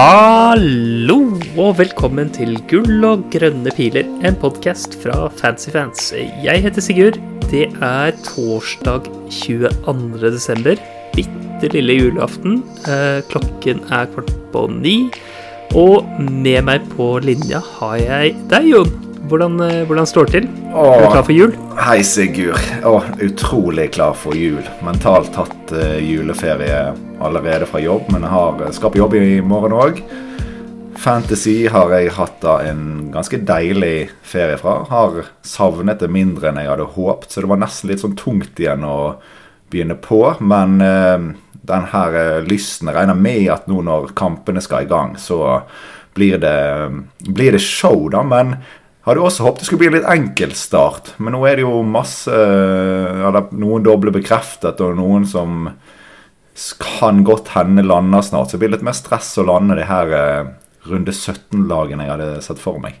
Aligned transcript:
Hallo 0.00 1.16
og 1.60 1.74
velkommen 1.76 2.30
til 2.32 2.54
Gull 2.70 3.02
og 3.04 3.26
grønne 3.34 3.68
piler, 3.76 4.06
en 4.24 4.38
podkast 4.40 4.94
fra 5.02 5.26
Fancyfans. 5.36 6.06
Jeg 6.40 6.62
heter 6.64 6.80
Sigurd. 6.80 7.18
Det 7.50 7.66
er 7.84 8.16
torsdag 8.24 9.10
22. 9.42 10.22
desember. 10.22 10.80
Bitte 11.12 11.68
lille 11.74 11.98
julaften. 11.98 12.62
Eh, 12.88 13.20
klokken 13.28 13.84
er 13.92 14.08
kvart 14.14 14.32
på 14.54 14.64
ni. 14.72 14.96
Og 15.76 16.08
med 16.16 16.64
meg 16.70 16.88
på 16.96 17.12
linja 17.20 17.60
har 17.76 18.00
jeg 18.00 18.38
deg, 18.48 18.72
Jon. 18.72 19.09
Hvordan, 19.28 19.60
eh, 19.60 19.84
hvordan 19.84 20.06
står 20.06 20.24
det 20.26 20.32
til? 20.32 20.46
Er 20.72 21.02
du 21.02 21.10
klar 21.12 21.24
for 21.26 21.32
jul? 21.32 21.52
Hei, 21.76 22.00
Sigurd. 22.02 22.60
Åh, 22.84 23.04
utrolig 23.20 23.92
klar 23.92 24.14
for 24.16 24.32
jul. 24.34 24.62
Mentalt 24.82 25.32
tatt 25.34 25.74
uh, 25.76 25.98
juleferie 26.00 26.94
allerede 27.20 27.68
fra 27.68 27.82
jobb, 27.84 28.08
men 28.14 28.24
jeg 28.24 28.32
har, 28.32 28.64
skal 28.72 28.94
på 28.94 29.02
jobb 29.02 29.18
i 29.18 29.40
morgen 29.44 29.76
òg. 29.76 30.00
Fantasy 31.00 31.68
har 31.68 31.92
jeg 31.92 32.14
hatt 32.16 32.40
da 32.40 32.56
en 32.70 33.10
ganske 33.12 33.42
deilig 33.44 34.10
ferie 34.24 34.56
fra. 34.60 34.80
Har 34.88 35.20
savnet 35.44 36.00
det 36.00 36.08
mindre 36.12 36.48
enn 36.48 36.62
jeg 36.62 36.72
hadde 36.72 36.88
håpet, 36.96 37.28
så 37.28 37.44
det 37.44 37.52
var 37.52 37.60
nesten 37.60 37.92
litt 37.92 38.00
sånn 38.00 38.16
tungt 38.16 38.60
igjen 38.60 38.88
å 38.88 39.20
begynne 39.70 40.00
på. 40.00 40.24
Men 40.40 40.80
uh, 40.80 41.30
den 41.60 41.88
her 41.92 42.16
uh, 42.16 42.42
lysten 42.48 42.88
Jeg 42.88 42.96
regner 42.96 43.20
med 43.20 43.48
at 43.52 43.68
nå 43.68 43.84
når 43.84 44.14
kampene 44.16 44.64
skal 44.64 44.88
i 44.88 44.90
gang, 44.90 45.18
så 45.20 45.60
blir 46.16 46.40
det, 46.42 46.58
blir 47.28 47.52
det 47.52 47.62
show, 47.62 48.08
da. 48.10 48.24
Men 48.26 48.56
hadde 49.06 49.22
også 49.24 49.46
håpet 49.46 49.62
det 49.62 49.68
skulle 49.68 49.80
bli 49.82 49.90
en 49.90 49.96
litt 49.98 50.10
enkel 50.12 50.52
start, 50.58 51.14
men 51.18 51.32
nå 51.36 51.40
er 51.48 51.58
det 51.58 51.64
jo 51.64 51.80
masse 51.86 52.34
eller 52.34 53.48
Noen 53.56 53.86
doble 53.86 54.12
bekreftet, 54.14 54.82
og 54.84 54.98
noen 54.98 55.24
som 55.28 55.70
kan 56.82 57.22
godt 57.24 57.54
hende 57.54 57.82
lander 57.86 58.22
snart. 58.22 58.50
Så 58.50 58.58
det 58.58 58.64
blir 58.64 58.74
litt 58.74 58.84
mer 58.84 58.96
stress 58.96 59.32
å 59.40 59.46
lande 59.48 59.78
de 59.78 59.86
her 59.88 60.12
eh, 60.16 60.50
runde 60.90 61.14
17-lagene 61.14 62.04
jeg 62.04 62.14
hadde 62.14 62.42
sett 62.44 62.60
for 62.60 62.80
meg. 62.82 62.98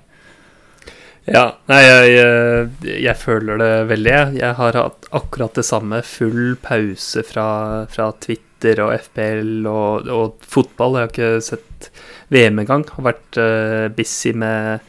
Ja, 1.28 1.44
nei, 1.68 1.80
jeg, 1.84 2.12
jeg, 2.16 2.94
jeg, 3.04 3.16
føler 3.20 3.60
det 3.60 3.72
veldig. 3.90 4.14
Jeg 4.40 4.56
har 4.58 4.78
hatt 4.78 5.10
akkurat 5.14 5.58
det 5.58 5.66
samme. 5.68 6.00
Full 6.06 6.56
pause 6.64 7.22
fra, 7.28 7.50
fra 7.92 8.08
Twitter 8.24 8.80
og 8.86 8.94
FPL 8.96 9.68
og, 9.68 10.08
og, 10.08 10.40
fotball. 10.48 10.96
Jeg 10.96 11.04
har 11.04 11.12
ikke 11.12 11.44
sett 11.44 11.90
VM 12.32 12.64
engang. 12.64 12.86
Har 12.96 13.10
vært 13.12 13.38
uh, 13.38 13.86
busy 13.94 14.32
med 14.32 14.80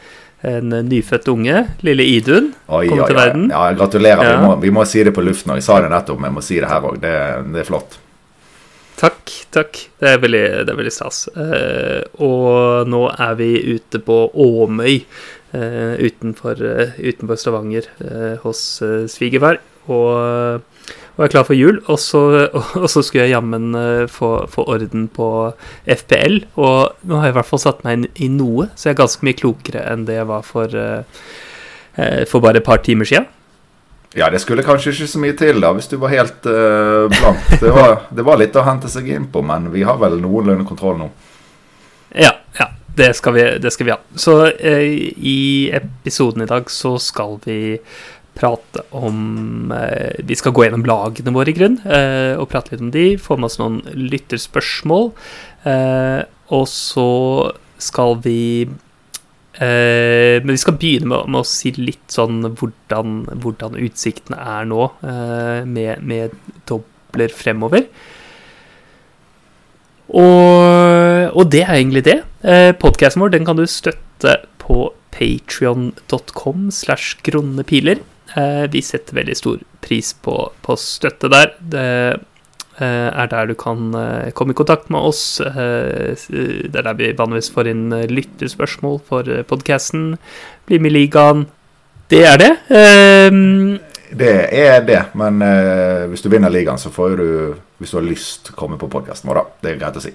en 0.48 0.74
nyfødt 0.88 1.28
unge, 1.32 1.64
lille 1.86 2.06
Idun, 2.16 2.52
oi, 2.68 2.86
kom 2.90 3.04
til 3.04 3.16
oi, 3.16 3.18
verden. 3.18 3.50
Ja, 3.54 3.66
gratulerer. 3.78 4.24
Ja. 4.26 4.38
Vi, 4.38 4.46
må, 4.46 4.54
vi, 4.64 4.72
må, 4.74 4.86
si 4.90 5.04
det 5.06 5.14
på 5.16 5.26
luften. 5.26 5.54
Jeg 5.58 5.66
sa 5.66 5.82
det 5.84 5.92
nettopp, 5.94 6.22
men 6.22 6.32
jeg 6.32 6.38
må 6.38 6.46
si 6.46 6.58
det 6.62 6.72
her 6.72 6.88
òg. 6.88 6.98
Det, 7.04 7.14
det, 7.52 7.62
er 7.62 7.68
flott. 7.68 8.00
Takk, 9.02 9.36
takk. 9.54 9.84
Det 10.02 10.10
er 10.10 10.22
veldig, 10.22 10.46
det 10.66 10.74
er 10.74 10.80
veldig 10.80 10.94
stas. 10.94 11.24
Eh, 11.34 12.02
og 12.26 12.90
nå 12.90 13.04
er 13.14 13.38
vi 13.40 13.52
ute 13.76 14.02
på 14.06 14.18
Åmøy 14.34 14.96
eh, 14.98 15.94
utenfor, 16.02 16.62
uh, 16.62 16.98
utenfor, 16.98 17.40
Stavanger 17.42 17.90
hos 18.46 18.64
svigerfar. 19.14 19.62
Og, 19.90 20.62
og 21.22 21.28
jeg 21.28 21.34
klar 21.36 21.46
for 21.46 21.58
jul. 21.58 21.78
Og 21.86 22.00
så, 22.02 22.22
og 22.82 22.88
så 22.90 23.04
skulle 23.06 23.28
jeg 23.28 23.36
jammen 23.36 23.76
få, 24.10 24.32
få, 24.50 24.66
orden 24.74 25.06
på 25.14 25.28
FPL. 25.86 26.40
Og 26.58 27.06
nå 27.06 27.20
har 27.20 27.30
jeg 27.30 27.36
i 27.36 27.38
hvert 27.38 27.52
fall 27.52 27.62
satt 27.62 27.86
meg 27.86 28.00
inn 28.00 28.08
i 28.26 28.32
noe, 28.34 28.72
så 28.74 28.90
jeg 28.90 28.98
er 28.98 29.04
ganske 29.04 29.28
mye 29.28 29.38
klokere 29.38 29.86
enn 29.92 30.08
det 30.10 30.18
jeg 30.18 30.30
var 30.32 30.48
for, 30.48 30.74
for 31.94 32.42
bare 32.42 32.60
et 32.60 32.68
par 32.68 32.82
timer 32.82 33.08
sia. 33.08 33.24
Ja, 34.14 34.30
det 34.30 34.40
skulle 34.40 34.64
kanskje 34.64 34.92
ikke 34.92 35.08
så 35.08 35.20
mye 35.24 35.36
til 35.40 35.62
da, 35.64 35.72
hvis 35.72 35.88
du 35.88 35.96
var 36.02 36.12
helt 36.12 36.48
uh, 36.50 37.08
blank. 37.08 37.46
Det 37.62 37.72
var, 37.72 37.94
det 38.12 38.26
var, 38.28 38.40
litt 38.42 38.58
å 38.60 38.66
hente 38.68 38.92
seg 38.92 39.08
inn 39.08 39.30
på, 39.32 39.44
men 39.46 39.70
vi 39.72 39.86
har 39.88 40.00
vel 40.02 40.18
noenlunde 40.20 40.68
kontroll 40.68 41.00
nå. 41.00 41.10
Ja, 42.12 42.36
ja. 42.60 42.72
Det 42.92 43.14
skal 43.16 43.32
vi, 43.38 43.44
det 43.64 43.72
skal 43.72 43.88
vi 43.88 43.94
ha. 43.94 44.02
Så 44.20 44.34
uh, 44.52 44.82
i 45.16 45.72
episoden 45.72 46.44
i 46.44 46.50
dag 46.50 46.68
så 46.70 46.98
skal 47.00 47.38
vi 47.46 47.78
prate 48.42 48.84
om 48.98 49.72
eh, 49.76 50.18
Vi 50.26 50.38
skal 50.40 50.56
gå 50.58 50.66
gjennom 50.66 50.86
lagene 50.90 51.34
våre, 51.36 51.54
i 51.54 51.58
grunn, 51.58 51.80
og 51.86 52.48
prate 52.52 52.74
litt 52.74 52.86
om 52.86 52.94
de. 52.94 53.08
Få 53.22 53.38
med 53.38 53.52
oss 53.52 53.60
noen 53.62 53.82
lytterspørsmål. 53.94 55.12
og 56.52 56.66
så 56.68 57.12
skal 57.82 58.18
vi 58.26 58.42
Eh, 59.62 60.40
men 60.42 60.56
vi 60.56 60.62
skal 60.62 60.78
begynne 60.80 61.10
med, 61.12 61.28
med, 61.28 61.44
å 61.44 61.48
si 61.48 61.74
litt 61.76 62.14
sånn 62.14 62.40
hvordan, 62.56 63.18
hvordan 63.44 63.76
utsiktene 63.84 64.40
er 64.40 64.70
nå, 64.70 64.88
eh, 65.04 65.68
med, 65.68 66.06
med, 66.08 66.38
dobler 66.70 67.34
fremover. 67.36 67.86
Og, 70.12 71.28
og, 71.36 71.44
det 71.52 71.66
er 71.66 71.76
egentlig 71.76 72.06
det. 72.08 72.18
Eh, 72.48 72.72
Podkasten 72.80 73.24
vår 73.24 73.36
den 73.36 73.46
kan 73.48 73.60
du 73.60 73.68
støtte 73.70 74.40
på 74.62 74.90
patrion.com 75.12 76.72
slash 76.74 77.20
grunnepiler. 77.28 78.00
Eh, 78.00 78.11
vi 78.72 78.82
setter 78.86 79.18
veldig 79.18 79.36
stor 79.38 79.64
pris 79.84 80.14
på, 80.14 80.36
på 80.64 80.76
støtte 80.80 81.30
der. 81.32 81.56
Det, 81.60 81.86
Eh, 82.82 83.10
er 83.14 83.28
der 83.30 83.50
du 83.50 83.54
kan 83.60 83.94
eh, 83.94 84.32
komme 84.34 84.56
i 84.56 84.58
kontakt 84.58 84.90
med 84.90 85.04
oss. 85.12 85.42
Eh, 85.44 86.16
det 86.26 86.80
er 86.80 86.88
der 86.88 86.98
vi 86.98 87.12
vanligvis 87.18 87.52
får 87.54 87.70
inn 87.70 87.90
lytterspørsmål 88.10 89.02
for 89.06 89.28
podkasten. 89.50 90.16
Bli 90.66 90.80
med 90.80 90.94
i 90.94 91.02
ligaen. 91.02 91.46
Det 92.12 92.24
er 92.26 92.40
det. 92.42 92.52
Det 94.12 94.32
er 94.52 94.82
det, 94.84 95.02
men 95.16 95.40
hvis 96.12 96.24
du 96.26 96.28
vinner 96.28 96.52
ligaen, 96.52 96.80
så 96.82 96.90
får 96.92 97.14
du, 97.16 97.30
hvis 97.80 97.94
du 97.94 97.98
har 98.02 98.04
lyst, 98.04 98.52
komme 98.60 98.76
på 98.76 98.90
podkasten 98.92 99.30
vår, 99.32 99.40
da. 99.40 99.62
Det 99.64 99.72
er 99.72 99.78
greit 99.80 100.00
å 100.00 100.04
si. 100.04 100.12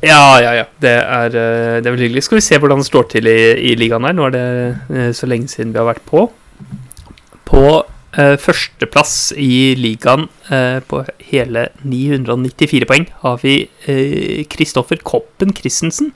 Ja, 0.00 0.40
ja, 0.40 0.54
ja. 0.56 0.64
Det 0.80 0.94
er, 1.02 1.28
det 1.34 1.84
er 1.84 1.90
veldig 1.90 2.06
hyggelig. 2.06 2.24
Skal 2.24 2.40
vi 2.40 2.46
se 2.46 2.60
hvordan 2.62 2.80
det 2.80 2.88
står 2.88 3.10
til 3.12 3.28
i, 3.28 3.40
i 3.68 3.74
ligaen 3.76 4.08
her. 4.08 4.16
Nå 4.16 4.30
er 4.30 4.36
det 4.38 5.10
så 5.18 5.28
lenge 5.28 5.52
siden 5.52 5.74
vi 5.74 5.82
har 5.82 5.90
vært 5.90 6.06
på. 6.08 6.30
På 7.50 7.82
eh, 8.14 8.36
førsteplass 8.38 9.32
i 9.38 9.74
ligaen 9.78 10.28
eh, 10.54 10.78
på 10.86 11.02
hele 11.32 11.66
994 11.82 12.86
poeng 12.86 13.08
har 13.24 13.40
vi 13.42 13.54
Kristoffer 14.50 15.00
uh, 15.00 15.06
Koppen 15.06 15.54
Christensen. 15.56 16.12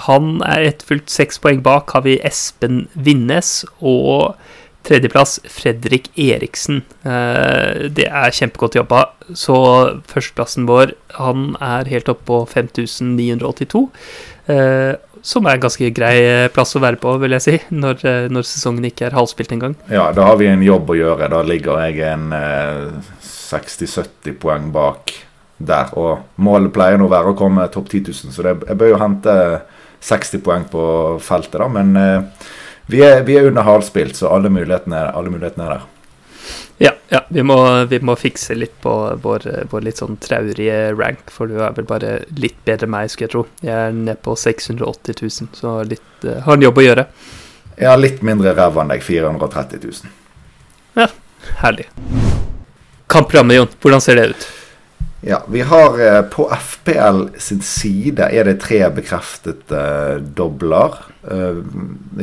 han 0.00 0.40
er 0.42 0.64
etterfulgt 0.66 1.12
seks 1.12 1.38
poeng 1.38 1.60
bak. 1.62 1.92
Har 1.94 2.02
vi 2.02 2.16
Espen 2.26 2.88
Vinnes 2.94 3.60
og 3.78 4.34
tredjeplass 4.82 5.36
Fredrik 5.46 6.08
Eriksen. 6.18 6.80
det 7.04 8.08
er 8.08 8.34
kjempegodt 8.34 8.74
jobba. 8.80 9.04
Så 9.30 9.54
førsteplassen 10.10 10.66
vår 10.66 10.96
han 11.20 11.52
er 11.62 11.92
helt 11.92 12.10
oppe 12.10 12.26
på 12.26 12.40
5982 12.50 13.84
som 15.22 15.46
er 15.46 15.56
en 15.56 15.64
ganske 15.64 15.90
grei 15.94 16.14
eh, 16.24 16.50
plass 16.52 16.76
å 16.76 16.82
være 16.82 17.00
på, 17.00 17.14
vil 17.22 17.36
jeg 17.36 17.44
si, 17.44 17.56
når, 17.74 18.04
eh, 18.08 18.28
når 18.32 18.46
sesongen 18.48 18.86
ikke 18.88 19.08
er 19.08 19.16
halvspilt 19.16 19.52
engang. 19.56 19.74
Ja, 19.92 20.10
da 20.16 20.28
har 20.28 20.38
vi 20.40 20.48
en 20.50 20.64
jobb 20.64 20.92
å 20.92 20.98
gjøre. 20.98 21.30
Da 21.32 21.42
ligger 21.46 21.82
jeg 21.86 22.00
en 22.08 22.30
eh, 22.36 23.10
60-70 23.24 24.38
poeng 24.40 24.70
bak 24.74 25.12
der. 25.60 25.92
Og 26.00 26.40
målet 26.40 26.72
pleier 26.74 27.00
nå 27.00 27.08
å 27.08 27.12
være 27.12 27.34
å 27.34 27.38
komme 27.38 27.68
topp 27.72 27.90
10 27.92 28.08
000, 28.08 28.34
så 28.34 28.46
det, 28.46 28.56
jeg 28.70 28.80
bør 28.80 28.94
jo 28.94 29.00
hente 29.02 29.36
60 30.00 30.44
poeng 30.44 30.66
på 30.72 30.82
feltet, 31.24 31.60
da. 31.60 31.68
Men 31.72 31.94
eh, 32.00 32.50
vi, 32.90 33.04
er, 33.04 33.24
vi, 33.26 33.36
er, 33.38 33.50
under 33.50 33.66
halvspilt, 33.66 34.16
så 34.18 34.32
alle 34.32 34.52
mulighetene, 34.52 35.10
alle 35.12 35.32
mulighetene 35.32 35.66
er 35.66 35.76
der. 35.76 35.88
Ja, 36.80 36.92
ja 37.12 37.20
vi, 37.28 37.42
må, 37.44 37.56
vi, 37.90 38.00
må, 38.04 38.16
fikse 38.16 38.56
litt 38.56 38.76
på 38.82 38.92
vår, 39.22 39.46
vår, 39.72 39.84
litt 39.84 40.00
sånn 40.00 40.16
traurige 40.22 40.78
rank, 40.96 41.32
for 41.34 41.50
du 41.50 41.58
er 41.60 41.74
vel 41.76 41.88
bare 41.88 42.14
litt 42.40 42.56
bedre 42.64 42.88
enn 42.88 42.94
meg, 42.94 43.10
skulle 43.12 43.28
jeg 43.28 43.34
tro. 43.34 43.44
Jeg 43.64 43.76
er 43.76 43.96
nede 43.96 44.18
på 44.24 44.36
680 44.38 45.20
000, 45.20 45.50
så 45.58 45.74
litt, 45.86 46.08
uh, 46.24 46.40
har 46.46 46.56
en 46.56 46.68
jobb 46.68 46.80
å 46.80 46.86
gjøre. 46.86 47.06
Jeg 47.76 47.88
har 47.88 48.00
litt 48.00 48.24
mindre 48.26 48.54
ræva 48.56 48.84
enn 48.84 48.94
deg, 48.94 49.04
430 49.04 49.84
000. 49.84 50.16
Ja, 51.00 51.10
herlig. 51.62 51.90
Kampprogrammet, 53.10 53.60
Jon, 53.60 53.76
hvordan 53.82 54.02
ser 54.04 54.20
det 54.20 54.32
ut? 54.32 54.48
Ja, 55.20 55.42
vi 55.48 55.60
har 55.60 56.00
eh, 56.00 56.22
På 56.22 56.50
FPL 56.56 57.26
sin 57.38 57.60
side 57.62 58.30
er 58.32 58.46
det 58.48 58.60
tre 58.62 58.80
bekreftede 58.94 59.80
eh, 59.80 60.22
dobler. 60.22 60.96
Eh, 61.28 61.60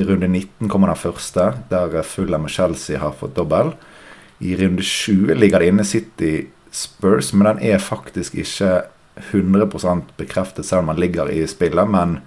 I 0.01 0.05
runde 0.07 0.27
19 0.27 0.69
kommer 0.71 0.89
den 0.89 0.97
første, 0.97 1.51
der 1.69 2.01
Fulham 2.01 2.47
og 2.49 2.53
Chelsea 2.53 2.97
har 2.99 3.13
fått 3.19 3.35
dobbel. 3.37 3.75
I 4.39 4.55
runde 4.55 4.83
20 4.83 5.35
ligger 5.35 5.59
det 5.59 5.71
inne 5.71 5.85
City 5.85 6.47
Spurs, 6.71 7.33
men 7.33 7.47
den 7.47 7.61
er 7.71 7.81
faktisk 7.81 8.35
ikke 8.35 8.81
100 9.17 9.69
bekreftet, 10.17 10.65
selv 10.65 10.79
om 10.79 10.87
den 10.87 10.99
ligger 10.99 11.29
i 11.29 11.47
spillet. 11.47 11.89
Men 11.89 12.19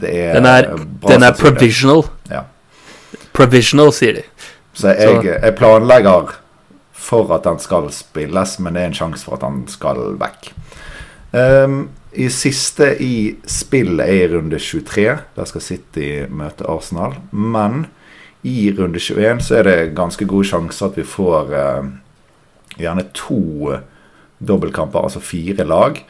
det 0.00 0.10
er 0.18 0.34
Den 0.34 0.46
er, 0.46 0.76
den 1.08 1.22
er 1.22 1.32
provisional. 1.32 2.02
Ja. 2.30 2.40
Provisional, 3.32 3.92
sier 3.92 4.18
de. 4.18 4.22
Så 4.74 4.88
jeg, 4.88 5.24
jeg, 5.24 5.54
planlegger 5.54 6.34
for 6.92 7.30
at 7.34 7.44
den 7.44 7.60
skal 7.62 7.90
spilles, 7.94 8.58
men 8.58 8.74
det 8.74 8.82
er 8.82 8.90
en 8.90 8.96
sjanse 8.98 9.24
for 9.24 9.38
at 9.38 9.44
den 9.46 9.68
skal 9.70 10.16
vekk. 10.18 10.50
Um, 11.34 11.88
i 12.14 12.28
siste 12.30 12.92
i 13.02 13.34
spillet 13.46 14.06
er 14.06 14.24
i 14.24 14.28
runde 14.34 14.58
23. 14.58 15.16
Der 15.36 15.50
skal 15.50 15.62
City 15.62 16.08
møte 16.30 16.66
Arsenal. 16.70 17.16
Men 17.30 17.86
i 18.44 18.72
runde 18.76 19.00
21 19.00 19.40
så 19.40 19.58
er 19.58 19.68
det 19.68 19.94
ganske 19.96 20.26
god 20.28 20.44
sjanser 20.44 20.90
at 20.90 20.98
vi 21.00 21.04
får 21.08 21.52
eh, 21.56 21.86
gjerne 22.76 23.06
to 23.16 23.78
dobbeltkamper, 24.44 25.06
altså 25.06 25.22
fire 25.24 25.64
lag. 25.64 26.02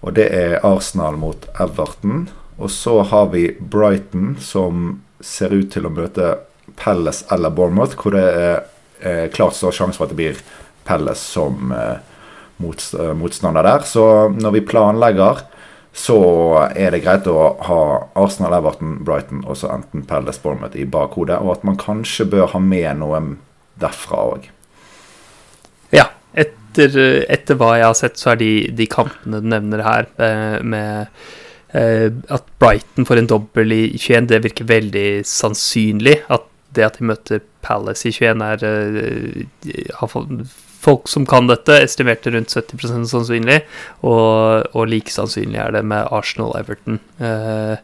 Og 0.00 0.14
det 0.16 0.30
er 0.32 0.62
Arsenal 0.64 1.18
mot 1.20 1.44
Everton. 1.60 2.30
Og 2.56 2.70
så 2.72 3.00
har 3.10 3.28
vi 3.34 3.50
Brighton, 3.60 4.36
som 4.40 5.02
ser 5.20 5.52
ut 5.52 5.68
til 5.74 5.86
å 5.86 5.92
møte 5.92 6.34
Palace 6.80 7.26
eller 7.32 7.52
Bournemouth, 7.52 7.98
hvor 8.00 8.16
det 8.16 8.24
er 8.24 8.56
eh, 9.00 9.26
klart 9.34 9.58
står 9.58 9.76
sjanse 9.76 10.00
for 10.00 10.08
at 10.08 10.14
det 10.14 10.20
blir 10.22 10.42
Palace 10.88 11.22
som 11.22 11.74
eh, 11.76 12.00
motstander 12.62 13.66
der. 13.66 13.84
Så 13.84 14.04
når 14.32 14.56
vi 14.56 14.68
planlegger, 14.72 15.44
så 15.92 16.18
er 16.72 16.94
det 16.94 17.02
greit 17.04 17.26
å 17.28 17.52
ha 17.68 17.82
Arsenal, 18.16 18.56
Everton, 18.56 18.96
Brighton 19.04 19.42
og 19.44 19.58
så 19.60 19.68
enten 19.74 20.06
Palace 20.08 20.40
Bournemouth 20.40 20.78
i 20.80 20.88
bakhodet. 20.88 21.36
Og 21.44 21.58
at 21.58 21.66
man 21.68 21.76
kanskje 21.80 22.26
bør 22.32 22.48
ha 22.54 22.60
med 22.64 23.02
noe 23.02 23.20
derfra 23.80 24.24
òg. 24.32 24.48
Ja. 25.92 26.08
Etter, 26.32 26.96
etter, 27.28 27.58
hva 27.60 27.74
jeg 27.76 27.84
har 27.84 27.96
sett, 27.98 28.16
så 28.16 28.32
er 28.32 28.38
de, 28.40 28.52
de 28.72 28.86
kampene 28.88 29.42
du 29.44 29.48
nevner 29.52 29.82
her, 29.84 30.06
eh, 30.16 30.54
med 30.64 31.10
eh, 31.76 32.08
at 32.32 32.46
Brighton 32.62 33.04
får 33.04 33.20
en 33.20 33.28
dobbel 33.28 33.74
i 33.76 33.82
21, 33.92 34.30
det 34.30 34.40
virker 34.46 34.70
veldig 34.70 35.06
sannsynlig. 35.28 36.22
At 36.32 36.48
det 36.72 36.86
at 36.86 36.96
de 36.96 37.10
møter 37.10 37.44
Palace 37.60 38.08
i 38.08 38.14
21, 38.16 38.40
er 38.46 38.64
uh, 38.64 39.44
folk 40.82 41.10
som 41.10 41.26
kan 41.28 41.48
dette, 41.50 41.76
estimerte 41.84 42.32
rundt 42.34 42.52
70% 42.52 43.06
sannsynlig, 43.10 43.60
og, 44.02 44.66
og, 44.72 44.86
like 44.90 45.12
sannsynlig 45.14 45.60
er 45.62 45.76
det 45.76 45.84
med 45.86 46.10
Arsenal-Everton. 46.14 46.98
Uh, 47.22 47.76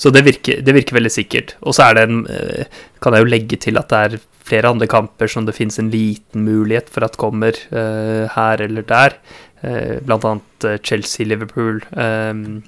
så 0.00 0.12
det 0.14 0.24
virker, 0.26 0.64
det 0.64 0.74
virker, 0.74 0.96
veldig 0.98 1.12
sikkert. 1.14 1.54
Og 1.60 1.76
så 1.76 1.88
er 1.88 1.98
det 1.98 2.08
en 2.08 2.24
uh, 2.26 2.80
Kan 3.00 3.14
jeg 3.16 3.24
jo 3.24 3.30
legge 3.30 3.56
til 3.60 3.78
at 3.80 3.92
det 3.92 4.00
er 4.00 4.24
flere 4.50 4.72
andre 4.72 4.88
kamper 4.90 5.30
som 5.30 5.46
det 5.46 5.54
finnes 5.56 5.78
en 5.78 5.92
liten 5.92 6.42
mulighet 6.44 6.90
for 6.92 7.06
at 7.06 7.18
kommer 7.20 7.56
uh, 7.70 8.26
her 8.34 8.66
eller 8.66 8.82
der. 8.82 9.16
blant 9.60 10.24
annet 10.24 10.82
Chelsea-Liverpool. 10.82 11.82
Um, 11.92 12.62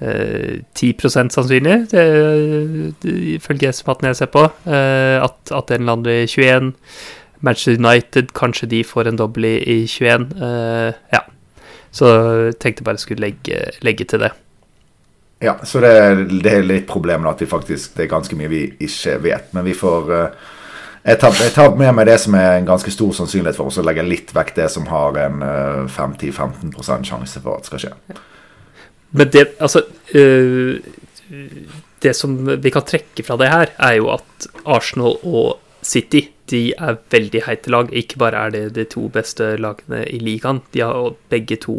10% 0.00 1.28
sannsynlig, 1.34 1.74
ifølge 3.36 3.68
estimatene 3.68 4.10
jeg 4.10 4.16
ser 4.16 4.30
på, 4.32 4.46
at, 4.64 5.52
at 5.52 5.72
en 5.76 5.84
lander 5.86 6.22
i 6.22 6.26
21. 6.26 6.72
Manchester 7.40 7.78
United, 7.78 8.32
kanskje 8.36 8.68
de 8.68 8.84
får 8.84 9.08
en 9.08 9.18
dobbel 9.18 9.48
i, 9.48 9.56
i 9.64 9.78
21. 9.86 10.28
Uh, 10.36 10.46
eh, 10.46 10.94
ja. 11.12 11.24
Så 11.90 12.06
tenkte 12.60 12.84
bare 12.86 13.00
jeg 13.00 13.06
skulle 13.06 13.26
legge, 13.26 13.64
legge 13.82 14.04
til 14.06 14.22
det. 14.22 14.30
Ja, 15.40 15.56
så 15.64 15.80
det, 15.80 15.92
det 16.44 16.52
er 16.52 16.66
litt 16.66 16.86
problemet 16.88 17.30
at 17.30 17.40
vi 17.40 17.48
faktisk, 17.48 17.94
det 17.96 18.04
er 18.04 18.12
ganske 18.12 18.36
mye 18.36 18.50
vi 18.52 18.64
ikke 18.84 19.16
vet. 19.24 19.52
Men 19.56 19.64
vi 19.64 19.74
får 19.74 20.10
uh, 20.12 20.50
jeg, 21.00 21.16
tar, 21.20 21.36
jeg 21.40 21.52
tar, 21.54 21.76
med 21.80 21.94
meg 21.96 22.08
det 22.10 22.18
som 22.20 22.34
er 22.36 22.58
en 22.58 22.68
ganske 22.68 22.92
stor 22.92 23.14
sannsynlighet 23.16 23.56
for, 23.56 23.70
og 23.70 23.72
så 23.72 23.84
legger 23.84 24.04
jeg 24.04 24.12
litt 24.12 24.34
vekk 24.36 24.52
det 24.58 24.66
som 24.72 24.88
har 24.90 25.16
en 25.22 25.40
uh, 25.40 25.86
eh, 25.86 25.94
5-10-15 25.96 27.08
sjanse 27.08 27.40
for 27.40 27.56
at 27.56 27.64
det 27.64 27.70
skal 27.70 27.82
skje. 27.86 28.18
Men 29.16 29.30
det, 29.32 29.46
altså 29.58 29.82
uh, 30.14 30.76
Det 32.00 32.12
som 32.16 32.36
vi 32.60 32.70
kan 32.74 32.84
trekke 32.84 33.24
fra 33.24 33.36
det 33.40 33.48
her, 33.48 33.72
er 33.78 33.96
jo 33.96 34.10
at 34.12 34.46
Arsenal 34.64 35.16
og 35.22 35.60
City 35.82 36.26
de 36.50 36.62
er 36.74 36.98
veldig 37.12 37.44
heite 37.46 37.72
lag. 37.72 37.92
Ikke 37.96 38.18
bare 38.20 38.46
er 38.46 38.54
det 38.54 38.64
de 38.78 38.86
to 38.90 39.08
beste 39.12 39.54
lagene 39.60 40.02
i 40.10 40.20
ligaen, 40.22 40.62
de 40.74 40.84
har 40.84 41.14
begge 41.32 41.60
to 41.64 41.76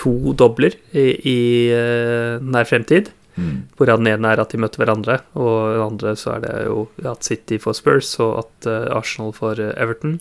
to 0.00 0.32
dobler 0.38 0.76
i, 0.96 1.08
i 1.28 1.40
uh, 1.74 2.38
nær 2.40 2.68
fremtid. 2.68 3.10
Mm. 3.36 3.66
Hvorav 3.76 4.00
den 4.00 4.10
ene 4.14 4.30
er 4.32 4.40
at 4.42 4.52
de 4.52 4.60
møter 4.60 4.82
hverandre, 4.82 5.20
og 5.38 5.74
den 5.74 5.84
andre 5.84 6.14
så 6.18 6.36
er 6.36 6.46
det 6.46 6.54
jo 6.66 6.86
at 7.08 7.26
City 7.26 7.60
får 7.60 7.76
Spurs, 7.78 8.14
og 8.22 8.38
at 8.44 8.70
uh, 8.70 8.96
Arsenal 8.96 9.34
får 9.36 9.60
uh, 9.60 9.74
Everton. 9.76 10.18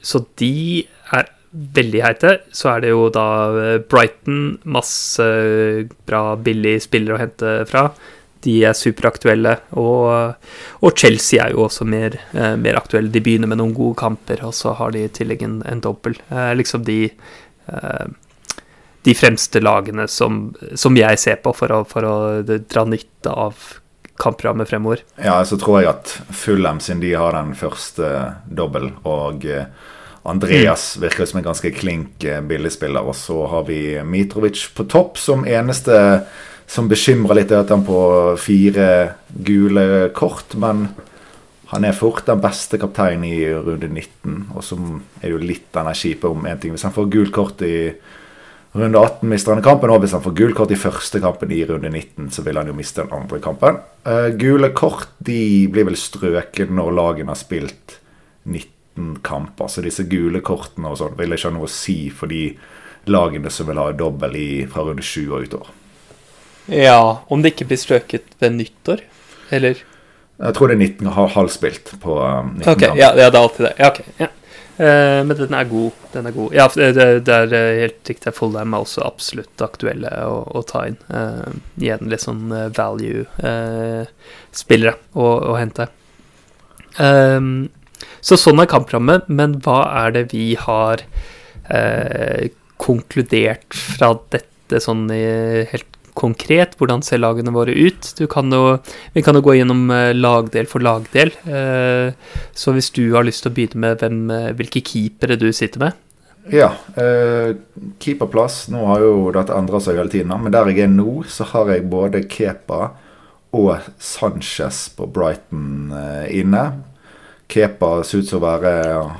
så 0.00 0.18
de 0.40 0.86
er 1.12 1.26
veldig 1.50 2.00
heite. 2.00 2.30
Så 2.54 2.70
er 2.70 2.80
det 2.80 2.92
jo 2.94 3.08
da 3.12 3.26
Brighton, 3.90 4.58
masse 4.64 5.26
bra, 6.08 6.22
billig 6.40 6.78
spillere 6.86 7.18
å 7.18 7.20
hente 7.20 7.52
fra 7.68 7.90
de 8.44 8.54
er 8.68 8.76
superaktuelle. 8.76 9.54
Og, 9.80 10.36
og, 10.80 10.92
Chelsea 10.98 11.42
er 11.42 11.54
jo 11.54 11.64
også 11.66 11.86
mer, 11.88 12.18
eh, 12.32 12.54
mer, 12.60 12.78
aktuelle. 12.80 13.12
De 13.14 13.22
begynner 13.24 13.50
med 13.50 13.60
noen 13.60 13.74
gode 13.76 13.98
kamper, 14.00 14.44
og 14.46 14.54
så 14.56 14.74
har 14.78 14.94
de 14.94 15.04
i 15.06 15.12
tillegg 15.12 15.44
en, 15.46 15.58
en 15.68 15.82
dobbel. 15.84 16.18
Eh, 16.30 16.52
liksom 16.58 16.86
de, 16.86 17.00
eh, 17.72 18.06
de 19.08 19.16
fremste 19.18 19.62
lagene 19.62 20.08
som, 20.10 20.48
som, 20.74 20.96
jeg 20.98 21.20
ser 21.20 21.42
på 21.44 21.54
for 21.56 21.74
å, 21.74 21.82
for 21.88 22.06
å 22.06 22.16
dra 22.44 22.86
nytte 22.88 23.34
av 23.34 23.58
kamprammet 24.18 24.70
fremover. 24.70 25.04
Ja, 25.22 25.38
så 25.46 25.58
tror 25.60 25.80
jeg 25.80 25.92
at 25.92 26.16
Fulham, 26.34 26.82
siden 26.82 27.02
de 27.04 27.14
har 27.14 27.36
den 27.38 27.54
første 27.58 28.10
dobbel, 28.50 28.90
og 29.06 29.46
eh, 29.46 29.70
Andreas 30.28 30.96
mm. 30.96 31.02
virker 31.06 31.26
som 31.26 31.38
en 31.38 31.46
ganske 31.46 31.70
klink 31.70 32.24
eh, 32.24 32.40
billigspiller. 32.44 33.06
Og 33.06 33.16
så 33.16 33.46
har 33.46 33.66
vi 33.68 33.80
Mitrovic 34.04 34.66
på 34.74 34.86
topp 34.90 35.18
som 35.22 35.46
eneste 35.48 35.98
som 36.68 36.88
bekymrer 36.88 37.40
litt, 37.40 37.52
er 37.52 37.64
at 37.64 37.72
han 37.72 37.84
på 37.86 37.98
fire 38.40 38.88
gule 39.44 40.10
kort. 40.16 40.52
Men 40.60 40.90
han 41.72 41.84
er 41.84 41.96
fort 41.96 42.26
den 42.28 42.40
beste 42.44 42.80
kapteinen 42.80 43.24
i 43.28 43.40
runde 43.52 43.88
19. 43.88 44.50
Og 44.54 44.64
som 44.64 44.98
er 45.22 45.32
jo 45.32 45.40
litt 45.40 45.76
energi 45.80 46.14
på 46.20 46.32
om 46.34 46.48
én 46.48 46.60
ting. 46.60 46.74
Hvis 46.76 46.84
han 46.84 46.94
får 46.94 47.08
gult 47.12 47.32
kort 47.34 47.64
i 47.64 47.88
runde 48.76 49.00
18, 49.00 49.24
mister 49.32 49.56
han 49.56 49.64
kampen. 49.64 49.92
Og 49.92 50.02
hvis 50.04 50.12
han 50.16 50.24
får 50.24 50.36
gult 50.36 50.58
kort 50.60 50.74
i 50.74 50.80
første 50.80 51.22
kampen 51.24 51.52
i 51.56 51.62
runde 51.68 51.88
19, 51.88 52.28
så 52.36 52.44
vil 52.44 52.60
han 52.60 52.68
jo 52.68 52.76
miste 52.76 53.04
den 53.04 53.16
andre 53.16 53.40
kampen. 53.44 53.80
Uh, 54.04 54.28
gule 54.36 54.72
kort 54.76 55.16
de 55.24 55.40
blir 55.72 55.88
vel 55.88 55.96
strøket 55.96 56.72
når 56.72 56.92
lagene 57.00 57.32
har 57.32 57.40
spilt 57.40 57.96
19 58.44 59.22
kamper. 59.24 59.72
Så 59.72 59.84
disse 59.84 60.04
gule 60.08 60.44
kortene 60.44 60.92
og 60.92 61.00
sånn 61.00 61.16
vil 61.16 61.32
ikke 61.32 61.48
ha 61.48 61.56
noe 61.56 61.68
å 61.68 61.72
si 61.72 62.00
for 62.12 62.28
de 62.28 62.50
lagene 63.08 63.48
som 63.52 63.68
vil 63.68 63.80
ha 63.80 63.88
dobbel 63.96 64.36
fra 64.68 64.84
runde 64.84 65.04
7 65.04 65.20
og 65.32 65.48
utover. 65.48 65.77
Ja, 66.68 67.24
om 67.32 67.42
det 67.42 67.54
ikke 67.54 67.70
blir 67.70 67.80
strøket 67.80 68.34
ved 68.42 68.58
nyttår, 68.58 69.00
eller? 69.56 69.78
Jeg 70.38 70.54
tror 70.54 70.70
det 70.70 70.76
er 70.76 70.84
19 70.84 71.08
har 71.16 71.32
halvspilt 71.34 71.86
på 72.02 72.12
19 72.22 72.62
um, 72.62 72.68
Ok, 72.70 72.82
ja, 72.98 73.08
det 73.16 73.24
er 73.26 73.38
alltid 73.40 73.64
det. 73.66 73.74
Ja, 73.80 73.88
ok. 73.90 74.00
Ja. 74.20 74.28
Uh, 74.78 75.26
men 75.26 75.34
den 75.34 75.54
er 75.58 75.66
god. 75.66 75.90
Den 76.12 76.28
er 76.30 76.34
god. 76.36 76.52
Ja, 76.54 76.68
det, 76.70 76.94
det 77.26 77.34
er 77.34 77.50
uh, 77.50 77.80
helt 77.80 78.10
riktig. 78.12 78.30
Fullham 78.36 78.74
er 78.76 78.84
også 78.84 79.02
absolutt 79.02 79.58
aktuelle 79.64 80.12
å, 80.28 80.36
å 80.54 80.62
ta 80.68 80.84
inn. 80.86 81.00
Uh, 81.10 81.50
igjen 81.82 82.06
litt 82.12 82.22
sånn 82.22 82.46
value-spillere 82.76 84.94
å, 85.18 85.26
å, 85.26 85.58
hente. 85.58 85.90
Um, 87.02 87.66
så 88.22 88.38
sånn 88.38 88.62
er 88.62 88.70
kamprammet, 88.70 89.26
men 89.26 89.58
hva 89.64 89.80
er 90.04 90.14
det 90.14 90.30
vi 90.30 90.54
har 90.58 91.02
konkludert 92.80 93.74
fra 93.76 94.16
dette 94.32 94.80
sånn 94.80 95.10
i 95.12 95.20
helt 95.68 95.97
konkret. 96.18 96.76
Hvordan 96.78 97.04
ser 97.06 97.22
lagene 97.22 97.54
våre 97.54 97.74
ut? 97.74 98.10
Kan 98.30 98.52
jo, 98.54 98.78
vi 99.14 99.22
kan 99.24 99.38
jo 99.38 99.44
gå 99.44 99.58
gjennom 99.58 99.88
eh, 99.94 100.10
lagdel 100.16 100.68
for 100.70 100.84
lagdel. 100.84 101.32
Eh, 101.46 102.10
så 102.56 102.74
hvis 102.76 102.90
du 102.96 103.04
har 103.14 103.26
lyst 103.26 103.44
til 103.44 103.52
å 103.52 103.56
begynne 103.56 103.82
med 103.84 104.02
hvem, 104.02 104.20
eh, 104.34 104.52
hvilke 104.58 104.84
keepere 104.84 105.38
du 105.40 105.48
sitter 105.54 105.86
med? 105.86 106.04
Ja. 106.52 106.72
Eh, 106.98 107.54
keeperplass. 108.02 108.66
Nå 108.72 108.84
har 108.90 109.04
jo 109.04 109.30
dette 109.36 109.56
endra 109.56 109.80
seg 109.84 110.00
hele 110.00 110.12
tiden, 110.12 110.34
men 110.42 110.54
der 110.54 110.72
jeg 110.72 110.86
er 110.86 110.92
nå, 110.92 111.22
så 111.28 111.46
har 111.52 111.74
jeg 111.74 111.88
både 111.90 112.24
Kepa 112.28 112.92
og 113.56 113.90
Sanchez 113.96 114.88
på 114.96 115.08
Brighton 115.08 115.92
inne. 116.28 116.64
Kepa 117.48 118.02
ser 118.04 118.20
ut 118.20 118.28
som 118.28 118.42
å 118.42 118.44
være 118.44 118.72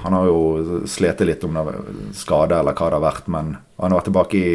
Han 0.03 0.13
har 0.13 0.27
jo 0.29 0.81
slitt 0.85 1.23
litt 1.25 1.47
om 1.49 1.57
skade 2.13 2.59
eller 2.59 2.77
hva 2.77 2.91
det 2.91 2.99
har 2.99 3.07
vært, 3.07 3.31
men 3.33 3.55
han 3.81 3.89
har 3.89 4.03
vært 4.03 4.09
tilbake 4.11 4.43
i 4.43 4.51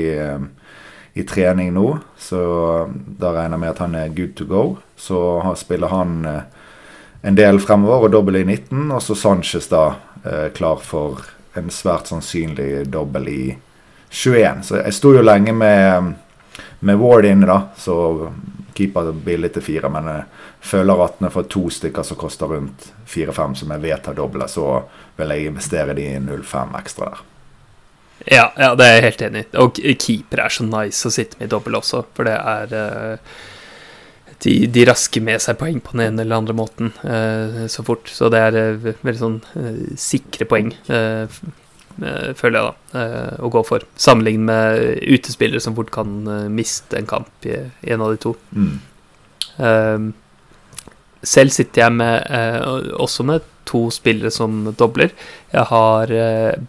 i 1.13 1.23
trening 1.23 1.73
nå, 1.73 1.97
så 2.17 2.39
da 3.05 3.33
regner 3.33 3.53
jeg 3.53 3.61
med 3.61 3.69
at 3.69 3.81
han 3.83 3.95
er 3.95 4.15
good 4.17 4.33
to 4.35 4.47
go. 4.49 4.63
Så 4.97 5.19
spiller 5.57 5.93
han 5.93 6.25
eh, 6.25 6.41
en 7.21 7.37
del 7.37 7.59
fremover 7.61 8.07
og 8.07 8.15
dobbel 8.15 8.41
i 8.41 8.45
19, 8.47 8.89
og 8.91 9.01
så 9.03 9.15
Sanchez 9.15 9.69
da 9.69 9.83
eh, 10.25 10.47
klar 10.57 10.81
for 10.81 11.21
en 11.53 11.69
svært 11.69 12.09
sannsynlig 12.09 12.87
dobbel 12.89 13.29
i 13.29 13.43
21. 14.09 14.63
Så 14.65 14.79
jeg 14.81 14.95
sto 14.97 15.13
jo 15.13 15.21
lenge 15.21 15.53
med, 15.53 16.13
med 16.81 16.97
Ward 17.01 17.29
inne, 17.29 17.45
da, 17.49 17.59
så 17.77 18.31
keeper 18.73 19.11
billig 19.13 19.53
til 19.53 19.65
fire. 19.69 19.91
Men 19.93 20.09
jeg 20.09 20.23
føler 20.73 21.05
at 21.05 21.21
når 21.21 21.29
jeg 21.29 21.35
får 21.37 21.51
to 21.53 21.63
stykker 21.77 22.09
som 22.09 22.19
koster 22.19 22.49
rundt 22.55 22.89
4-5, 23.05 23.59
som 23.61 23.75
jeg 23.75 23.85
vet 23.85 24.09
har 24.09 24.17
dobla, 24.17 24.49
så 24.49 24.81
vil 25.19 25.35
jeg 25.35 25.53
investere 25.53 25.93
de 25.97 26.09
0-5 26.25 26.73
ekstra 26.81 27.11
der. 27.11 27.23
Ja, 28.25 28.51
ja, 28.55 28.71
det 28.79 28.85
er 28.85 28.93
jeg 28.97 29.07
helt 29.07 29.23
enig 29.27 29.41
i. 29.43 29.49
Og 29.59 29.79
keeper 29.99 30.45
er 30.45 30.53
så 30.53 30.65
nice 30.67 31.07
å 31.07 31.13
sitte 31.13 31.39
med 31.39 31.49
i 31.49 31.51
dobbel 31.51 31.79
også, 31.79 32.03
for 32.15 32.27
det 32.27 32.35
er 32.37 32.75
uh, 32.75 33.41
de, 34.45 34.55
de, 34.71 34.85
rasker 34.87 35.23
med 35.23 35.43
seg 35.43 35.59
poeng 35.59 35.81
på 35.83 35.95
den 35.95 36.05
ene 36.07 36.23
eller 36.23 36.39
andre 36.39 36.55
måten 36.55 36.93
uh, 37.03 37.65
så 37.71 37.83
fort. 37.85 38.07
Så 38.11 38.31
det 38.31 38.45
er 38.47 38.59
uh, 38.77 38.87
veldig 39.03 39.19
sånn 39.19 39.37
sikre 39.99 40.47
poeng, 40.49 40.71
føler 40.87 42.57
jeg, 42.57 42.63
da, 42.63 43.03
å 43.43 43.51
gå 43.53 43.61
for. 43.67 43.83
Sammenlignet 43.99 44.47
med 44.47 45.03
utespillere 45.17 45.61
som 45.63 45.75
fort 45.77 45.91
kan 45.93 46.23
miste 46.53 46.97
en 46.97 47.09
kamp 47.09 47.47
i, 47.47 47.59
i, 47.83 47.93
en 47.93 48.01
av 48.01 48.15
de 48.15 48.21
to. 48.23 48.33
Mm. 48.55 50.09
selv 51.21 51.53
sitter 51.53 51.83
jeg 51.83 51.93
med, 51.99 52.95
også 52.97 53.27
med 53.27 53.45
to 53.69 53.85
spillere 53.93 54.31
som 54.33 54.65
dobler. 54.79 55.13
Jeg 55.53 55.67
har 55.69 56.15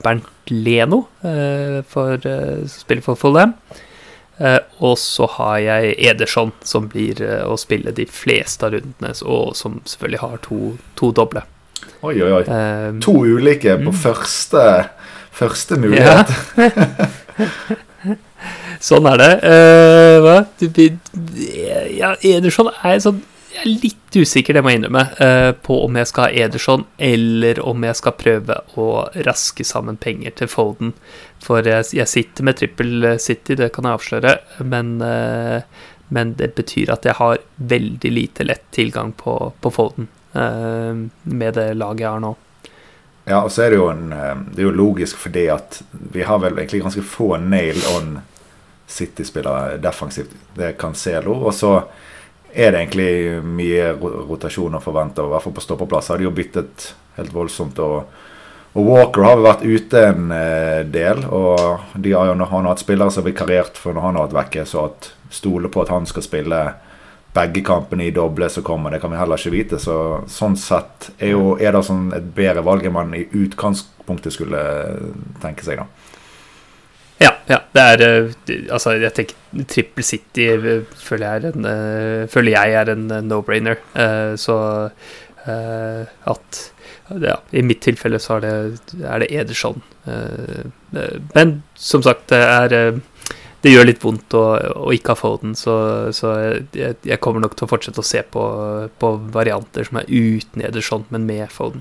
Bernt 0.05 0.34
Leno, 0.51 1.07
eh, 1.25 1.83
for, 1.89 2.15
eh, 2.15 2.65
som 2.67 2.81
spiller 2.85 3.03
for 3.03 3.15
Fulham. 3.17 3.55
Eh, 4.41 4.59
og 4.81 4.97
så 4.99 5.29
har 5.37 5.59
jeg 5.63 5.95
Ederson, 6.11 6.53
som 6.67 6.89
blir 6.91 7.15
å 7.47 7.55
spille 7.59 7.93
de 7.95 8.05
fleste 8.11 8.67
av 8.67 8.73
rundene, 8.75 9.15
og 9.25 9.55
som 9.57 9.81
selvfølgelig 9.87 10.19
har 10.25 10.37
to, 10.43 10.59
to 10.97 11.13
doble. 11.13 11.43
Oi, 12.03 12.17
oi, 12.21 12.31
oi. 12.41 12.43
Eh, 12.43 12.99
To 13.01 13.13
ulike 13.25 13.77
på 13.79 13.93
Mm. 13.93 14.01
første, 14.03 14.65
første 15.33 15.77
mulighet. 15.81 16.29
Sånn 18.85 19.07
er 19.09 19.17
det. 19.21 19.31
Uh, 19.41 20.17
hva? 20.25 20.35
Du, 20.61 20.67
du- 20.69 20.99
ja, 21.97 22.11
Ederson 22.21 22.69
er 22.85 22.99
sånn 23.01 23.23
Jeg 23.55 23.63
er 23.63 23.83
litt 23.85 24.17
usikker, 24.19 24.57
det 24.57 24.63
må 24.65 24.73
jeg 24.73 24.81
innrømme, 24.81 25.03
eh, 25.23 25.53
på 25.63 25.77
om 25.85 25.95
jeg 25.95 26.09
skal 26.11 26.25
ha 26.27 26.45
Ederson, 26.45 26.85
eller 26.99 27.61
om 27.63 27.85
jeg 27.87 27.99
skal 28.01 28.17
prøve 28.19 28.57
å 28.75 28.87
raske 29.29 29.67
sammen 29.67 29.99
penger 30.01 30.35
til 30.41 30.49
Foden. 30.51 30.91
For 31.45 31.63
jeg, 31.63 32.09
sitter 32.11 32.49
med 32.49 32.59
trippel 32.59 33.13
City, 33.23 33.55
det 33.55 33.71
kan 33.77 33.87
jeg 33.87 34.01
avsløre, 34.01 34.33
men, 34.67 34.97
eh, 35.03 35.63
men 36.09 36.35
det 36.35 36.57
betyr 36.57 36.91
at 36.97 37.07
jeg 37.07 37.15
har 37.21 37.39
veldig 37.57 38.11
lite 38.11 38.47
lett 38.49 38.67
tilgang 38.75 39.13
på, 39.13 39.53
på 39.61 39.71
Foden 39.71 40.09
eh, 40.35 41.07
med 41.23 41.55
det 41.55 41.71
laget 41.79 42.01
jeg 42.01 42.11
har 42.11 42.25
nå. 42.25 42.35
Ja, 43.25 43.45
og 43.45 43.53
så 43.55 43.63
er 43.65 43.71
det 43.71 43.79
jo 43.79 43.87
en 43.89 44.11
Det 44.53 44.61
er 44.61 44.67
jo 44.67 44.71
logisk 44.77 45.17
fordi 45.17 45.47
at 45.49 45.79
vi 46.13 46.27
har 46.29 46.43
vel 46.43 46.59
egentlig 46.59 46.83
ganske 46.83 47.07
få 47.07 47.39
nail 47.41 47.79
on 47.95 48.19
City-spillere 48.87 49.79
defensivt. 49.81 50.35
Det 50.59 50.67
er 50.67 50.77
Cancelo. 50.77 51.39
Og 51.47 51.55
så 51.55 51.79
er 52.55 52.71
det 52.73 52.81
egentlig 52.81 53.43
mye 53.45 53.89
rotasjon 53.99 54.79
å 54.79 54.83
forvente, 54.83 55.25
i 55.25 55.33
hvert 55.33 55.45
fall 55.45 55.57
på 55.57 55.65
stoppeplass 55.65 56.13
har 56.13 56.21
de 56.21 56.29
jo 56.29 56.35
byttet 56.35 56.93
helt 57.19 57.35
voldsomt. 57.35 57.79
og 57.83 58.23
og 58.75 58.89
Walker 58.89 59.23
har 59.23 59.37
jo 59.39 59.45
vært 59.45 59.61
ute 59.63 60.01
en 60.03 60.33
eh, 60.35 60.81
del, 60.91 61.21
og 61.31 61.95
de 61.95 62.11
har 62.11 62.27
jo 62.27 62.33
han 62.35 62.49
har 62.51 62.73
hatt 62.73 62.83
spillere 62.83 63.13
som 63.15 63.23
har 63.23 63.31
vikariert 63.31 63.79
for 63.79 63.95
når 63.95 64.03
han 64.03 64.17
har 64.19 64.27
vært 64.27 64.39
vekke, 64.41 64.65
så 64.67 64.89
at 64.89 65.13
stole 65.31 65.71
på 65.71 65.85
at 65.85 65.93
han 65.95 66.09
skal 66.11 66.27
spille 66.27 66.59
begge 67.35 67.63
kampene 67.67 68.09
i 68.09 68.15
doble 68.15 68.49
som 68.51 68.67
kommer, 68.67 68.91
det 68.91 69.01
kan 69.03 69.13
vi 69.15 69.19
heller 69.19 69.39
ikke 69.39 69.55
vite. 69.55 69.79
Så 69.83 69.97
sånn 70.31 70.59
sett 70.59 71.13
er 71.19 71.37
jo 71.37 71.55
er 71.55 71.75
det 71.75 71.85
sånn 71.87 72.09
et 72.19 72.27
bedre 72.35 72.67
valg 72.67 72.87
enn 72.87 72.97
man 72.97 73.15
i 73.15 73.23
utgangspunktet 73.27 74.35
skulle 74.35 74.65
tenke 75.43 75.67
seg, 75.67 75.83
da. 75.83 76.04
Ja, 77.25 77.33
ja, 77.49 77.61
det 77.75 77.85
er 77.95 78.05
eh, 78.05 78.35
Altså, 78.73 78.95
jeg 79.01 79.15
tenker 79.17 79.65
Triple 79.71 80.05
City 80.07 80.49
eh, 80.51 80.85
føler 80.99 81.27
jeg 81.27 81.41
er 81.41 81.49
en, 81.53 81.69
eh, 81.71 82.27
føler 82.31 82.57
jeg 82.57 82.77
er 82.81 82.93
en 82.95 83.09
no-brainer. 83.29 83.81
Så 84.41 84.59
at 85.45 86.61
Ja, 87.21 87.35
i 87.53 87.61
mitt 87.61 87.83
tilfelle 87.85 88.17
så 88.23 88.39
er 88.39 88.45
det, 88.45 89.03
er 89.05 89.21
det 89.21 89.29
Ederson. 89.29 89.83
Men 91.35 91.59
som 91.77 92.03
sagt, 92.03 92.31
det 92.33 92.41
er 92.41 93.01
Det 93.65 93.73
gjør 93.73 93.87
litt 93.89 94.03
vondt 94.05 94.35
å, 94.37 94.45
å 94.89 94.93
ikke 94.93 95.15
ha 95.15 95.17
Foden, 95.17 95.55
så, 95.57 95.75
så 96.13 96.33
jeg, 96.77 96.97
jeg 97.01 97.21
kommer 97.25 97.41
nok 97.41 97.55
til 97.57 97.65
å 97.65 97.71
fortsette 97.71 98.03
å 98.03 98.05
se 98.05 98.21
på, 98.21 98.43
på 99.01 99.13
varianter 99.33 99.89
som 99.89 100.03
er 100.03 100.11
uten 100.11 100.65
Ederson, 100.69 101.07
men 101.09 101.25
med 101.25 101.49
Foden. 101.53 101.81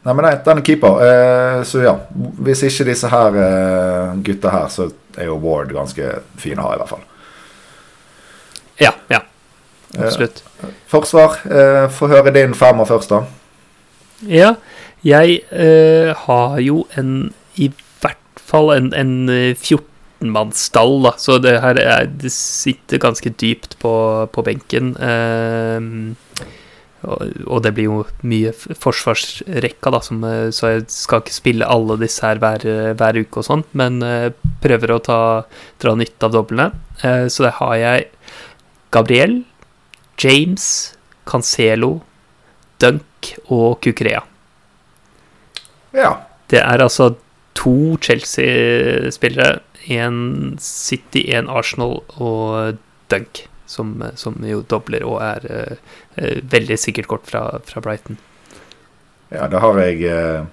Nei, 0.00 0.14
men 0.14 0.24
nei, 0.24 0.34
den 0.44 0.60
er 0.62 0.64
keeper. 0.64 1.02
Eh, 1.04 1.62
så 1.68 1.82
ja, 1.84 1.96
hvis 2.40 2.62
ikke 2.64 2.88
disse 2.88 3.10
her 3.12 3.36
eh, 3.36 4.14
gutta 4.24 4.52
her, 4.54 4.70
så 4.72 4.88
er 5.18 5.28
jo 5.28 5.40
Ward 5.42 5.74
ganske 5.76 6.14
fin 6.40 6.60
å 6.60 6.68
ha, 6.68 6.76
i 6.76 6.80
hvert 6.80 6.94
fall. 6.94 7.04
Ja, 8.80 8.94
ja, 9.12 9.20
Eh, 9.98 10.28
forsvar, 10.86 11.36
eh, 11.50 11.88
få 11.90 12.06
høre 12.06 12.30
din 12.30 12.54
femmer 12.54 12.84
først, 12.86 13.10
da. 13.10 13.24
Ja, 14.22 14.54
jeg 15.02 15.40
eh, 15.50 16.14
har 16.14 16.58
jo 16.60 16.86
en 16.96 17.32
I 17.56 17.72
hvert 18.00 18.16
fall 18.36 18.70
en, 18.76 18.92
en 18.94 19.28
eh, 19.28 19.56
14-mannsstall, 19.56 21.02
da. 21.08 21.12
Så 21.18 21.38
det 21.42 21.58
her 21.60 21.80
er, 21.82 22.06
det 22.06 22.30
sitter 22.32 23.02
ganske 23.02 23.30
dypt 23.40 23.76
på, 23.82 23.94
på 24.32 24.42
benken. 24.46 24.94
Eh, 24.96 25.80
og, 27.02 27.60
det 27.64 27.72
blir 27.76 27.86
jo 27.88 27.98
mye 28.28 28.52
forsvarsrekka, 28.52 29.92
da, 29.94 30.00
som, 30.04 30.22
eh, 30.26 30.50
så 30.52 30.74
jeg 30.74 30.86
skal 30.92 31.22
ikke 31.22 31.36
spille 31.36 31.68
alle 31.68 31.96
disse 32.00 32.24
her 32.24 32.40
hver, 32.42 32.66
hver 32.98 33.20
uke 33.22 33.40
og 33.40 33.46
sånn, 33.46 33.64
men 33.72 34.00
eh, 34.04 34.28
prøver 34.60 34.92
å 34.92 35.00
ta, 35.04 35.20
dra 35.80 35.94
nytte 35.96 36.28
av 36.28 36.34
doblene. 36.36 36.70
Eh, 37.00 37.26
så 37.32 37.46
der 37.46 37.56
har 37.56 37.76
jeg 37.80 38.08
Gabriel, 38.92 39.38
James, 40.20 40.66
Cancelo, 41.30 42.00
Dunk 42.82 43.32
og 43.48 43.80
Kukrea. 43.84 44.22
Ja. 45.96 46.14
Det 46.50 46.60
er 46.60 46.82
altså 46.82 47.14
to 47.54 47.96
Chelsea-spillere. 48.02 49.60
En 49.88 50.58
City, 50.60 51.22
en 51.32 51.48
Arsenal 51.48 52.02
og 52.20 52.76
Dunk, 53.08 53.46
som, 53.70 53.94
som 54.18 54.36
jo 54.46 54.64
dobler 54.66 55.06
og 55.06 55.20
er 55.22 55.46
eh, 55.46 55.76
eh, 56.16 56.40
veldig 56.50 56.78
sikkert 56.80 57.10
kort 57.10 57.30
fra, 57.30 57.44
fra 57.66 57.82
Brighton. 57.84 58.18
Ja, 59.30 59.46
da 59.46 59.60
har 59.62 59.78
jeg 59.78 60.02
eh, 60.10 60.48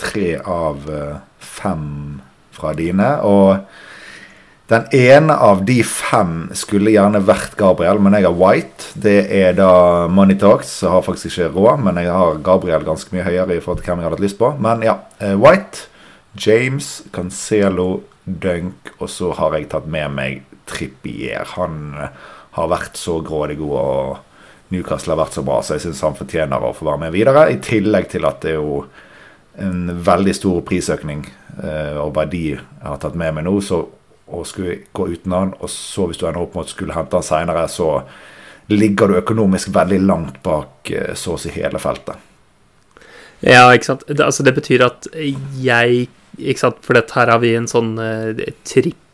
tre 0.00 0.34
av 0.42 0.88
eh, 0.90 1.20
fem 1.38 1.86
fra 2.56 2.72
dine. 2.74 3.12
Og 3.22 3.60
den 4.70 4.86
ene 4.94 5.34
av 5.34 5.64
de 5.66 5.80
fem 5.86 6.50
skulle 6.54 6.92
gjerne 6.94 7.22
vært 7.26 7.56
Gabriel, 7.58 8.02
men 8.02 8.14
jeg 8.18 8.26
har 8.28 8.36
White. 8.38 8.90
Det 8.98 9.18
er 9.34 9.54
da 9.58 9.70
Money 10.10 10.38
Talks. 10.38 10.76
Jeg 10.82 10.92
har 10.94 11.06
faktisk 11.06 11.30
ikke 11.30 11.52
råd, 11.56 11.86
men 11.86 12.02
jeg 12.02 12.12
har 12.14 12.42
Gabriel 12.46 12.86
ganske 12.86 13.14
mye 13.14 13.26
høyere 13.26 13.56
i 13.56 13.62
forhold 13.62 13.82
til 13.82 13.92
hvem 13.92 14.02
jeg 14.02 14.08
hadde 14.08 14.18
hatt 14.18 14.26
lyst 14.26 14.40
på. 14.42 14.52
Men 14.62 14.84
ja, 14.86 14.98
eh, 15.22 15.36
White, 15.38 15.86
James, 16.34 17.00
Cancelo, 17.14 17.90
Dunk, 18.26 18.92
og 18.98 19.10
så 19.10 19.32
har 19.38 19.56
jeg 19.56 19.70
tatt 19.72 19.86
med 19.90 20.14
meg 20.14 20.49
Trippier. 20.70 21.46
Han 21.56 21.94
eh, 21.98 22.18
har 22.56 22.72
vært 22.72 22.98
så 22.98 23.18
grådig 23.26 23.58
god, 23.60 23.76
og 23.80 24.74
Newcastle 24.74 25.14
har 25.14 25.22
vært 25.24 25.38
så 25.38 25.44
bra, 25.46 25.60
så 25.62 25.76
jeg 25.76 25.88
syns 25.88 26.02
han 26.06 26.18
fortjener 26.18 26.62
å 26.62 26.74
få 26.76 26.86
være 26.88 27.04
med 27.04 27.14
videre. 27.14 27.46
I 27.50 27.60
tillegg 27.64 28.10
til 28.12 28.26
at 28.28 28.42
det 28.44 28.54
er 28.54 28.60
jo 28.60 28.82
en 29.60 30.02
veldig 30.06 30.34
stor 30.36 30.60
prisøkning 30.66 31.24
eh, 31.58 31.96
og 32.00 32.14
verdi 32.16 32.44
jeg 32.52 32.62
har 32.86 33.00
tatt 33.02 33.18
med 33.18 33.34
meg 33.36 33.48
nå. 33.48 33.56
Så 33.64 33.82
å 34.30 34.44
skulle 34.46 34.84
gå 34.94 35.08
uten 35.10 35.34
han, 35.34 35.54
og 35.58 35.70
så 35.72 36.06
hvis 36.06 36.20
du 36.20 36.26
ender 36.28 36.44
opp 36.44 36.54
med 36.54 36.68
å 36.68 36.70
skulle 36.70 36.94
hente 36.94 37.18
han 37.18 37.26
seinere, 37.26 37.66
så 37.70 37.96
ligger 38.70 39.10
du 39.10 39.18
økonomisk 39.18 39.72
veldig 39.74 40.00
langt 40.06 40.42
bak 40.46 40.90
eh, 40.94 41.14
så 41.18 41.34
å 41.34 41.40
si 41.40 41.52
hele 41.54 41.82
feltet. 41.82 42.26
Ja, 43.40 43.66
ikke 43.72 43.92
sant. 43.92 44.06
Det, 44.06 44.20
altså, 44.22 44.44
det 44.44 44.52
betyr 44.52 44.84
at 44.84 45.06
jeg 45.56 46.08
Ikke 46.36 46.60
sant, 46.60 46.76
for 46.84 46.96
dette 46.96 47.14
her 47.16 47.30
har 47.32 47.40
vi 47.42 47.54
en 47.56 47.66
sånn 47.68 47.94
uh, 47.98 48.28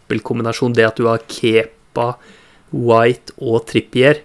trippelkombinasjon. 0.07 0.75
Det 0.75 0.87
at 0.87 0.97
du 0.97 1.07
har 1.07 1.19
Kepa, 1.29 2.15
White 2.71 3.37
og 3.39 3.67
Trippier. 3.67 4.23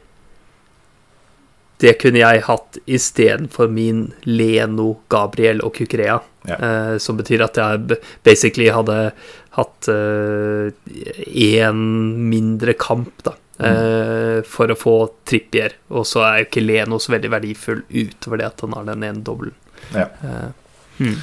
Det 1.82 1.96
kunne 1.98 2.22
jeg 2.22 2.44
hatt 2.46 2.78
istedenfor 2.86 3.68
min 3.74 4.12
Leno, 4.24 5.02
Gabriel 5.10 5.62
og 5.66 5.74
Kukrea. 5.76 6.20
Ja. 6.46 6.58
Eh, 6.58 6.98
som 6.98 7.18
betyr 7.18 7.42
at 7.46 7.58
jeg 7.58 7.98
basically 8.26 8.70
hadde 8.74 9.12
hatt 9.58 9.90
én 9.90 11.82
mindre 12.30 12.74
kamp, 12.74 13.12
da. 13.26 13.34
eh, 13.66 14.42
for 14.46 14.72
å 14.72 14.78
få 14.78 14.96
Trippier. 15.26 15.74
Og 15.90 16.06
så 16.06 16.24
er 16.26 16.38
jo 16.40 16.50
ikke 16.50 16.66
Leno 16.66 17.02
så 17.02 17.16
veldig 17.16 17.34
verdifull 17.34 17.84
utover 17.90 18.42
det 18.42 18.52
at 18.52 18.62
han 18.62 18.78
har 18.78 18.88
den 18.94 19.04
ene 19.10 19.26
dobbelen. 19.26 19.58
Ja. 19.96 20.08
Uh, 20.22 20.52
hmm. 21.00 21.18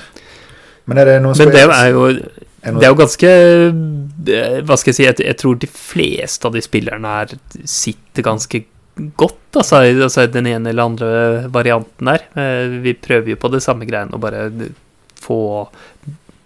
Men 0.88 0.98
er 0.98 1.10
det 1.10 1.16
noen 1.22 1.38
Men 1.38 1.52
det 1.54 1.64
er 1.64 1.90
jo 1.92 2.04
Det 2.62 2.82
er 2.82 2.90
jo 2.90 2.98
ganske 2.98 3.28
eh, 3.30 4.56
Hva 4.66 4.76
skal 4.78 4.90
jeg 4.90 4.96
si 4.96 5.04
Jeg, 5.06 5.18
jeg 5.22 5.38
tror 5.38 5.58
de 5.62 5.68
fleste 5.70 6.48
av 6.48 6.56
de 6.56 6.62
spillerne 6.64 7.12
her 7.20 7.36
sitter 7.62 8.26
ganske 8.26 8.64
godt, 9.14 9.54
altså, 9.54 9.84
altså 9.86 10.24
den 10.26 10.48
ene 10.50 10.72
eller 10.72 10.88
andre 10.88 11.10
varianten 11.54 12.10
der. 12.10 12.24
Eh, 12.34 12.78
Vi 12.82 12.96
prøver 12.98 13.30
jo 13.30 13.38
på 13.38 13.50
det 13.52 13.62
samme 13.62 13.86
greiene 13.86 14.16
å 14.16 14.22
bare 14.22 14.48
få 15.22 15.68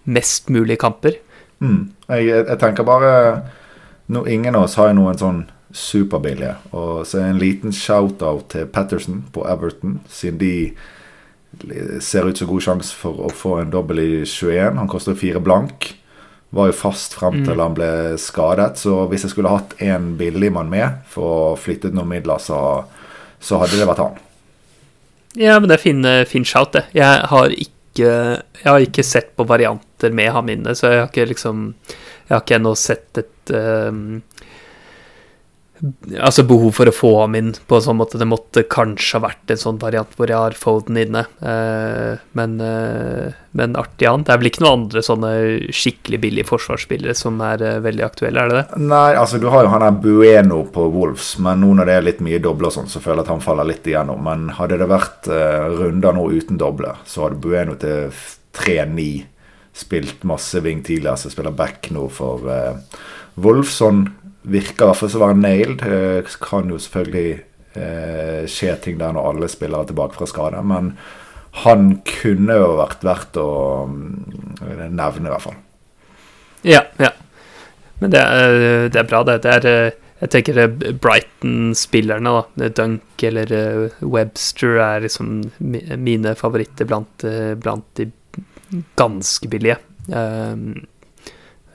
mest 0.04 0.50
mulig 0.52 0.76
kamper. 0.82 1.16
Mm. 1.64 1.94
Jeg, 2.08 2.26
jeg, 2.26 2.44
jeg 2.50 2.58
tenker 2.60 2.84
bare 2.84 3.12
no, 4.12 4.26
Ingen 4.26 4.56
av 4.58 4.66
oss 4.66 4.76
har 4.76 4.90
jo 4.90 4.98
noen 5.00 5.18
sånn 5.18 5.42
superbillige. 5.72 6.58
Og 6.76 7.06
så 7.08 7.22
en 7.24 7.40
liten 7.40 7.72
shout-out 7.72 8.50
til 8.52 8.68
Patterson 8.68 9.22
på 9.32 9.46
Everton, 9.48 10.00
siden 10.12 10.42
de 10.42 10.54
ser 12.00 12.28
ut 12.28 12.38
som 12.38 12.48
god 12.48 12.64
sjanse 12.64 12.96
for 12.96 13.24
å 13.24 13.32
få 13.32 13.58
en 13.60 13.72
dobbel 13.72 14.00
i 14.02 14.10
21. 14.28 14.76
Han 14.80 14.90
koster 14.90 15.16
fire 15.18 15.40
blank. 15.40 15.92
Var 16.52 16.68
jo 16.68 16.76
fast 16.76 17.14
frem 17.16 17.40
til 17.46 17.60
han 17.62 17.76
ble 17.76 17.90
skadet. 18.20 18.76
Så 18.80 19.06
hvis 19.08 19.24
jeg 19.24 19.32
skulle 19.32 19.52
hatt 19.52 19.72
en 19.80 20.12
billigmann 20.20 20.68
med 20.72 21.00
for 21.08 21.36
å 21.52 21.54
flytte 21.56 21.88
ut 21.88 21.96
noen 21.96 22.10
midler, 22.12 22.42
så, 22.42 22.58
så 23.40 23.60
hadde 23.62 23.80
det 23.80 23.88
vært 23.88 24.02
han. 24.04 24.18
Ja, 25.40 25.56
men 25.56 25.70
det 25.70 25.78
er 25.78 25.84
fin, 25.86 26.04
fin 26.28 26.44
shout, 26.44 26.74
det. 26.76 26.84
Jeg 26.96 27.28
har 27.32 27.54
ikke 27.56 27.72
Jeg 27.92 28.64
har 28.64 28.80
ikke 28.80 29.04
sett 29.04 29.34
på 29.36 29.44
varianter 29.44 30.12
med 30.16 30.30
ham 30.32 30.48
inne, 30.48 30.72
så 30.72 30.88
jeg 30.88 31.00
har 31.02 31.10
ikke 31.10 31.26
liksom 31.28 31.66
Jeg 31.82 32.32
har 32.32 32.40
ikke 32.40 32.56
ennå 32.56 32.72
sett 32.80 33.20
et 33.20 33.52
um, 33.52 34.22
altså 36.22 36.44
behov 36.46 36.76
for 36.76 36.88
å 36.88 36.94
få 36.94 37.10
ham 37.22 37.34
inn 37.38 37.50
på 37.66 37.76
en 37.76 37.84
sånn 37.84 37.98
måte. 37.98 38.18
Det 38.20 38.28
måtte 38.28 38.64
kanskje 38.70 39.18
ha 39.18 39.26
vært 39.26 39.52
en 39.52 39.60
sånn 39.60 39.80
variant 39.82 40.12
hvor 40.18 40.30
jeg 40.30 40.38
har 40.38 40.56
Foden 40.58 40.98
inne. 41.00 41.24
Eh, 41.42 42.20
men, 42.38 42.54
eh, 42.62 43.34
men 43.58 43.74
artig 43.78 44.06
annet. 44.06 44.28
Det 44.28 44.34
er 44.34 44.42
vel 44.42 44.50
ikke 44.52 44.64
noen 44.64 44.84
andre 44.84 45.02
sånne 45.02 45.32
skikkelig 45.74 46.20
billige 46.22 46.50
forsvarsspillere 46.50 47.16
som 47.18 47.40
er 47.44 47.64
eh, 47.66 47.80
veldig 47.82 48.06
aktuelle, 48.06 48.44
er 48.44 48.52
det 48.52 48.60
det? 48.60 48.82
Nei, 48.92 49.10
altså 49.18 49.40
du 49.42 49.48
har 49.52 49.66
jo 49.66 49.72
han 49.74 49.86
der 49.86 49.98
Bueno 50.02 50.62
på 50.72 50.86
Wolves, 50.94 51.34
men 51.42 51.62
nå 51.64 51.72
når 51.78 51.90
det 51.90 51.98
er 51.98 52.08
litt 52.10 52.22
mye 52.24 52.42
doble 52.42 52.70
og 52.70 52.76
sånn, 52.76 52.90
så 52.90 53.02
føler 53.02 53.22
jeg 53.22 53.28
at 53.28 53.34
han 53.34 53.44
faller 53.44 53.68
litt 53.68 53.88
igjennom. 53.90 54.22
Men 54.22 54.52
hadde 54.58 54.78
det 54.82 54.90
vært 54.90 55.30
runder 55.80 56.14
nå 56.14 56.28
uten 56.30 56.60
doble, 56.60 56.94
så 57.08 57.26
hadde 57.26 57.42
Bueno 57.42 57.74
til 57.80 58.12
3-9 58.54 59.10
spilt 59.72 60.24
masse 60.28 60.60
wing 60.60 60.82
tidligere, 60.84 61.16
så 61.16 61.32
spiller 61.32 61.54
back 61.56 61.88
nå 61.94 62.04
for 62.12 62.44
uh, 62.44 62.76
Virker 64.42 64.84
i 64.84 64.90
hvert 64.90 64.98
fall 64.98 65.16
å 65.18 65.24
være 65.26 65.38
nailed. 65.38 65.82
Det 65.82 66.36
kan 66.42 66.70
jo 66.72 66.78
selvfølgelig 66.82 67.32
eh, 67.78 68.44
skje 68.50 68.76
ting 68.84 69.00
der 69.00 69.14
når 69.14 69.28
alle 69.32 69.50
spillere 69.52 69.86
er 69.86 69.92
tilbake 69.92 70.18
fra 70.18 70.28
skade, 70.30 70.62
men 70.66 70.94
han 71.62 71.98
kunne 72.08 72.56
jo 72.56 72.70
vært 72.78 73.04
verdt 73.04 73.36
å 73.40 73.50
mm, 73.90 74.62
nevne, 74.88 75.28
i 75.28 75.32
hvert 75.34 75.44
fall. 75.44 75.58
Ja, 76.64 76.86
ja. 77.02 77.12
Men 78.00 78.14
det 78.14 78.22
er, 78.22 78.54
det 78.90 78.98
er 78.98 79.10
bra, 79.10 79.20
det. 79.26 79.42
det 79.44 79.52
er, 79.58 79.68
eh, 79.68 79.98
jeg 80.22 80.32
tenker 80.32 80.62
Brighton-spillerne, 81.02 82.32
da. 82.38 82.70
Dunk 82.78 83.24
eller 83.26 83.52
eh, 83.56 84.02
Webster 84.06 84.80
er 84.82 85.04
liksom 85.06 85.40
mine 85.60 86.34
favoritter 86.38 86.88
blant, 86.88 87.26
eh, 87.26 87.52
blant 87.58 87.86
de 87.98 88.08
ganske 88.98 89.50
billige. 89.52 89.76
Um, 90.08 90.86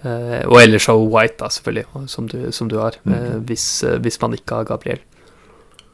og 0.06 0.60
ellers 0.62 0.86
så 0.86 0.94
White, 1.01 1.39
da, 1.39 1.50
selvfølgelig, 1.50 2.08
som 2.12 2.27
du, 2.30 2.39
som 2.54 2.70
du 2.70 2.77
har. 2.82 3.00
Mm. 3.04 3.13
Uh, 3.13 3.36
hvis, 3.50 3.66
uh, 3.84 3.98
hvis, 4.04 4.20
man 4.22 4.38
ikke 4.38 4.60
har 4.60 4.68
Gabriel. 4.70 5.01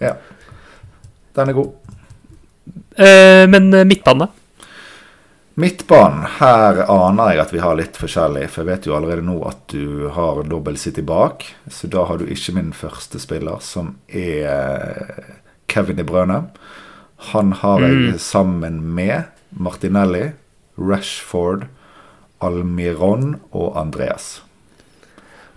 Ja. 0.01 0.15
Den 1.35 1.49
er 1.49 1.57
god. 1.57 1.71
men 3.49 3.71
midtbane? 3.87 4.27
Midtbanen. 5.55 6.25
Her 6.39 6.83
aner 6.89 7.33
jeg 7.33 7.41
at 7.43 7.53
vi 7.53 7.61
har 7.61 7.77
litt 7.77 7.97
forskjellig. 7.97 8.47
For 8.51 8.63
jeg 8.63 8.69
vet 8.69 8.87
jo 8.89 8.95
allerede 8.97 9.25
nå 9.25 9.37
at 9.49 9.63
du 9.73 10.09
har 10.13 10.43
dobbel 10.49 10.77
City 10.81 11.01
bak. 11.05 11.45
Så 11.69 11.89
da 11.89 12.05
har 12.09 12.21
du 12.21 12.25
ikke 12.25 12.55
min 12.57 12.73
første 12.77 13.21
spiller, 13.21 13.61
som 13.61 13.95
er 14.09 15.23
Kevin 15.69 15.97
De 15.97 16.05
Brøne. 16.05 16.43
Han 17.33 17.53
har 17.61 17.85
jeg 17.85 17.99
mm. 17.99 18.17
sammen 18.19 18.81
med 18.95 19.29
Martinelli, 19.53 20.31
Rashford 20.77 21.67
Almiron 22.43 23.37
og 23.51 23.77
Andreas. 23.79 24.41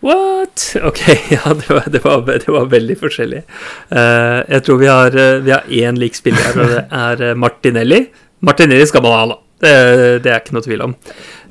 What? 0.01 0.77
Ok, 0.83 1.01
ja, 1.31 1.55
det 1.55 1.71
var, 1.71 1.85
det 1.87 2.05
var, 2.05 2.21
det 2.27 2.49
var 2.49 2.69
veldig 2.71 2.99
forskjellig. 3.01 3.43
Uh, 3.91 4.45
jeg 4.45 4.63
tror 4.67 4.79
vi 4.83 4.91
har, 4.91 5.17
uh, 5.17 5.41
vi 5.43 5.55
har 5.55 5.73
én 5.73 5.99
lik 6.01 6.19
spiller 6.19 6.45
her, 6.45 6.61
og 6.61 6.75
det 6.75 6.85
er 7.01 7.25
uh, 7.31 7.39
Martinelli. 7.39 8.03
Martinelli 8.47 8.87
skal 8.87 9.05
man 9.07 9.17
ha, 9.17 9.25
da. 9.33 9.41
Det, 9.57 9.73
det, 10.21 10.31
er 10.31 10.43
ikke 10.43 10.53
noe 10.53 10.67
tvil 10.67 10.83
om. 10.85 10.95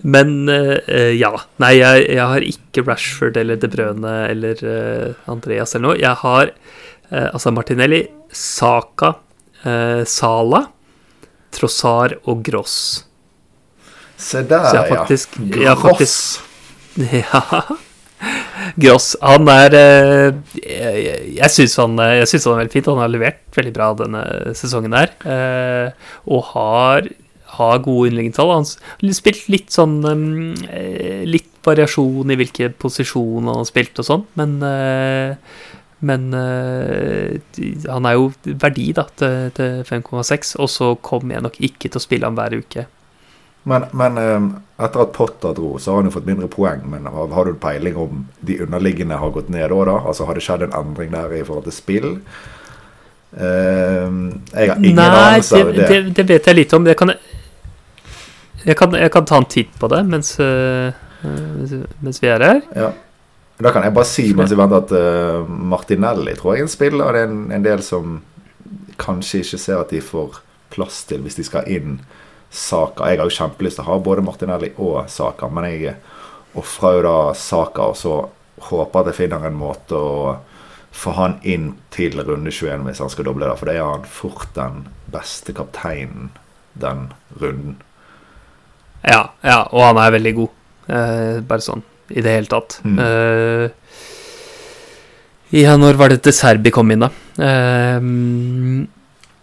Men 0.06 0.34
ja. 1.18 1.32
Nei, 1.64 1.72
jeg, 1.80 2.04
jeg, 2.14 2.26
har 2.30 2.44
ikke 2.46 2.84
Rashford 2.86 3.40
eller 3.42 3.58
De 3.58 3.70
Brøne 3.74 4.12
eller 4.30 4.62
Andreas 5.34 5.74
eller 5.74 5.88
noe. 5.88 5.96
Jeg 5.98 6.14
har 6.22 6.52
altså 7.10 7.50
Martinelli, 7.50 8.04
Saka, 8.30 9.16
Sala, 10.06 10.62
Trossar 11.58 12.14
og 12.30 12.46
Gross. 12.46 12.78
Se 14.18 14.44
der, 14.48 14.70
jeg 14.74 14.92
faktisk, 14.92 15.40
ja. 15.40 15.72
Jeg 15.72 15.82
faktisk, 15.82 16.46
ja. 17.20 17.42
Gross. 18.80 19.12
Han 19.24 19.50
er 19.52 19.76
eh, 19.78 20.38
Jeg, 20.62 21.04
jeg 21.38 21.54
syns 21.54 21.76
han, 21.82 22.00
han, 22.00 22.24
er 22.24 22.58
veldig 22.62 22.74
fint. 22.74 22.90
Han 22.92 23.04
har 23.04 23.12
levert 23.12 23.44
veldig 23.56 23.76
bra 23.76 23.92
denne 24.00 24.24
sesongen 24.58 24.96
her. 24.98 25.14
Eh, 25.28 26.10
og 26.32 26.50
har, 26.54 27.10
har 27.60 27.84
gode 27.86 28.10
innleggingstall. 28.10 28.54
Han 28.56 28.66
har 28.66 29.16
spilt 29.18 29.48
litt 29.52 29.76
sånn 29.76 30.00
eh, 30.06 31.24
Litt 31.28 31.52
variasjon 31.66 32.30
i 32.30 32.38
hvilke 32.38 32.70
posisjoner 32.78 33.50
han 33.50 33.64
har 33.64 33.70
spilt 33.70 34.04
og 34.04 34.06
sånn, 34.06 34.28
men 34.38 34.60
men 36.06 36.26
han 36.36 38.06
er 38.06 38.14
jo 38.14 38.28
verdi 38.62 38.92
da 38.94 39.08
til, 39.18 39.48
til 39.58 39.80
5,6, 39.88 40.52
og 40.62 40.70
så 40.70 40.92
kommer 41.02 41.34
jeg 41.34 41.46
nok 41.48 41.58
ikke 41.66 41.90
til 41.90 41.98
å 41.98 42.04
spille 42.04 42.30
han 42.30 42.38
hver 42.38 42.54
uke. 42.60 42.84
Men, 43.66 43.86
men, 43.98 44.18
ehm, 44.22 44.50
etter 44.78 45.02
at 45.02 45.14
Potter 45.14 45.54
dro, 45.58 45.72
så 45.82 45.92
har 45.92 46.04
han 46.04 46.10
jo 46.12 46.14
fått 46.14 46.28
mindre 46.30 46.48
poeng. 46.52 46.84
Men 46.90 47.08
har, 47.10 47.32
har 47.34 47.48
du 47.50 47.56
peiling 47.58 47.96
om 47.98 48.26
de 48.46 48.60
underliggende 48.62 49.18
har 49.18 49.32
gått 49.34 49.48
ned 49.50 49.74
òg, 49.74 49.88
da? 49.90 49.96
Altså 50.06 50.28
Har 50.30 50.38
det 50.38 50.44
skjedd 50.46 50.68
en 50.68 50.76
endring 50.78 51.10
der 51.16 51.34
i 51.34 51.42
forhold 51.48 51.66
til 51.66 51.74
spill? 51.74 52.12
Uh, 53.36 54.36
jeg 54.54 54.70
har 54.70 54.78
ingen 54.78 55.02
anelse 55.02 55.58
av 55.58 55.72
det. 55.74 55.88
det. 55.90 56.02
Det 56.20 56.28
vet 56.30 56.50
jeg 56.52 56.60
litt 56.60 56.76
om. 56.78 56.86
Jeg 56.86 57.00
kan, 57.00 57.16
jeg 58.62 58.78
kan, 58.78 58.94
jeg 59.02 59.14
kan 59.16 59.26
ta 59.32 59.40
en 59.42 59.50
titt 59.50 59.74
på 59.82 59.90
det 59.92 60.04
mens, 60.08 60.36
uh, 60.38 60.94
mens 62.06 62.22
vi 62.22 62.30
er 62.30 62.46
her. 62.46 62.62
Ja. 62.78 62.92
Da 63.66 63.72
kan 63.72 63.88
jeg 63.88 63.96
bare 63.96 64.08
si 64.12 64.28
mens 64.36 64.54
vi 64.54 64.60
venter 64.60 64.84
at 64.84 64.94
uh, 64.94 65.50
Martinelli 65.50 66.36
tror 66.38 66.54
jeg 66.54 66.62
er 66.62 66.68
en 66.68 66.76
spiller. 66.76 67.18
Det 67.18 67.24
er 67.24 67.32
en, 67.32 67.42
en 67.56 67.66
del 67.66 67.82
som 67.84 68.20
kanskje 69.02 69.42
ikke 69.42 69.62
ser 69.64 69.82
at 69.82 69.90
de 69.96 70.04
får 70.06 70.38
plass 70.76 71.02
til 71.10 71.26
hvis 71.26 71.40
de 71.40 71.48
skal 71.48 71.66
inn 71.72 71.98
Saka. 72.56 73.10
Jeg 73.12 73.20
har 73.20 73.30
jo 73.30 73.36
kjempelyst 73.36 73.80
til 73.80 73.86
å 73.86 73.90
ha 73.90 74.00
både 74.00 74.24
Martinelli 74.26 74.72
og 74.80 75.10
Saka, 75.12 75.50
men 75.52 75.68
jeg 75.74 75.96
ofrer 76.56 77.00
jo 77.00 77.06
da 77.06 77.18
Saka, 77.38 77.90
og 77.92 78.00
så 78.00 78.18
håper 78.70 79.02
at 79.02 79.12
jeg 79.12 79.20
finner 79.26 79.44
en 79.48 79.58
måte 79.60 80.00
å 80.00 80.38
få 80.96 81.12
han 81.18 81.36
inn 81.44 81.74
til 81.92 82.16
runde 82.24 82.54
21 82.56 82.86
hvis 82.88 83.02
han 83.04 83.12
skal 83.12 83.28
doble 83.28 83.50
det. 83.50 83.58
For 83.60 83.68
det 83.70 83.76
er 83.76 83.90
han 83.90 84.08
fort 84.08 84.48
den 84.56 84.86
beste 85.12 85.56
kapteinen 85.56 86.32
den 86.80 87.10
runden. 87.42 87.76
Ja, 89.06 89.34
ja, 89.44 89.60
og 89.70 89.84
han 89.90 90.00
er 90.02 90.16
veldig 90.16 90.34
god. 90.40 90.56
Eh, 90.86 91.42
bare 91.46 91.64
sånn 91.66 91.84
i 92.14 92.22
det 92.22 92.38
hele 92.38 92.50
tatt. 92.50 92.80
Mm. 92.86 92.98
Eh, 93.02 93.70
ja, 95.56 95.76
når 95.80 96.00
var 96.00 96.12
det 96.12 96.22
til 96.26 96.36
Serbi 96.36 96.72
kom 96.74 96.92
inn, 96.94 97.06
da? 97.06 97.12
Eh, 97.36 98.00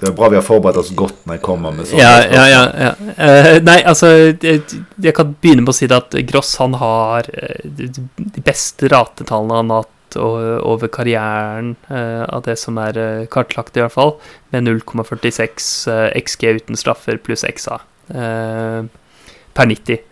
det 0.03 0.11
er 0.11 0.15
bra 0.19 0.29
vi 0.33 0.39
har 0.39 0.43
forberedt 0.43 0.81
oss 0.81 0.91
godt 0.99 1.23
når 1.29 1.37
jeg 1.37 1.45
kommer 1.47 1.75
med 1.75 1.87
sånne 1.87 2.03
ja, 2.03 2.15
ja, 2.27 2.45
ja, 2.51 2.63
ja. 2.89 2.93
Uh, 3.15 3.57
nei, 3.63 3.79
altså 3.87 4.11
jeg, 4.33 4.63
jeg, 4.99 5.15
kan 5.15 5.35
begynne 5.39 5.63
med 5.63 5.71
å 5.71 5.77
si 5.77 5.87
det 5.91 5.99
at 6.01 6.17
Gross 6.27 6.57
han 6.59 6.75
har 6.81 7.29
uh, 7.31 7.63
de 7.63 8.43
beste 8.43 8.91
ratetallene 8.91 9.61
han 9.61 9.75
har 9.75 9.85
hatt 9.85 9.99
over 10.19 10.91
karrieren 10.93 11.71
uh, 11.89 12.27
av 12.27 12.43
det 12.45 12.59
som 12.61 12.77
er 12.83 12.99
kartlagt, 13.33 13.79
i 13.79 13.85
hvert 13.85 13.95
fall, 13.95 14.17
med 14.53 14.67
0,46 14.67 15.71
XG 16.19 16.49
uten 16.59 16.77
straffer 16.77 17.17
pluss 17.23 17.47
XA 17.49 17.79
per 18.13 19.69
90. 19.71 20.03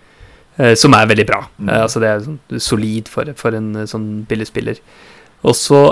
som 0.79 0.95
er 0.97 1.09
veldig 1.11 1.27
bra. 1.29 1.43
Mm. 1.59 1.69
altså 1.83 2.01
Det 2.01 2.09
er 2.09 2.23
sånn, 2.25 2.39
solid 2.63 3.11
for, 3.13 3.29
for 3.37 3.57
en 3.59 3.83
sånn 3.91 4.07
billigspiller. 4.31 4.81
Og 5.45 5.57
så 5.59 5.83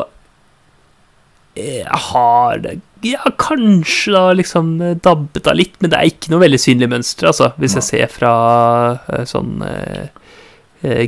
har 1.88 2.62
ja, 3.03 3.31
kanskje 3.38 4.12
da 4.12 4.23
liksom 4.35 4.79
dabbet 5.03 5.47
av 5.47 5.59
litt, 5.59 5.77
men 5.81 5.92
det 5.92 5.99
er 5.99 6.11
ikke 6.11 6.33
noe 6.33 6.42
veldig 6.42 6.61
synlig 6.61 6.88
mønster, 6.90 7.31
altså. 7.31 7.53
Hvis 7.61 7.77
jeg 7.79 7.87
ser 7.87 8.09
fra 8.12 8.33
uh, 9.07 9.25
sånn 9.29 9.62
uh, 9.62 10.09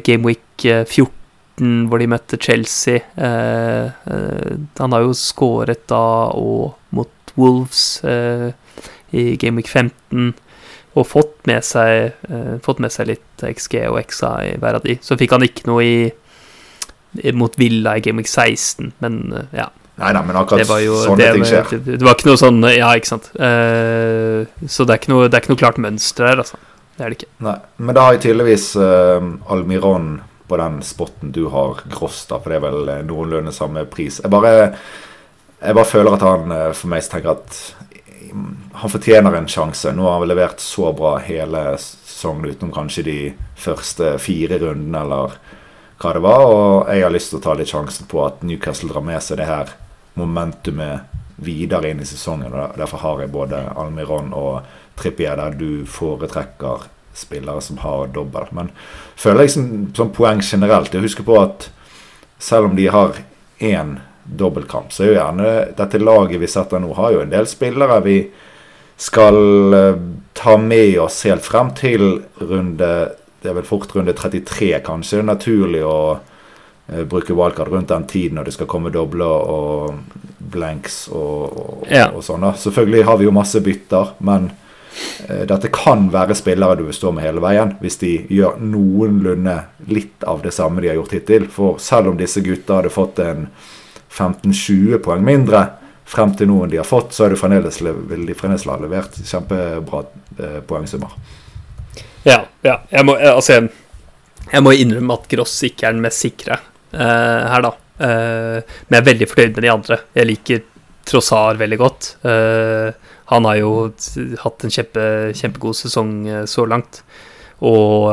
Gameweek 0.06 0.62
14, 0.62 1.86
hvor 1.90 2.00
de 2.00 2.10
møtte 2.10 2.38
Chelsea. 2.40 3.02
Uh, 3.18 3.90
han 4.78 4.94
har 4.94 5.04
jo 5.04 5.16
skåret 5.16 5.82
da 5.90 6.30
og 6.34 6.76
mot 6.94 7.34
Wolves 7.38 8.00
i 8.02 9.22
Gameweek 9.38 9.68
15 9.70 10.32
og 10.98 11.06
fått 11.06 11.46
med 11.46 11.62
seg, 11.62 12.16
fått 12.66 12.80
med 12.82 12.90
seg 12.90 13.06
litt 13.12 13.44
XG 13.46 13.76
og 13.86 14.00
XA 14.10 14.32
i 14.48 14.56
hver 14.58 14.80
av 14.80 14.82
de. 14.82 14.96
Så 15.06 15.14
fikk 15.20 15.36
han 15.36 15.46
ikke 15.46 15.68
noe 15.70 15.84
i, 15.86 17.30
mot 17.38 17.54
Villa 17.60 17.94
i 17.96 18.02
Gameweek 18.02 18.26
16, 18.26 18.90
men 18.98 19.20
ja. 19.54 19.68
Nei 20.00 20.14
da, 20.16 20.22
men 20.24 20.38
akkurat 20.40 20.70
jo, 20.80 20.96
sånne 21.04 21.20
det, 21.20 21.28
ting 21.36 21.44
skjer. 21.44 21.66
Det, 21.74 21.98
det, 21.98 22.04
var 22.06 22.16
ikke 22.16 22.30
noe 22.30 22.40
sånn 22.40 22.64
Ja, 22.72 22.94
ikke 22.96 23.10
sant. 23.10 23.28
Uh, 23.36 24.48
så 24.64 24.86
det 24.88 24.94
er 24.94 25.02
ikke, 25.02 25.12
noe, 25.12 25.28
det 25.28 25.36
er 25.36 25.44
ikke 25.44 25.52
noe 25.52 25.60
klart 25.60 25.80
mønster 25.82 26.30
her, 26.30 26.40
altså. 26.40 26.60
Det 26.96 27.04
er 27.04 27.12
det 27.12 27.18
ikke. 27.20 27.30
Nei, 27.44 27.56
Men 27.80 27.96
da 27.96 28.06
har 28.06 28.16
jeg 28.16 28.22
tydeligvis 28.26 28.70
uh, 28.80 29.28
Almiron 29.52 30.08
på 30.48 30.58
den 30.60 30.80
spotten 30.82 31.34
du 31.36 31.44
har 31.52 31.82
Gross, 31.92 32.24
da, 32.30 32.40
for 32.40 32.50
det 32.50 32.58
er 32.58 32.64
vel 32.64 32.88
eh, 32.90 33.04
noenlunde 33.06 33.52
samme 33.54 33.84
pris. 33.92 34.16
Jeg 34.18 34.32
bare, 34.32 34.72
jeg 35.60 35.76
bare 35.78 35.86
føler 35.86 36.16
at 36.16 36.24
han 36.26 36.54
for 36.74 36.90
meg 36.90 37.06
tenker 37.06 37.36
at 37.36 37.60
han 38.80 38.90
fortjener 38.90 39.36
en 39.36 39.46
sjanse. 39.50 39.92
Nå 39.94 40.08
har 40.08 40.18
han 40.18 40.26
levert 40.26 40.64
så 40.64 40.90
bra 40.96 41.12
hele 41.22 41.62
sesongen 41.78 42.50
utenom 42.50 42.72
kanskje 42.74 43.06
de 43.06 43.18
første 43.58 44.16
fire 44.22 44.58
rundene, 44.58 45.04
eller 45.04 45.38
hva 46.00 46.16
det 46.16 46.24
var. 46.24 46.48
Og 46.48 46.90
jeg 46.90 47.06
har 47.06 47.14
lyst 47.14 47.30
til 47.30 47.38
å 47.38 47.44
ta 47.46 47.54
litt 47.58 47.70
sjansen 47.70 48.10
på 48.10 48.24
at 48.26 48.42
Newcastle 48.42 48.90
drar 48.90 49.06
med 49.06 49.22
seg 49.22 49.38
det 49.38 49.48
her 49.50 49.70
momentumet 50.18 51.18
videre 51.40 51.90
inn 51.90 52.00
i 52.02 52.08
sesongen. 52.08 52.52
og 52.52 52.78
Derfor 52.78 53.04
har 53.04 53.20
jeg 53.22 53.32
både 53.32 53.62
Almiron 53.76 54.32
og 54.36 54.66
Trippier 55.00 55.38
der 55.40 55.56
du 55.56 55.86
foretrekker 55.88 56.88
spillere 57.16 57.60
som 57.64 57.80
har 57.84 58.12
dobbel. 58.14 58.48
Men 58.56 58.70
føler 59.16 59.46
jeg 59.46 59.56
som 59.96 60.12
poeng 60.14 60.42
generelt 60.44 60.94
Jeg 60.94 61.04
husker 61.04 61.26
på 61.26 61.40
at 61.40 61.70
selv 62.38 62.70
om 62.70 62.76
de 62.76 62.86
har 62.88 63.18
én 63.60 63.98
dobbeltkamp, 64.24 64.92
så 64.92 65.02
er 65.02 65.08
jo 65.08 65.18
gjerne 65.18 65.50
dette 65.76 66.00
laget 66.00 66.40
vi 66.40 66.48
setter 66.48 66.80
nå, 66.80 66.92
har 66.94 67.12
jo 67.12 67.22
en 67.24 67.32
del 67.32 67.48
spillere 67.50 67.98
vi 68.04 68.18
skal 69.00 69.74
eh, 69.74 70.02
ta 70.36 70.56
med 70.60 70.98
oss 71.00 71.22
helt 71.24 71.44
frem 71.44 71.72
til 71.76 72.20
runde 72.40 72.90
Det 73.40 73.48
er 73.48 73.56
vel 73.56 73.64
fort 73.64 73.94
runde 73.96 74.12
33, 74.12 74.82
kanskje. 74.84 75.16
Det 75.16 75.22
er 75.22 75.28
naturlig 75.30 75.80
å 75.88 76.18
bruke 77.06 77.34
wildcard 77.36 77.68
rundt 77.70 77.88
den 77.92 78.06
tiden 78.10 78.38
når 78.38 78.48
det 78.48 78.54
skal 78.56 78.66
komme 78.70 78.90
dobler 78.90 79.50
og 79.50 80.00
blanks 80.50 81.04
og, 81.12 81.42
og, 81.54 81.86
Ja. 81.90 82.08
og 82.10 82.24
sånn. 82.26 82.46
Selvfølgelig 82.58 83.04
har 83.06 83.16
vi 83.20 83.28
jo 83.28 83.34
masse 83.34 83.60
bytter, 83.62 84.14
men 84.26 84.50
eh, 85.28 85.44
dette 85.46 85.70
kan 85.70 86.08
være 86.10 86.34
spillere 86.34 86.78
du 86.80 86.84
vil 86.88 86.96
stå 86.96 87.12
med 87.14 87.24
hele 87.24 87.42
veien 87.44 87.76
hvis 87.80 88.00
de 88.02 88.14
gjør 88.28 88.58
noenlunde 88.58 89.58
litt 89.86 90.24
av 90.26 90.42
det 90.42 90.52
samme 90.56 90.80
de 90.82 90.90
har 90.90 90.98
gjort 90.98 91.14
hittil. 91.18 91.46
For 91.52 91.78
selv 91.78 92.10
om 92.10 92.18
disse 92.18 92.42
gutta 92.42 92.80
hadde 92.80 92.90
fått 92.94 93.22
en 93.22 93.46
15-20 94.10 94.98
poeng 95.04 95.22
mindre 95.24 95.66
frem 96.10 96.32
til 96.34 96.48
noen 96.50 96.70
de 96.72 96.80
har 96.80 96.88
fått, 96.88 97.12
så 97.14 97.28
er 97.28 97.34
det 97.34 97.38
fremdeles, 97.38 97.78
vil 98.10 98.24
de 98.26 98.34
fremdeles 98.34 98.66
ha 98.66 98.78
levert 98.82 99.14
kjempebra 99.22 100.02
eh, 100.42 100.58
poengsummer. 100.66 101.12
Ja, 102.26 102.40
ja. 102.66 102.80
Jeg 102.90 103.06
må, 103.06 103.14
eh, 103.16 103.30
altså, 103.30 103.60
jeg, 103.60 103.70
jeg 104.50 104.64
må 104.66 104.74
innrømme 104.74 105.14
at 105.20 105.28
Gross 105.30 105.54
ikke 105.68 105.86
er 105.86 105.94
den 105.94 106.02
mest 106.02 106.24
sikre 106.26 106.58
eh, 106.58 106.66
her, 106.98 107.62
da. 107.64 107.74
Eh, 108.00 108.58
men 108.88 108.96
jeg 108.96 109.02
er 109.02 109.08
veldig 109.10 109.28
fornøyd 109.30 109.56
med 109.56 109.66
de 109.66 109.72
andre. 109.72 109.98
Jeg 110.16 110.30
liker 110.30 110.62
Trossar 111.10 111.58
veldig 111.60 111.78
godt. 111.80 112.12
Eh, 112.28 112.90
han 113.32 113.48
har 113.48 113.58
jo 113.60 113.72
hatt 114.42 114.64
en 114.66 114.74
kjempe, 114.74 115.04
kjempegod 115.36 115.78
sesong 115.78 116.14
eh, 116.28 116.44
så 116.50 116.66
langt. 116.68 117.02
Og 117.60 118.08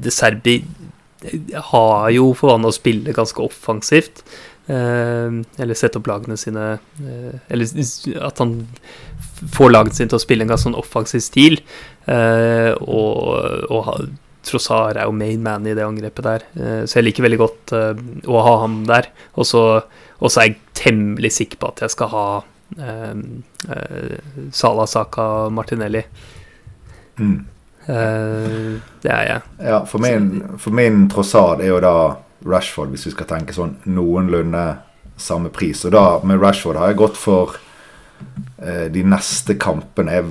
De 0.00 0.12
Serbi 0.14 0.62
har 1.70 2.06
jo 2.14 2.30
for 2.32 2.54
vane 2.54 2.70
å 2.70 2.74
spille 2.74 3.12
ganske 3.16 3.42
offensivt. 3.44 4.22
Eh, 4.70 5.40
eller 5.60 5.76
sette 5.76 6.00
opp 6.00 6.08
lagene 6.08 6.36
sine 6.38 6.76
eh, 7.02 7.38
Eller 7.50 8.20
at 8.22 8.38
han 8.38 8.52
får 9.50 9.72
lagene 9.72 9.96
sine 9.96 10.12
til 10.12 10.18
å 10.20 10.22
spille 10.22 10.44
en 10.44 10.52
ganske 10.52 10.68
sånn 10.68 10.78
offensiv 10.78 11.24
stil. 11.24 11.60
Eh, 12.08 12.72
og 12.80 13.70
og 13.70 14.10
Trossar 14.46 14.96
er 14.96 15.04
jo 15.04 15.12
main 15.12 15.42
man 15.44 15.66
i 15.68 15.74
det 15.76 15.84
angrepet 15.84 16.24
der, 16.24 16.44
eh, 16.56 16.82
så 16.88 16.98
jeg 16.98 17.10
liker 17.10 17.26
veldig 17.26 17.38
godt 17.40 17.72
eh, 17.76 18.02
å 18.24 18.40
ha 18.46 18.54
ham 18.62 18.80
der. 18.88 19.10
Og 19.36 19.46
så 19.46 19.62
er 20.30 20.48
jeg 20.48 20.58
temmelig 20.80 21.34
sikker 21.36 21.60
på 21.60 21.68
at 21.74 21.82
jeg 21.84 21.92
skal 21.92 22.12
ha 22.14 22.26
eh, 22.80 23.14
Salah 24.56 24.88
Saka 24.88 25.26
Martinelli. 25.52 26.04
Mm. 27.20 27.40
Det 27.90 29.10
er 29.10 29.24
jeg. 29.26 29.40
Ja, 29.66 29.80
for 29.88 30.00
min, 30.04 30.58
for 30.62 30.76
min 30.76 31.08
trossard 31.10 31.62
er 31.64 31.72
jo 31.72 31.80
da 31.82 31.94
Rashford, 32.46 32.92
hvis 32.92 33.08
vi 33.08 33.12
skal 33.16 33.26
tenke 33.28 33.56
sånn 33.56 33.72
noenlunde 33.90 34.62
samme 35.20 35.50
pris. 35.52 35.82
Og 35.88 35.92
da 35.96 36.04
med 36.24 36.38
Rashford 36.40 36.78
har 36.78 36.92
jeg 36.92 37.00
gått 37.00 37.18
for 37.18 37.58
De 38.60 39.02
neste 39.08 39.56
kampene 39.56 40.12
er 40.12 40.28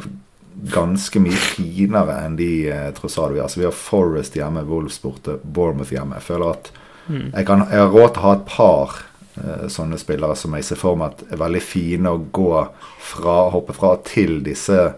ganske 0.74 1.20
mye 1.24 1.32
finere 1.40 2.18
enn 2.26 2.36
de 2.36 2.68
eh, 2.70 2.92
trossard 2.98 3.34
vi 3.34 3.40
har. 3.40 3.48
Så 3.48 3.60
vi 3.62 3.66
har 3.66 3.72
Forest 3.76 4.36
hjemme, 4.36 4.66
Wolves 4.68 5.00
borte, 5.02 5.38
Bournemouth 5.44 5.92
hjemme. 5.94 6.16
Jeg 6.20 6.24
føler 6.24 6.50
at 6.58 6.72
Mm. 7.10 7.32
jeg, 7.34 7.46
kan, 7.48 7.60
jeg 7.72 7.80
har 7.80 7.90
råd 7.90 8.12
til 8.14 8.22
å 8.22 8.26
ha 8.28 8.34
et 8.36 8.46
par 8.46 8.92
eh, 9.40 9.68
sånne 9.68 9.98
spillere 9.98 10.36
som 10.38 10.54
jeg 10.54 10.64
ser 10.68 10.76
for 10.78 10.96
meg 10.96 11.08
at 11.16 11.24
er 11.34 11.38
veldig 11.42 11.62
fine 11.62 12.06
å 12.12 12.20
gå 12.32 12.68
fra, 13.00 13.50
hoppe 13.50 13.74
fra 13.74 13.96
til 14.06 14.44
disse 14.46 14.94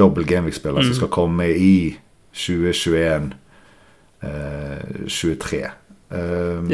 dobbel 0.00 0.24
gameweek-spillere 0.24 0.80
Mm. 0.80 0.86
som 0.88 0.94
skal 0.94 1.08
komme 1.12 1.50
i 1.52 1.98
2021 2.32 3.34
eh, 4.22 5.06
23. 5.08 5.70
Um, 6.12 6.66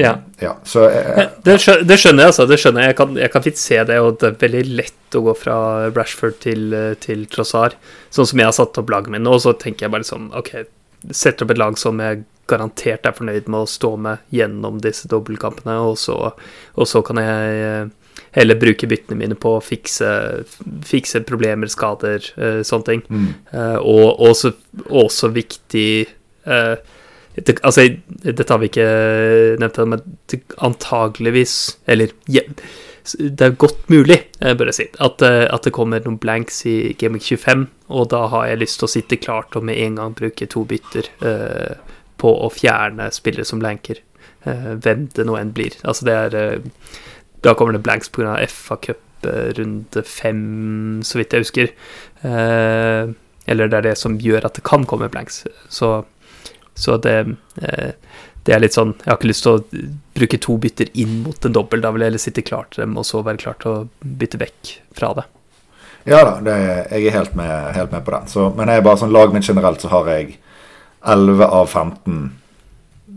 Ja. 0.43 0.55
Så 0.67 0.89
eh, 0.91 1.29
Det, 1.45 1.59
skjø- 1.63 1.83
det 1.87 1.99
skjønner 2.01 2.25
jeg, 2.25 2.33
altså. 2.33 2.47
Det 2.51 2.59
skjønner 2.59 2.83
jeg. 2.83 2.89
Jeg 2.93 2.97
kan, 2.97 3.15
jeg 3.23 3.31
kan 3.33 3.43
fint 3.45 3.61
se 3.61 3.79
det, 3.85 3.99
og 4.03 4.19
det 4.19 4.29
er 4.33 4.41
veldig 4.49 4.65
lett 4.81 5.19
å 5.19 5.23
gå 5.29 5.35
fra 5.39 5.59
Rashford 5.95 6.41
til, 6.43 6.73
eh, 6.75 6.95
til 7.01 7.27
Trossard. 7.31 7.77
Sånn 8.11 8.27
som 8.27 8.39
jeg 8.43 8.49
har 8.51 8.57
satt 8.57 8.79
opp 8.83 8.91
laget 8.91 9.13
mitt 9.15 9.23
nå, 9.23 9.37
så 9.41 9.55
tenker 9.59 9.87
jeg 9.87 9.95
bare 9.95 10.09
sånn 10.09 10.31
OK, 10.35 10.51
setter 11.15 11.47
opp 11.47 11.55
et 11.55 11.59
lag 11.63 11.79
som 11.79 12.01
jeg 12.03 12.25
garantert 12.49 13.05
er 13.07 13.13
fornøyd 13.13 13.47
med 13.53 13.61
å 13.61 13.69
stå 13.69 13.93
med 14.01 14.19
gjennom 14.33 14.79
disse 14.81 15.07
dobbeltkampene, 15.13 15.79
og 15.85 15.99
så, 16.01 16.17
og 16.75 16.87
så 16.89 17.03
kan 17.05 17.21
jeg 17.21 17.59
eh, 17.63 17.91
heller 18.33 18.57
bruke 18.59 18.89
byttene 18.89 19.19
mine 19.21 19.37
på 19.39 19.55
å 19.59 19.63
fikse, 19.63 20.09
fikse 20.89 21.21
problemer, 21.29 21.69
skader, 21.71 22.25
eh, 22.41 22.61
sånne 22.67 22.85
ting. 22.89 23.03
mm, 23.09 23.29
Eh, 23.53 23.77
og 23.85 24.19
også, 24.31 24.55
også 24.91 25.31
viktig 25.33 26.07
eh, 26.47 26.77
det, 27.47 27.59
Altså, 27.63 27.87
dette 28.25 28.49
har 28.53 28.61
vi 28.63 28.71
ikke 28.71 28.89
nevnt, 29.61 29.81
men 29.93 30.05
det, 30.31 30.43
antageligvis 30.65 31.79
Eller 31.87 32.15
ja, 32.27 32.43
det 33.17 33.41
er 33.41 33.57
godt 33.57 33.87
mulig, 33.89 34.19
bør 34.41 34.69
jeg 34.69 34.77
si, 34.77 34.87
at, 35.01 35.23
eh, 35.25 35.47
at 35.49 35.65
det 35.65 35.73
kommer 35.73 36.03
noen 36.05 36.19
blanks 36.21 36.61
i 36.69 36.93
Gaming 36.99 37.23
25. 37.25 37.67
Og 37.89 38.11
da 38.13 38.27
har 38.33 38.49
jeg 38.51 38.61
lyst 38.61 38.81
til 38.81 38.89
å 38.89 38.93
sitte 38.93 39.21
klart 39.23 39.57
og 39.57 39.65
med 39.65 39.79
en 39.81 39.97
gang 40.01 40.17
bruke 40.19 40.49
to 40.51 40.65
bytter 40.69 41.09
eh, 41.25 41.95
på 42.21 42.33
å 42.45 42.51
fjerne 42.53 43.09
spillere 43.15 43.47
som 43.49 43.63
blanker. 43.63 44.03
Eh, 44.45 44.75
hvem 44.77 45.09
det 45.17 45.27
nå 45.27 45.39
enn 45.39 45.55
blir. 45.57 45.79
Altså, 45.85 46.09
det 46.09 46.17
er 46.17 46.39
eh, 46.39 46.99
Da 47.45 47.55
kommer 47.55 47.77
det 47.77 47.85
blanks 47.87 48.11
pga. 48.11 48.37
FA 48.51 48.77
Cup 48.83 49.27
eh, 49.27 49.55
runde 49.59 50.03
fem, 50.05 51.01
så 51.07 51.21
vidt 51.21 51.33
jeg 51.33 51.47
husker. 51.47 51.73
Eh, 52.27 53.15
eller 53.49 53.71
det 53.71 53.79
er 53.79 53.87
det 53.89 53.99
som 53.99 54.19
gjør 54.21 54.45
at 54.45 54.59
det 54.59 54.67
kan 54.69 54.85
komme 54.85 55.09
blanks. 55.09 55.47
Så, 55.73 56.03
så 56.79 56.97
det 57.03 57.19
eh, 57.63 57.93
Det 58.47 58.55
er 58.55 58.63
litt 58.63 58.73
sånn 58.73 58.95
Jeg 59.03 59.11
har 59.11 59.19
ikke 59.19 59.29
lyst 59.29 59.45
til 59.45 59.59
å 59.59 59.87
bruke 60.17 60.39
to 60.41 60.55
bytter 60.63 60.89
inn 60.97 61.19
mot 61.25 61.45
en 61.45 61.53
dobbel. 61.53 61.83
Da 61.85 61.91
vil 61.93 62.05
jeg 62.05 62.13
heller 62.13 62.23
sitte 62.23 62.45
klar 62.47 62.69
til 62.71 62.85
dem, 62.85 62.97
og 62.97 63.05
så 63.05 63.21
være 63.27 63.43
klar 63.43 63.59
til 63.61 63.75
å 63.75 63.89
bytte 64.01 64.41
vekk 64.41 64.71
fra 64.97 65.11
det. 65.19 65.27
Ja 66.09 66.23
da, 66.25 66.39
det, 66.41 66.55
jeg 66.95 67.11
er 67.11 67.17
helt 67.19 67.35
med, 67.37 67.53
helt 67.77 67.93
med 67.93 68.07
på 68.07 68.15
den. 68.15 68.31
Så, 68.31 68.49
men 68.57 68.71
jeg 68.71 68.81
er 68.81 68.87
bare 68.87 69.01
sånn 69.03 69.13
laget 69.13 69.37
mitt 69.37 69.49
generelt, 69.51 69.83
så 69.83 69.91
har 69.93 70.09
jeg 70.15 70.39
11 71.05 71.45
av 71.45 71.67
15 71.67 72.23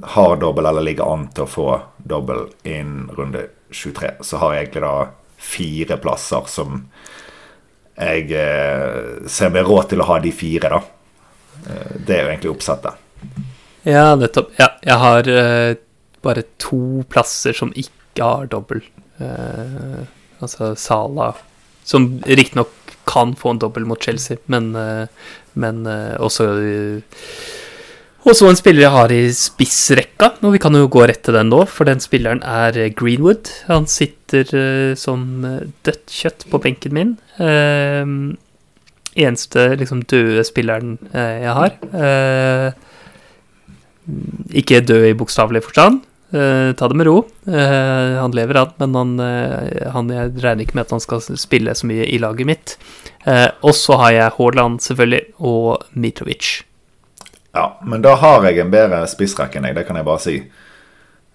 har 0.02 0.36
dobbel 0.42 0.66
eller 0.66 0.82
ligger 0.82 1.14
an 1.14 1.28
til 1.36 1.46
å 1.46 1.52
få 1.52 1.68
dobbel 1.98 2.48
innen 2.68 3.10
runde 3.16 3.46
23. 3.72 4.18
Så 4.26 4.42
har 4.42 4.56
jeg 4.56 4.66
egentlig 4.66 4.84
da 4.88 4.96
fire 5.42 5.98
plasser 6.02 6.48
som 6.50 6.84
jeg 8.02 8.32
eh, 8.34 9.28
ser 9.30 9.54
meg 9.54 9.68
råd 9.68 9.92
til 9.92 10.02
å 10.02 10.08
ha 10.10 10.18
de 10.24 10.32
fire, 10.34 10.72
da. 10.72 10.82
Eh, 11.68 11.98
det 12.08 12.16
er 12.16 12.24
jo 12.24 12.32
egentlig 12.32 12.54
oppsettet. 12.54 13.08
Ja, 13.88 14.16
nettopp. 14.16 14.52
Ja, 14.62 14.74
jeg 14.86 14.98
har 15.02 15.30
uh, 15.30 15.78
bare 16.22 16.44
to 16.62 17.02
plasser 17.10 17.56
som 17.58 17.74
ikke 17.74 18.22
har 18.22 18.52
dobbel. 18.52 18.84
Uh, 19.22 20.04
altså 20.42 20.74
Sala, 20.78 21.32
som 21.88 22.14
riktignok 22.28 22.70
kan 23.10 23.34
få 23.38 23.56
en 23.56 23.62
dobbel 23.62 23.88
mot 23.90 24.02
Chelsea, 24.02 24.38
men, 24.52 24.76
uh, 24.78 25.08
men 25.58 25.82
også 26.22 26.46
også 28.22 28.52
en 28.52 28.58
spiller 28.58 28.84
jeg 28.84 28.94
har 28.94 29.12
i 29.16 29.22
spissrekka, 29.34 30.28
og 30.46 30.54
vi 30.54 30.60
kan 30.62 30.76
jo 30.78 30.90
gå 30.94 31.08
rett 31.10 31.24
til 31.26 31.34
den 31.34 31.50
nå, 31.50 31.64
for 31.66 31.90
den 31.90 32.02
spilleren 32.04 32.44
er 32.46 32.78
Greenwood. 32.94 33.50
Han 33.66 33.88
sitter 33.90 34.46
uh, 34.54 34.94
som 35.00 35.42
dødt 35.82 36.14
kjøtt 36.14 36.46
på 36.52 36.62
benken 36.62 36.94
min. 36.94 37.16
Uh, 37.42 38.38
eneste 39.18 39.72
liksom 39.82 40.06
døde 40.06 40.46
spilleren 40.46 41.00
uh, 41.16 41.34
jeg 41.42 41.58
har. 41.58 41.76
Ikke 44.52 44.82
dø 44.84 45.04
i 45.10 45.18
bokstavelig 45.18 45.64
forstand. 45.68 46.02
Uh, 46.32 46.72
ta 46.80 46.88
det 46.88 46.96
med 46.96 47.10
ro. 47.10 47.26
Uh, 47.44 48.16
han 48.16 48.32
lever, 48.32 48.56
an, 48.62 48.70
men 48.80 48.96
han, 48.96 49.10
uh, 49.20 49.90
han, 49.92 50.12
jeg 50.16 50.32
regner 50.40 50.64
ikke 50.64 50.78
med 50.80 50.86
at 50.86 50.94
han 50.96 51.04
skal 51.04 51.24
spille 51.40 51.76
så 51.76 51.90
mye 51.90 52.06
i 52.08 52.20
laget 52.24 52.48
mitt. 52.48 52.76
Og 53.62 53.76
så 53.78 53.98
har 54.00 54.14
jeg 54.16 54.36
Haaland, 54.38 54.80
selvfølgelig, 54.82 55.22
og 55.44 55.84
Mitrovic. 55.94 56.64
Ja, 57.54 57.66
men 57.84 58.02
da 58.02 58.16
har 58.18 58.48
jeg 58.48 58.64
en 58.64 58.72
bedre 58.74 59.04
spissrekke 59.12 59.60
enn 59.60 59.68
jeg, 59.68 59.76
det 59.78 59.84
kan 59.86 60.00
jeg 60.00 60.08
bare 60.08 60.24
si. 60.24 60.38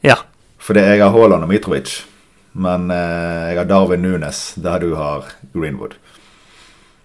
Ja. 0.02 0.16
Fordi 0.58 0.82
jeg 0.82 1.04
har 1.04 1.12
Haaland 1.14 1.44
og 1.46 1.52
Mitrovic. 1.52 2.00
Men 2.56 2.88
jeg 2.90 3.60
har 3.60 3.68
Darwin 3.68 4.02
Nunes 4.02 4.54
der 4.56 4.80
du 4.82 4.96
har 4.96 5.28
Greenwood. 5.52 5.94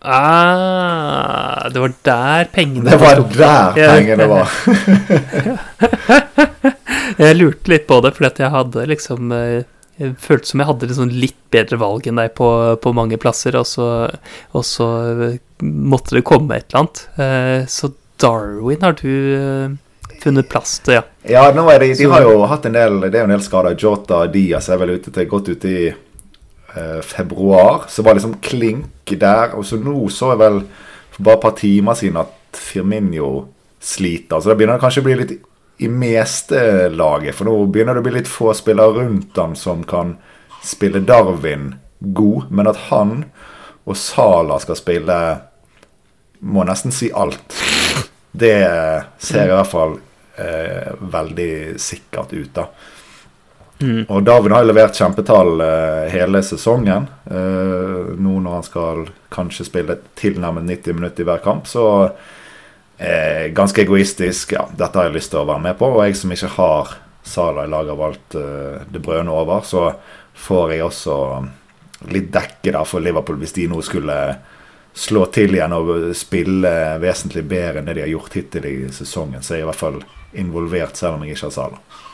Ah, 0.01 1.67
det 1.69 1.77
var 1.79 1.91
der 2.07 2.47
pengene 2.53 2.89
Det 2.89 2.97
var 2.97 3.19
der 3.35 3.73
pengene 3.77 4.25
var. 4.31 4.49
Jeg 7.21 7.35
lurte 7.37 7.69
litt 7.73 7.85
på 7.89 7.99
det, 8.01 8.13
fordi 8.17 8.41
jeg 8.41 8.49
hadde 8.53 8.85
liksom 8.89 9.31
eh, 9.35 9.61
Jeg 9.99 10.15
følte 10.23 10.47
som 10.49 10.61
jeg 10.63 10.69
hadde 10.71 10.87
liksom 10.89 11.11
litt 11.13 11.37
bedre 11.53 11.77
valg 11.81 12.07
enn 12.09 12.17
deg 12.21 12.31
på, 12.37 12.47
på 12.81 12.93
mange 12.97 13.17
plasser, 13.21 13.53
og 13.59 13.67
så, 13.69 13.87
og 14.57 14.63
så 14.65 14.87
eh, 15.27 15.35
måtte 15.61 16.15
det 16.17 16.23
komme 16.25 16.57
et 16.57 16.65
eller 16.71 16.79
annet. 16.85 17.03
Eh, 17.21 17.59
Så 17.69 17.91
Darwin 18.21 18.81
har 18.85 18.93
du 18.97 19.77
funnet 20.21 20.49
plass 20.49 20.79
til, 20.85 20.93
ja. 20.99 21.03
Ja, 21.29 21.43
de, 21.53 21.61
de 21.97 22.09
har 22.09 22.21
jo 22.25 22.41
hatt 22.49 22.65
en 22.69 22.75
del 22.77 22.99
Det 23.07 23.15
er 23.15 23.21
jo 23.23 23.27
en 23.29 23.35
del 23.35 23.45
skader. 23.45 23.77
Jota 23.77 24.23
Diaz 24.33 24.69
er 24.69 24.77
vel 24.81 24.95
ute 24.97 25.09
til 25.13 25.29
godt 25.29 25.49
ute 25.53 25.67
i 25.69 25.85
eh, 26.75 27.01
februar. 27.01 27.87
Så 27.89 28.03
var 28.03 28.13
det 28.13 28.21
liksom 28.21 28.39
klink 28.41 29.15
der. 29.19 29.55
Og 29.57 29.65
så 29.65 29.79
nå 29.81 30.09
så 30.09 30.33
jeg 30.33 30.41
vel 30.43 30.61
for 31.11 31.23
bare 31.27 31.39
et 31.39 31.45
par 31.45 31.55
timer 31.59 31.97
siden 31.99 32.21
at 32.21 32.57
Firminio 32.57 33.47
sliter. 33.81 34.39
Så 34.39 34.51
da 34.51 34.55
begynner 34.55 34.77
det 34.77 34.85
kanskje 34.85 35.03
å 35.03 35.07
bli 35.07 35.17
litt 35.19 35.33
i 35.81 35.89
meste 35.89 36.89
laget. 36.93 37.35
For 37.35 37.49
nå 37.49 37.55
begynner 37.71 37.97
det 37.97 38.03
å 38.03 38.07
bli 38.07 38.17
litt 38.19 38.29
få 38.29 38.53
spillere 38.57 39.01
rundt 39.01 39.37
han 39.41 39.55
som 39.57 39.83
kan 39.87 40.15
spille 40.63 41.01
Darwin 41.01 41.73
god, 41.99 42.51
men 42.53 42.69
at 42.69 42.77
han 42.89 43.23
og 43.85 43.97
Sala 43.97 44.59
skal 44.61 44.77
spille 44.77 45.17
Må 46.41 46.63
nesten 46.65 46.93
si 46.93 47.11
alt. 47.13 47.53
Det 48.31 48.55
ser 49.21 49.43
i 49.45 49.51
hvert 49.53 49.69
fall 49.69 49.91
eh, 50.41 50.87
veldig 51.13 51.77
sikkert 51.77 52.31
ut, 52.33 52.49
da. 52.55 52.63
Mm. 53.81 54.03
Og 54.07 54.23
Darwin 54.23 54.53
har 54.55 54.65
levert 54.67 54.97
kjempetall 54.97 55.61
eh, 55.65 56.11
hele 56.13 56.41
sesongen. 56.45 57.07
Eh, 57.25 58.11
nå 58.17 58.35
når 58.43 58.57
han 58.57 58.67
skal 58.67 59.07
kanskje 59.33 59.65
spille 59.67 59.97
tilnærmet 60.19 60.67
90 60.69 60.99
minutter 60.99 61.23
i 61.23 61.27
hver 61.29 61.41
kamp, 61.43 61.69
så 61.69 61.85
eh, 62.97 63.49
ganske 63.57 63.81
egoistisk. 63.81 64.53
Ja, 64.57 64.67
dette 64.77 64.99
har 64.99 65.09
jeg 65.09 65.17
lyst 65.17 65.33
til 65.33 65.41
å 65.41 65.47
være 65.49 65.65
med 65.65 65.79
på. 65.79 65.89
Og 65.95 66.05
jeg 66.05 66.19
som 66.19 66.33
ikke 66.35 66.53
har 66.57 66.95
Sala 67.23 67.67
i 67.67 67.69
laget, 67.69 67.93
har 67.93 67.99
valgt 67.99 68.35
eh, 68.35 68.85
det 68.89 69.01
brødende 69.01 69.35
over. 69.35 69.65
Så 69.65 69.89
får 70.37 70.75
jeg 70.75 70.85
også 70.85 71.17
litt 72.11 72.31
dekke 72.33 72.73
der 72.73 72.87
for 72.89 73.03
Liverpool 73.03 73.37
hvis 73.41 73.53
de 73.59 73.67
nå 73.69 73.81
skulle 73.85 74.15
slå 74.93 75.25
til 75.31 75.53
igjen 75.55 75.73
og 75.75 76.09
spille 76.17 76.71
vesentlig 76.99 77.45
bedre 77.47 77.79
enn 77.79 77.87
det 77.87 77.95
de 77.95 78.03
har 78.03 78.11
gjort 78.11 78.33
hittil 78.35 78.65
i 78.67 78.77
sesongen. 78.91 79.43
Så 79.43 79.55
jeg 79.55 79.61
er 79.61 79.67
i 79.67 79.69
hvert 79.69 79.83
fall 79.85 80.01
involvert, 80.41 80.97
selv 80.97 81.17
om 81.17 81.23
jeg 81.25 81.37
ikke 81.37 81.47
har 81.47 81.55
Sala. 81.55 82.09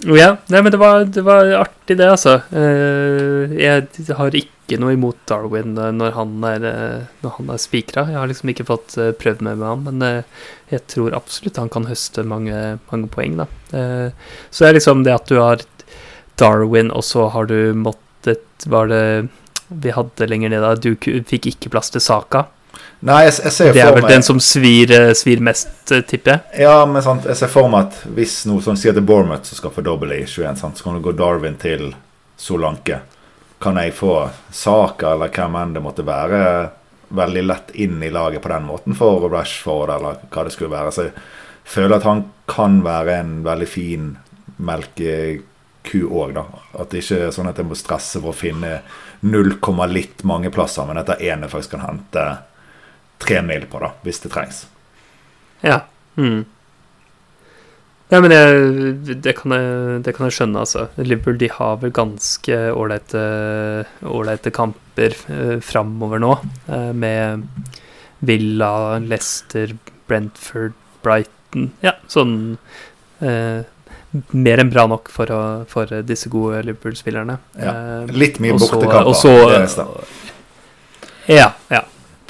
Ja, 0.00 0.36
nei, 0.50 0.62
men 0.62 0.72
det 0.72 0.78
var, 0.80 1.04
det 1.04 1.22
var 1.22 1.46
artig, 1.60 1.96
det, 1.98 2.08
altså. 2.10 2.40
Eh, 2.50 3.52
jeg 3.54 4.14
har 4.18 4.34
ikke 4.34 4.78
noe 4.80 4.94
imot 4.96 5.20
Darwin 5.30 5.76
eh, 5.78 5.92
når 5.94 6.14
han 6.16 6.32
er, 6.48 6.64
eh, 6.66 7.10
når 7.22 7.52
er 7.54 7.60
spikra. 7.62 8.06
Jeg 8.10 8.18
har 8.18 8.30
liksom 8.30 8.50
ikke 8.50 8.66
fått 8.66 8.96
prøvd 9.20 9.44
meg 9.46 9.60
med 9.60 9.68
ham, 9.68 9.84
men 9.90 10.24
jeg 10.72 10.82
tror 10.90 11.14
absolutt 11.16 11.60
han 11.60 11.70
kan 11.72 11.86
høste 11.90 12.24
mange, 12.26 12.56
mange 12.90 13.10
poeng, 13.12 13.36
da. 13.42 13.46
Så 14.50 14.64
det 14.64 14.70
er 14.70 14.78
liksom 14.80 15.04
det 15.06 15.14
at 15.14 15.30
du 15.30 15.38
har 15.38 15.62
Darwin, 16.40 16.90
og 16.90 17.04
så 17.06 17.28
har 17.30 17.46
du 17.50 17.74
måttet 17.76 18.08
Var 18.66 18.86
det 18.88 19.04
vi 19.72 19.90
hadde 19.90 20.28
lenger 20.28 20.52
ned 20.52 20.62
da? 20.62 20.74
Du 20.78 20.92
fikk 21.26 21.48
ikke 21.50 21.70
plass 21.72 21.90
til 21.90 22.02
Saka. 22.04 22.44
Nei, 23.02 23.24
jeg, 23.26 23.34
jeg 23.42 23.52
ser 23.56 23.70
jo 23.70 23.74
Det 23.74 23.82
er 23.82 23.94
vel 23.96 24.04
meg 24.04 24.12
den 24.14 24.24
som 24.26 24.38
svir, 24.42 24.92
eh, 24.94 25.12
svir 25.18 25.40
mest, 25.42 25.72
eh, 25.90 26.04
tipper 26.06 26.36
jeg. 26.36 26.62
Ja, 26.68 26.76
men 26.86 27.02
sant, 27.02 27.26
jeg 27.26 27.38
ser 27.38 27.50
for 27.50 27.70
meg 27.72 27.88
at 27.88 28.04
hvis 28.14 28.36
noe 28.46 28.62
sånn 28.62 28.78
sier 28.78 28.94
til 28.94 29.02
Bournemouth 29.06 29.48
som 29.50 29.58
skal 29.58 29.74
få 29.74 29.82
dobbel 29.86 30.14
i 30.14 30.20
21, 30.22 30.60
sant, 30.60 30.78
så 30.78 30.86
kan 30.86 30.94
du 30.98 31.02
gå 31.02 31.14
Darwin 31.18 31.58
til 31.58 31.88
Solanke. 32.38 33.00
Kan 33.62 33.80
jeg 33.82 33.94
få 33.98 34.14
Saka 34.54 35.16
eller 35.16 35.32
hvem 35.34 35.58
enn 35.58 35.74
det 35.74 35.82
måtte 35.82 36.06
være, 36.06 36.42
veldig 37.12 37.42
lett 37.44 37.72
inn 37.82 37.98
i 38.02 38.10
laget 38.10 38.42
på 38.42 38.52
den 38.54 38.68
måten 38.70 38.96
for 38.96 39.26
Rashford 39.28 39.90
eller 39.96 40.22
hva 40.30 40.44
det 40.46 40.54
skulle 40.54 40.72
være. 40.72 40.92
Så 40.94 41.08
jeg 41.08 41.16
føler 41.74 41.98
at 41.98 42.06
han 42.08 42.22
kan 42.50 42.80
være 42.86 43.18
en 43.18 43.34
veldig 43.44 43.68
fin 43.68 44.12
melkeku 44.62 46.06
òg, 46.06 46.36
da. 46.38 46.46
At 46.78 46.94
det 46.94 47.02
ikke 47.02 47.26
er 47.26 47.34
sånn 47.34 47.50
at 47.50 47.58
jeg 47.58 47.68
må 47.68 47.78
stresse 47.78 48.22
for 48.22 48.30
å 48.30 48.38
finne 48.44 48.78
0, 49.26 49.52
litt 49.90 50.24
mange 50.26 50.50
plasser, 50.54 50.86
men 50.86 51.02
at 51.02 51.10
det 51.10 51.20
ene 51.26 51.50
faktisk 51.50 51.76
kan 51.76 51.86
hente 51.86 52.24
tre 53.22 53.40
mil 53.46 53.64
på, 53.70 53.80
da, 53.82 53.92
hvis 54.06 54.20
det 54.24 54.32
trengs. 54.34 54.64
Ja. 55.62 55.82
Mm. 56.18 56.42
Ja, 58.12 58.18
men 58.20 58.32
jeg, 58.34 59.20
det, 59.24 59.32
kan 59.38 59.54
jeg, 59.56 60.00
det 60.04 60.12
kan 60.16 60.26
jeg 60.28 60.34
skjønne, 60.36 60.62
altså. 60.66 60.82
Liverpool 61.00 61.38
de 61.40 61.48
har 61.54 61.78
vel 61.80 61.94
ganske 61.96 62.58
ålreite 62.76 64.52
kamper 64.52 65.14
eh, 65.32 65.54
framover 65.64 66.20
nå, 66.20 66.34
eh, 66.68 66.90
med 66.92 67.46
Villa, 68.20 68.98
Leicester, 69.00 69.72
Brentford, 70.10 70.76
Brighton 71.02 71.70
Ja, 71.82 71.96
sånn 72.12 72.58
eh, 73.24 73.64
Mer 74.36 74.60
enn 74.60 74.68
bra 74.70 74.84
nok 74.92 75.08
for, 75.10 75.32
å, 75.32 75.40
for 75.72 75.88
disse 76.04 76.28
gode 76.28 76.60
Liverpool-spillerne. 76.68 77.38
Ja. 77.56 77.72
Eh, 78.04 78.12
Litt 78.12 78.36
mye 78.44 78.58
bortekamper. 78.60 79.08
er. 79.48 79.64
Ja, 81.32 81.48
ja. 81.72 81.80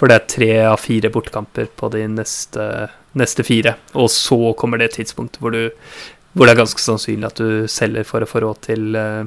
For 0.03 0.11
det 0.11 0.17
er 0.19 0.25
tre 0.27 0.51
av 0.67 0.81
fire 0.83 1.12
bortekamper 1.15 1.69
på 1.79 1.88
de 1.95 2.01
neste, 2.11 2.65
neste 3.15 3.45
fire. 3.47 3.77
Og 3.95 4.09
så 4.11 4.38
kommer 4.59 4.81
det 4.83 4.88
tidspunktet 4.97 5.38
hvor, 5.38 5.55
du, 5.55 5.69
hvor 6.35 6.49
det 6.49 6.57
er 6.57 6.59
ganske 6.65 6.83
sannsynlig 6.83 7.29
at 7.29 7.38
du 7.38 7.69
selger 7.71 8.03
for 8.09 8.25
å 8.25 8.27
få 8.27 8.43
råd 8.43 8.59
til 8.67 8.99
uh, 8.99 9.23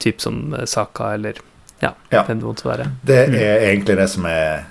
typ 0.00 0.24
som 0.24 0.56
Saka 0.64 1.10
eller 1.18 1.36
ja, 1.82 1.90
Ja. 2.14 2.22
hvem 2.24 2.38
det 2.40 2.46
måtte 2.48 2.64
være. 2.64 2.86
Det 3.04 3.28
Mm. 3.28 3.34
er 3.34 3.66
egentlig 3.68 3.96
det 3.98 4.08
som 4.10 4.24
er 4.24 4.64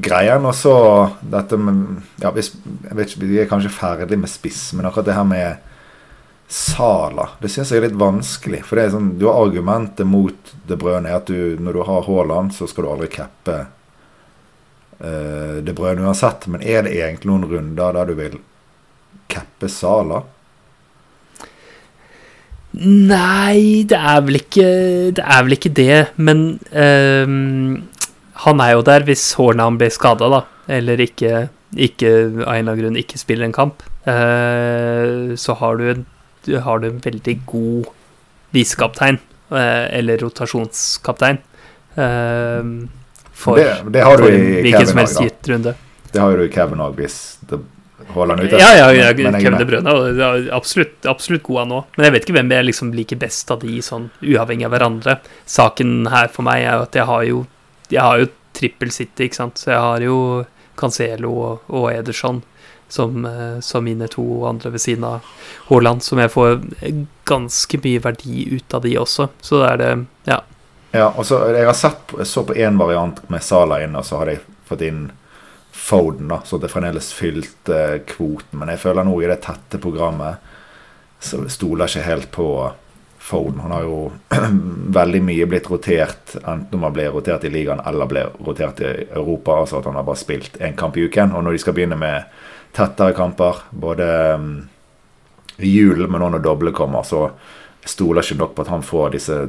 greien. 0.00 0.44
Og 0.50 0.54
så 0.54 1.12
dette 1.22 1.56
med 1.56 2.02
ja, 2.22 2.30
hvis, 2.34 2.50
jeg 2.88 2.96
vet 2.96 3.06
ikke, 3.14 3.26
Vi 3.28 3.38
er 3.38 3.46
kanskje 3.46 3.70
ferdig 3.70 4.18
med 4.18 4.28
spiss, 4.28 4.72
men 4.74 4.86
akkurat 4.86 5.04
det 5.06 5.14
her 5.14 5.24
med 5.24 5.56
Sala 6.48 7.28
Det 7.40 7.48
syns 7.48 7.70
jeg 7.72 7.80
er 7.80 7.86
litt 7.88 7.98
vanskelig. 7.98 8.60
For 8.68 8.78
det 8.78 8.84
er 8.84 8.92
sånn, 8.94 9.14
du 9.18 9.26
har 9.30 9.40
argumentet 9.46 10.06
mot 10.06 10.52
De 10.68 10.76
brøn 10.78 11.08
er 11.08 11.18
at 11.18 11.30
du, 11.30 11.56
når 11.60 11.78
du 11.78 11.82
har 11.88 12.04
Haaland, 12.08 12.54
så 12.54 12.68
skal 12.70 12.86
du 12.86 12.90
aldri 12.92 13.08
cappe 13.14 13.56
uh, 15.00 15.56
De 15.64 15.74
Brøne 15.76 16.04
uansett. 16.04 16.48
Men 16.52 16.62
er 16.62 16.86
det 16.86 16.98
egentlig 16.98 17.32
noen 17.32 17.48
runder 17.50 17.98
der 17.98 18.12
du 18.12 18.16
vil 18.20 18.38
cappe 19.32 19.70
Sala? 19.72 20.22
Nei, 22.74 23.84
det 23.86 23.98
er 23.98 24.22
vel 24.26 24.40
ikke 24.40 24.68
det, 25.14 25.22
er 25.22 25.44
vel 25.46 25.54
ikke 25.54 25.70
det 25.70 25.98
men 26.18 26.40
ehm, 26.74 27.84
han 28.42 28.62
er 28.64 28.72
jo 28.74 28.82
der 28.82 29.04
hvis 29.06 29.28
Haaland 29.38 29.78
blir 29.78 29.92
skada, 29.94 30.26
da. 30.32 30.40
Eller 30.66 30.98
ikke, 31.04 31.46
ikke 31.76 32.10
av 32.10 32.24
en 32.24 32.40
eller 32.40 32.58
annen 32.58 32.80
grunn 32.80 32.98
ikke 32.98 33.20
spiller 33.20 33.46
en 33.46 33.54
kamp. 33.54 33.84
Uh, 34.04 35.32
så 35.38 35.54
har 35.60 35.78
du, 35.78 35.84
en, 35.92 36.02
du 36.44 36.58
har 36.60 36.82
du 36.82 36.88
en 36.88 37.00
veldig 37.04 37.36
god 37.46 37.90
visekaptein, 38.54 39.18
eh, 39.50 39.98
eller 39.98 40.18
rotasjonskaptein, 40.22 41.38
eh, 41.96 42.68
for, 43.34 43.56
Det, 43.58 43.90
det 43.90 44.02
har 44.06 44.16
du 44.16 44.22
for 44.22 44.32
i 44.32 44.42
hvilken 44.62 44.72
Kevin 44.72 44.86
som 44.86 44.98
helst 45.02 45.20
gitt 45.20 45.48
runde. 45.50 45.74
Det 46.12 46.20
har 46.22 46.30
jo 46.30 46.36
du 46.36 46.44
i 46.46 46.52
Kevin 46.54 46.82
òg, 46.84 46.94
hvis 47.00 47.16
det 47.50 47.58
holder 48.14 48.36
han 48.36 48.46
ute. 48.46 48.60
Ja, 48.60 48.70
ja, 48.78 48.92
ja 48.92 49.08
Men- 49.16 49.40
Kevin 49.40 49.58
De 49.58 49.66
Brønne 49.66 49.90
er 49.90 50.48
absolutt, 50.54 51.04
absolutt 51.04 51.42
god 51.42 51.58
han 51.64 51.74
òg. 51.80 51.84
Men 51.96 52.04
jeg 52.06 52.12
vet 52.14 52.26
ikke 52.28 52.36
hvem 52.38 52.50
jeg 52.54 52.68
liksom 52.70 52.92
liker 52.94 53.16
best 53.18 53.50
av 53.50 53.60
de, 53.60 53.80
sånn 53.82 54.10
uavhengig 54.22 54.68
av 54.68 54.74
hverandre. 54.76 55.18
Saken 55.46 56.08
her 56.12 56.28
for 56.28 56.46
meg 56.46 56.62
er 56.62 56.78
jo 56.78 56.82
at 56.88 56.94
jeg 57.00 57.06
har 57.10 57.24
jo 57.24 57.46
Jeg 57.90 58.00
har 58.00 58.18
jo 58.18 58.28
trippel 58.54 58.90
City, 58.90 59.26
ikke 59.28 59.36
sant. 59.36 59.58
Så 59.60 59.70
jeg 59.70 59.78
har 59.78 60.00
jo 60.00 60.46
Cancelo 60.76 61.30
og, 61.30 61.60
og 61.68 61.90
Ederson 61.92 62.42
som, 62.88 63.24
eh, 63.24 63.60
som 63.60 63.84
mine 63.84 64.08
to 64.08 64.44
andre 64.46 64.70
ved 64.70 64.80
siden 64.80 65.04
av 65.04 65.24
Haaland, 65.68 66.02
som 66.02 66.18
jeg 66.18 66.30
får 66.30 66.60
ganske 67.24 67.80
mye 67.84 68.02
verdi 68.04 68.48
ut 68.56 68.74
av 68.74 68.82
de 68.82 68.96
også. 69.00 69.28
Så 69.40 69.62
da 69.62 69.72
er 69.72 69.76
det 69.76 70.06
Ja. 70.24 70.40
Ja, 70.92 71.08
og 71.16 71.24
så 71.26 71.40
Jeg 71.50 71.66
har 71.66 71.74
sett 71.74 72.14
så 72.22 72.44
på 72.46 72.54
én 72.54 72.78
variant 72.78 73.28
med 73.30 73.42
Sala 73.42 73.82
inn, 73.82 73.96
og 73.96 74.04
så 74.04 74.18
hadde 74.18 74.30
jeg 74.30 74.40
fått 74.68 74.82
inn 74.82 75.10
Foden, 75.72 76.28
da, 76.28 76.40
så 76.44 76.58
det 76.58 76.70
fremdeles 76.70 77.12
fylte 77.12 78.00
kvoten. 78.06 78.58
Men 78.58 78.68
jeg 78.68 78.78
føler 78.78 79.04
nå 79.04 79.22
i 79.22 79.26
det 79.26 79.42
tette 79.42 79.78
programmet 79.78 80.36
så 81.24 81.48
stoler 81.48 81.88
jeg 81.88 81.98
ikke 81.98 82.08
helt 82.08 82.30
på 82.30 82.48
Foden. 83.24 83.60
Han 83.64 83.72
har 83.72 83.82
jo 83.86 84.12
veldig 85.00 85.20
mye 85.24 85.46
blitt 85.48 85.68
rotert, 85.72 86.34
enten 86.42 86.76
om 86.76 86.82
han 86.84 86.92
ble 86.92 87.06
rotert 87.08 87.46
i 87.48 87.52
ligaen 87.52 87.80
eller 87.80 88.08
ble 88.10 88.26
rotert 88.44 88.82
i 88.84 88.90
Europa. 89.06 89.62
Altså 89.62 89.80
at 89.80 89.88
han 89.88 89.96
har 89.96 90.04
bare 90.04 90.20
spilt 90.20 90.58
én 90.60 90.76
kamp 90.76 90.98
i 91.00 91.06
uken. 91.08 91.32
Og 91.32 91.44
når 91.44 91.56
de 91.56 91.62
skal 91.64 91.76
begynne 91.78 91.96
med 91.96 92.28
tettere 92.74 93.14
kamper, 93.16 93.64
både 93.70 94.08
um, 94.34 94.48
i 95.58 95.70
julen, 95.70 96.10
men 96.10 96.22
også 96.22 96.36
når 96.36 96.44
doble 96.44 96.74
kommer, 96.74 97.06
så 97.06 97.28
stoler 97.84 98.24
ikke 98.24 98.40
nok 98.40 98.54
på 98.56 98.64
at 98.64 98.72
han 98.72 98.84
får 98.84 99.14
disse 99.14 99.40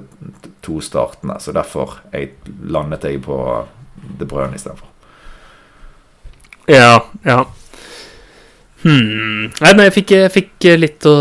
to 0.65 0.79
startene. 0.83 1.37
Så 1.39 1.55
derfor 1.55 1.99
jeg 2.13 2.35
landet 2.67 3.07
jeg 3.07 3.23
på 3.25 3.37
De 4.19 4.27
Bruyne 4.27 4.57
istedenfor. 4.57 4.91
Ja, 6.69 7.05
ja. 7.23 7.45
Hmm. 8.85 9.47
Nei, 9.49 9.71
men 9.71 9.87
jeg 9.87 9.95
fikk, 9.95 10.11
jeg 10.13 10.33
fikk 10.33 10.67
litt, 10.77 11.05
å, 11.09 11.15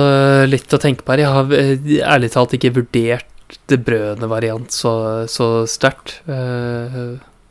litt 0.49 0.75
å 0.75 0.81
tenke 0.81 1.05
på 1.05 1.15
her. 1.15 1.23
Jeg 1.25 1.33
har 1.33 1.55
eh, 1.57 1.95
ærlig 2.05 2.33
talt 2.35 2.57
ikke 2.57 2.75
vurdert 2.77 3.31
det 3.71 3.79
brødene-variant 3.87 4.73
så, 4.73 4.93
så 5.31 5.65
sterkt 5.71 6.19
eh, 6.29 6.99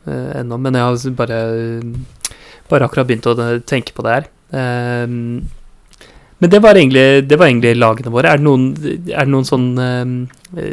eh, 0.06 0.30
ennå, 0.38 0.58
men 0.60 0.78
jeg 0.78 0.86
har 0.86 1.16
bare, 1.18 1.40
bare 2.70 2.86
akkurat 2.86 3.08
begynt 3.08 3.26
å 3.30 3.34
tenke 3.66 3.94
på 3.96 4.06
det 4.06 4.14
her. 4.18 4.30
Eh, 4.54 5.14
men 6.44 6.50
det 6.50 6.58
var, 6.60 6.74
egentlig, 6.74 7.24
det 7.28 7.36
var 7.40 7.46
egentlig 7.48 7.76
lagene 7.78 8.10
våre. 8.12 8.32
Er 8.34 8.40
det 8.40 8.44
noen, 8.44 8.66
er 9.08 9.24
det 9.24 9.32
noen 9.32 9.46
sånne 9.48 9.84
um, 10.04 10.14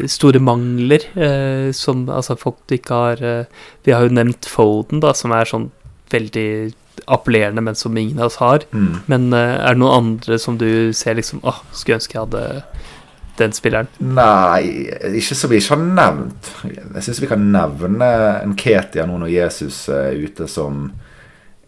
store 0.09 0.41
mangler 0.43 1.05
uh, 1.15 1.69
som 1.75 2.01
altså 2.11 2.35
folk 2.35 2.73
ikke 2.75 2.97
har 2.97 3.21
uh, 3.23 3.61
Vi 3.85 3.93
har 3.95 4.03
jo 4.03 4.15
nevnt 4.17 4.49
Foden, 4.49 4.99
da, 4.99 5.13
som 5.15 5.31
er 5.31 5.47
sånn 5.47 5.69
veldig 6.11 6.73
appellerende, 7.07 7.63
men 7.63 7.77
som 7.79 7.95
ingen 7.95 8.19
av 8.19 8.33
oss 8.33 8.41
har. 8.41 8.65
Mm. 8.75 8.89
Men 9.13 9.29
uh, 9.31 9.61
er 9.61 9.77
det 9.77 9.83
noen 9.83 10.09
andre 10.09 10.41
som 10.41 10.57
du 10.59 10.91
ser 10.97 11.15
liksom 11.21 11.39
Åh, 11.47 11.61
skulle 11.71 12.01
ønske 12.01 12.17
jeg 12.17 12.25
hadde 12.25 12.43
den 13.39 13.55
spilleren. 13.55 13.87
Nei, 14.03 14.89
ikke 15.21 15.37
som 15.39 15.53
vi 15.53 15.61
ikke 15.61 15.77
har 15.77 15.85
nevnt. 15.85 16.51
Jeg 16.65 17.05
syns 17.05 17.21
vi 17.23 17.29
kan 17.31 17.47
nevne 17.53 18.11
en 18.41 18.57
Ketia 18.59 19.07
nå 19.07 19.21
når 19.21 19.31
Jesus 19.37 19.85
er 19.93 20.19
ute, 20.19 20.49
som 20.51 20.89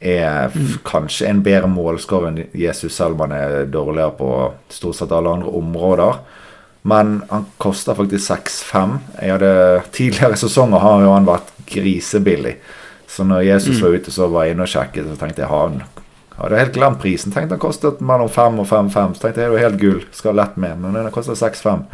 er 0.03 0.49
f- 0.51 0.77
kanskje 0.85 1.27
en 1.29 1.41
bedre 1.45 1.67
målskårer 1.71 2.27
enn 2.31 2.41
Jesus, 2.53 2.93
selv 2.95 3.15
om 3.15 3.23
han 3.29 3.31
er 3.37 3.65
dårligere 3.71 4.11
på 4.17 4.29
stort 4.69 4.95
sett 4.99 5.11
alle 5.15 5.31
andre 5.37 5.49
områder. 5.55 6.19
Men 6.83 7.21
han 7.29 7.45
koster 7.63 7.95
faktisk 7.95 8.25
6-5. 8.33 8.97
Jeg 9.21 9.31
hadde 9.37 9.51
Tidligere 9.95 10.35
sesonger 10.37 10.79
har 10.83 11.01
jo 11.05 11.13
han 11.13 11.25
vært 11.29 11.53
grisebillig. 11.71 12.57
Så 13.07 13.23
når 13.23 13.45
Jesus 13.45 13.77
Mm. 13.77 13.81
var 13.83 13.93
ute 13.97 14.11
så 14.11 14.27
var 14.31 14.43
jeg 14.45 14.55
inne 14.55 14.63
og 14.63 14.67
sjekket, 14.73 15.05
så 15.07 15.15
tenkte 15.19 15.41
jeg 15.43 15.49
han 15.49 15.83
hadde 16.37 16.57
helt 16.59 16.73
glemt 16.73 16.99
prisen. 16.99 17.31
Tenkte 17.31 17.55
han 17.55 17.59
kostet 17.59 18.01
mellom 18.01 18.27
5 18.29 18.59
og 18.59 18.67
5-5. 18.67 19.13
Så 19.15 19.21
tenkte 19.21 19.25
jeg 19.27 19.35
det 19.35 19.43
er 19.45 19.53
jo 19.53 19.69
helt 19.69 19.79
gull, 19.81 20.03
skal 20.11 20.35
lett 20.35 20.57
med. 20.57 20.79
Men 20.81 20.93
den 20.93 21.11
koster 21.11 21.33
6-5. 21.37 21.85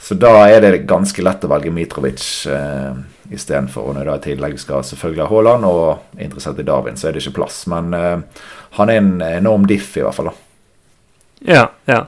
Så 0.00 0.14
da 0.18 0.32
er 0.48 0.60
det 0.64 0.86
ganske 0.88 1.22
lett 1.22 1.44
å 1.44 1.48
velge 1.52 1.70
Mitrovic 1.70 2.46
eh, 2.48 2.94
istedenfor. 3.30 3.92
Når 3.94 4.00
jeg 4.00 4.08
da 4.10 4.14
i 4.18 4.24
tillegg 4.28 4.56
skal 4.60 4.86
selvfølgelig 4.86 5.24
ha 5.24 5.28
Haaland 5.30 5.66
og 5.68 5.82
er 6.18 6.24
interessert 6.26 6.62
i 6.62 6.66
Darwin, 6.66 6.96
så 6.98 7.08
er 7.08 7.16
det 7.16 7.24
ikke 7.24 7.38
plass. 7.40 7.64
Men 7.70 7.94
uh, 7.94 8.46
han 8.78 8.92
er 8.92 9.00
en 9.00 9.12
enorm 9.26 9.66
diff, 9.70 9.92
i 9.96 10.04
hvert 10.06 10.16
fall. 10.16 10.32
da 10.32 11.52
Ja, 11.54 11.66
ja. 11.90 12.04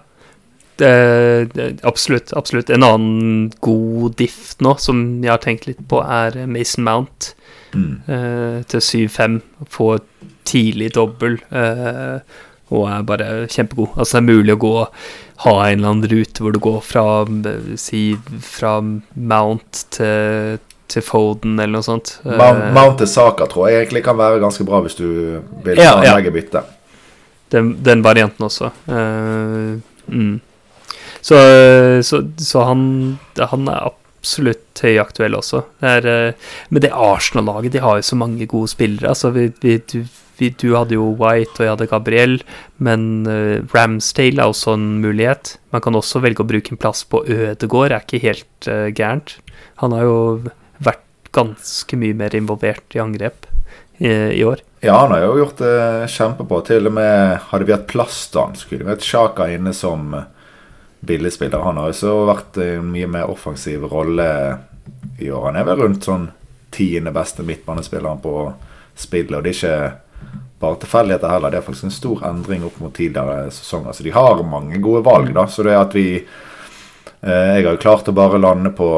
Det, 0.83 0.93
det, 1.55 1.67
absolutt. 1.87 2.33
absolutt. 2.37 2.71
En 2.71 2.83
annen 2.83 3.51
god 3.63 4.17
diff 4.19 4.57
nå, 4.65 4.75
som 4.81 5.23
jeg 5.23 5.31
har 5.31 5.43
tenkt 5.45 5.69
litt 5.69 5.83
på, 5.89 6.03
er 6.03 6.45
Mason 6.47 6.85
Mount 6.89 7.35
Mm. 7.73 8.03
uh, 8.05 8.59
til 8.69 8.83
7-5. 8.85 9.39
Få 9.73 9.95
tidlig 10.45 10.91
dobbel. 10.93 11.39
Uh, 11.49 12.21
og 12.73 12.89
er 12.89 13.05
bare 13.09 13.29
kjempegod. 13.49 13.95
Altså 13.97 14.19
Det 14.19 14.23
er 14.23 14.35
mulig 14.35 14.57
å 14.57 14.61
gå 14.61 14.73
ha 15.43 15.55
en 15.67 15.79
eller 15.81 15.91
annen 15.91 16.11
rute 16.11 16.43
hvor 16.45 16.55
du 16.55 16.61
går 16.63 16.79
fra 16.87 17.05
si 17.81 18.03
fra 18.45 18.77
Mount 18.83 19.85
til, 19.95 20.61
til 20.93 21.05
Foden 21.07 21.57
eller 21.57 21.79
noe 21.79 21.87
sånt. 21.87 22.19
Eh, 22.27 22.37
Mount, 22.37 22.69
Mount 22.77 23.01
til 23.01 23.11
Saka 23.11 23.49
tror 23.51 23.71
jeg 23.71 23.83
egentlig 23.87 24.05
kan 24.07 24.19
være 24.21 24.43
ganske 24.43 24.67
bra 24.69 24.83
hvis 24.85 24.99
du 25.01 25.07
vil 25.65 25.77
Ja, 25.81 25.97
ja. 25.97 25.99
planlegge 26.05 26.35
bytte. 26.35 26.65
den, 27.53 27.75
den 27.85 28.05
varianten 28.05 28.47
også. 28.47 28.71
Uh, 28.89 29.81
mm. 30.09 30.41
Så, 31.23 31.37
så, 32.03 32.23
så 32.43 32.65
han, 32.67 32.81
han 33.39 33.69
er 33.71 33.93
absolutt 34.23 34.81
høyaktuell 34.83 35.37
også. 35.39 35.65
Det 35.83 35.93
er, 35.99 36.09
eh, 36.11 36.51
men 36.71 36.83
det 36.85 36.93
Arsenal-laget, 36.95 37.75
de 37.75 37.83
har 37.83 37.99
jo 37.99 38.07
så 38.07 38.19
mange 38.19 38.47
gode 38.51 38.71
spillere. 38.71 39.11
Altså, 39.13 39.31
vi, 39.35 39.49
vi, 39.63 39.77
du, 39.93 40.01
vi, 40.39 40.53
du 40.59 40.73
hadde 40.77 40.97
jo 40.97 41.13
White, 41.19 41.59
og 41.59 41.65
jeg 41.67 41.73
hadde 41.75 41.91
Gabriel, 41.91 42.37
men 42.83 43.27
uh, 43.27 43.63
Ramsdale 43.75 44.43
er 44.43 44.51
også 44.51 44.77
en 44.79 44.89
mulighet. 45.03 45.57
Man 45.75 45.83
kan 45.85 45.99
også 45.99 46.23
velge 46.23 46.43
å 46.43 46.49
bruke 46.49 46.75
en 46.75 46.81
plass 46.81 47.05
på 47.07 47.25
Ødegård, 47.27 47.93
er 47.93 48.07
ikke 48.07 48.23
helt 48.23 48.71
uh, 48.71 48.89
gærent. 48.95 49.37
Han 49.83 49.95
har 49.95 50.07
jo 50.07 50.19
ganske 51.33 51.97
mye 51.97 52.15
mer 52.15 52.35
involvert 52.37 52.97
i 52.97 53.01
angrep 53.03 53.47
i, 53.99 54.13
i 54.13 54.45
år. 54.45 54.61
Ja, 54.81 54.97
han 54.99 55.11
har 55.15 55.21
jo 55.21 55.39
gjort 55.39 55.61
det 55.63 56.09
kjempebra. 56.11 56.61
Til 56.67 56.91
og 56.91 56.95
med 56.97 57.39
hadde 57.53 57.69
vi 57.69 57.75
hatt 57.75 57.89
plass 57.91 58.25
til 58.33 58.43
han, 58.43 58.57
skulle 58.59 58.87
vi 58.87 58.91
hatt 58.91 59.07
Sjaka 59.07 59.47
inne 59.53 59.73
som 59.77 60.13
eh, 60.19 60.29
billigspiller. 61.07 61.63
Han 61.63 61.79
har 61.79 61.93
jo 61.93 61.99
så 62.01 62.15
vært 62.27 62.59
i 62.59 62.69
en 62.81 62.91
mye 62.91 63.11
mer 63.11 63.31
offensiv 63.31 63.87
rolle 63.91 64.29
i 65.19 65.31
år. 65.31 65.49
Han 65.51 65.61
er 65.61 65.69
vel 65.71 65.85
rundt 65.85 66.09
sånn 66.09 66.29
tiende 66.73 67.13
beste 67.15 67.45
midtbanespilleren 67.47 68.23
på 68.25 68.37
spillet, 68.99 69.37
og 69.37 69.45
det 69.45 69.53
er 69.53 69.59
ikke 69.59 70.33
bare 70.63 70.79
tilfeldigheter 70.83 71.31
heller. 71.31 71.53
Det 71.53 71.61
er 71.61 71.67
faktisk 71.67 71.89
en 71.89 71.95
stor 71.95 72.23
endring 72.27 72.65
opp 72.67 72.79
mot 72.83 72.95
tidligere 72.95 73.51
sesonger. 73.55 73.95
Så 73.95 74.07
de 74.07 74.15
har 74.15 74.43
mange 74.47 74.79
gode 74.83 75.03
valg, 75.07 75.33
da. 75.35 75.47
Så 75.51 75.67
det 75.67 75.79
at 75.79 75.95
vi 75.95 76.07
eh, 76.19 77.53
Jeg 77.55 77.67
har 77.67 77.75
jo 77.77 77.83
klart 77.83 78.11
å 78.11 78.15
bare 78.17 78.43
lande 78.43 78.75
på 78.75 78.91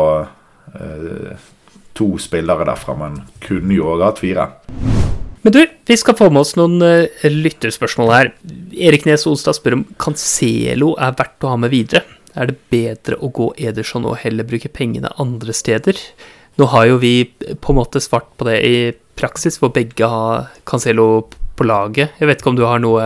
eh, 0.74 1.50
to 1.94 2.14
spillere 2.22 2.66
derfra, 2.68 2.96
men 2.98 3.22
kunne 3.44 3.76
jo 3.76 3.88
òg 3.94 4.04
hatt 4.04 4.22
fire. 4.22 4.48
Men 5.44 5.52
du, 5.52 5.60
vi 5.86 5.96
skal 6.00 6.16
få 6.16 6.30
med 6.32 6.40
oss 6.40 6.54
noen 6.56 6.80
uh, 6.80 7.24
lytterspørsmål 7.28 8.12
her. 8.14 8.30
Erik 8.72 9.04
Nes 9.04 9.26
Olstad 9.28 9.58
spør 9.58 9.78
om 9.78 9.86
Cancelo 10.00 10.94
er 10.96 11.16
verdt 11.18 11.44
å 11.44 11.52
ha 11.52 11.58
med 11.60 11.74
videre. 11.74 12.04
Er 12.34 12.50
det 12.50 12.62
bedre 12.72 13.18
å 13.22 13.30
gå 13.30 13.50
Ederson 13.60 14.06
og 14.08 14.18
heller 14.24 14.46
bruke 14.48 14.72
pengene 14.72 15.12
andre 15.22 15.54
steder? 15.54 16.00
Nå 16.58 16.68
har 16.72 16.88
jo 16.88 16.96
vi 17.02 17.14
på 17.34 17.74
en 17.74 17.78
måte 17.78 18.02
svart 18.02 18.32
på 18.38 18.46
det 18.48 18.56
i 18.64 18.76
praksis, 19.18 19.60
hvor 19.60 19.74
begge 19.74 20.08
har 20.08 20.48
Cancelo 20.66 21.26
på 21.54 21.66
laget. 21.66 22.16
Jeg 22.18 22.30
vet 22.30 22.40
ikke 22.40 22.54
om 22.54 22.58
du 22.58 22.64
har 22.66 22.82
noe, 22.82 23.04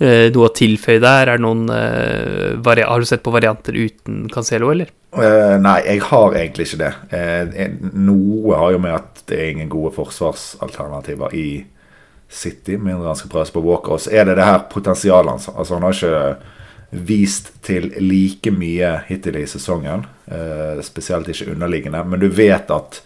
noe 0.00 0.48
å 0.48 0.54
tilføye 0.56 1.00
der? 1.02 1.28
Er 1.34 1.42
noen, 1.42 1.66
eh, 1.68 2.56
har 2.64 3.00
du 3.00 3.04
sett 3.04 3.22
på 3.22 3.34
varianter 3.34 3.76
uten 3.76 4.28
Cancelo, 4.32 4.70
eller? 4.72 4.88
Uh, 5.10 5.58
nei, 5.58 5.80
jeg 5.88 6.04
har 6.06 6.36
egentlig 6.38 6.68
ikke 6.68 6.84
det. 6.84 6.92
Eh, 7.10 7.64
eh, 7.64 7.72
noe 7.98 8.54
har 8.54 8.76
jo 8.76 8.78
med 8.78 8.94
at 8.94 9.24
det 9.26 9.38
er 9.40 9.48
ingen 9.50 9.70
gode 9.72 9.90
forsvarsalternativer 9.96 11.34
i 11.34 11.48
City, 12.30 12.76
mindre 12.78 13.10
han 13.10 13.18
skal 13.18 13.32
prøves 13.32 13.50
på 13.50 13.62
Walker. 13.64 13.96
Og 13.96 14.04
så 14.04 14.12
er 14.14 14.28
det 14.28 14.36
det 14.38 14.46
her 14.46 14.68
potensialet 14.70 15.34
hans. 15.34 15.48
Altså, 15.50 15.76
han 15.76 15.88
har 15.88 15.98
ikke 15.98 17.00
vist 17.10 17.50
til 17.66 17.90
like 17.98 18.52
mye 18.54 18.92
hittil 19.08 19.40
i 19.40 19.48
sesongen. 19.50 20.06
Uh, 20.30 20.78
spesielt 20.86 21.28
ikke 21.28 21.50
underliggende. 21.56 22.04
Men 22.06 22.22
du 22.22 22.28
vet 22.30 22.70
at 22.70 23.02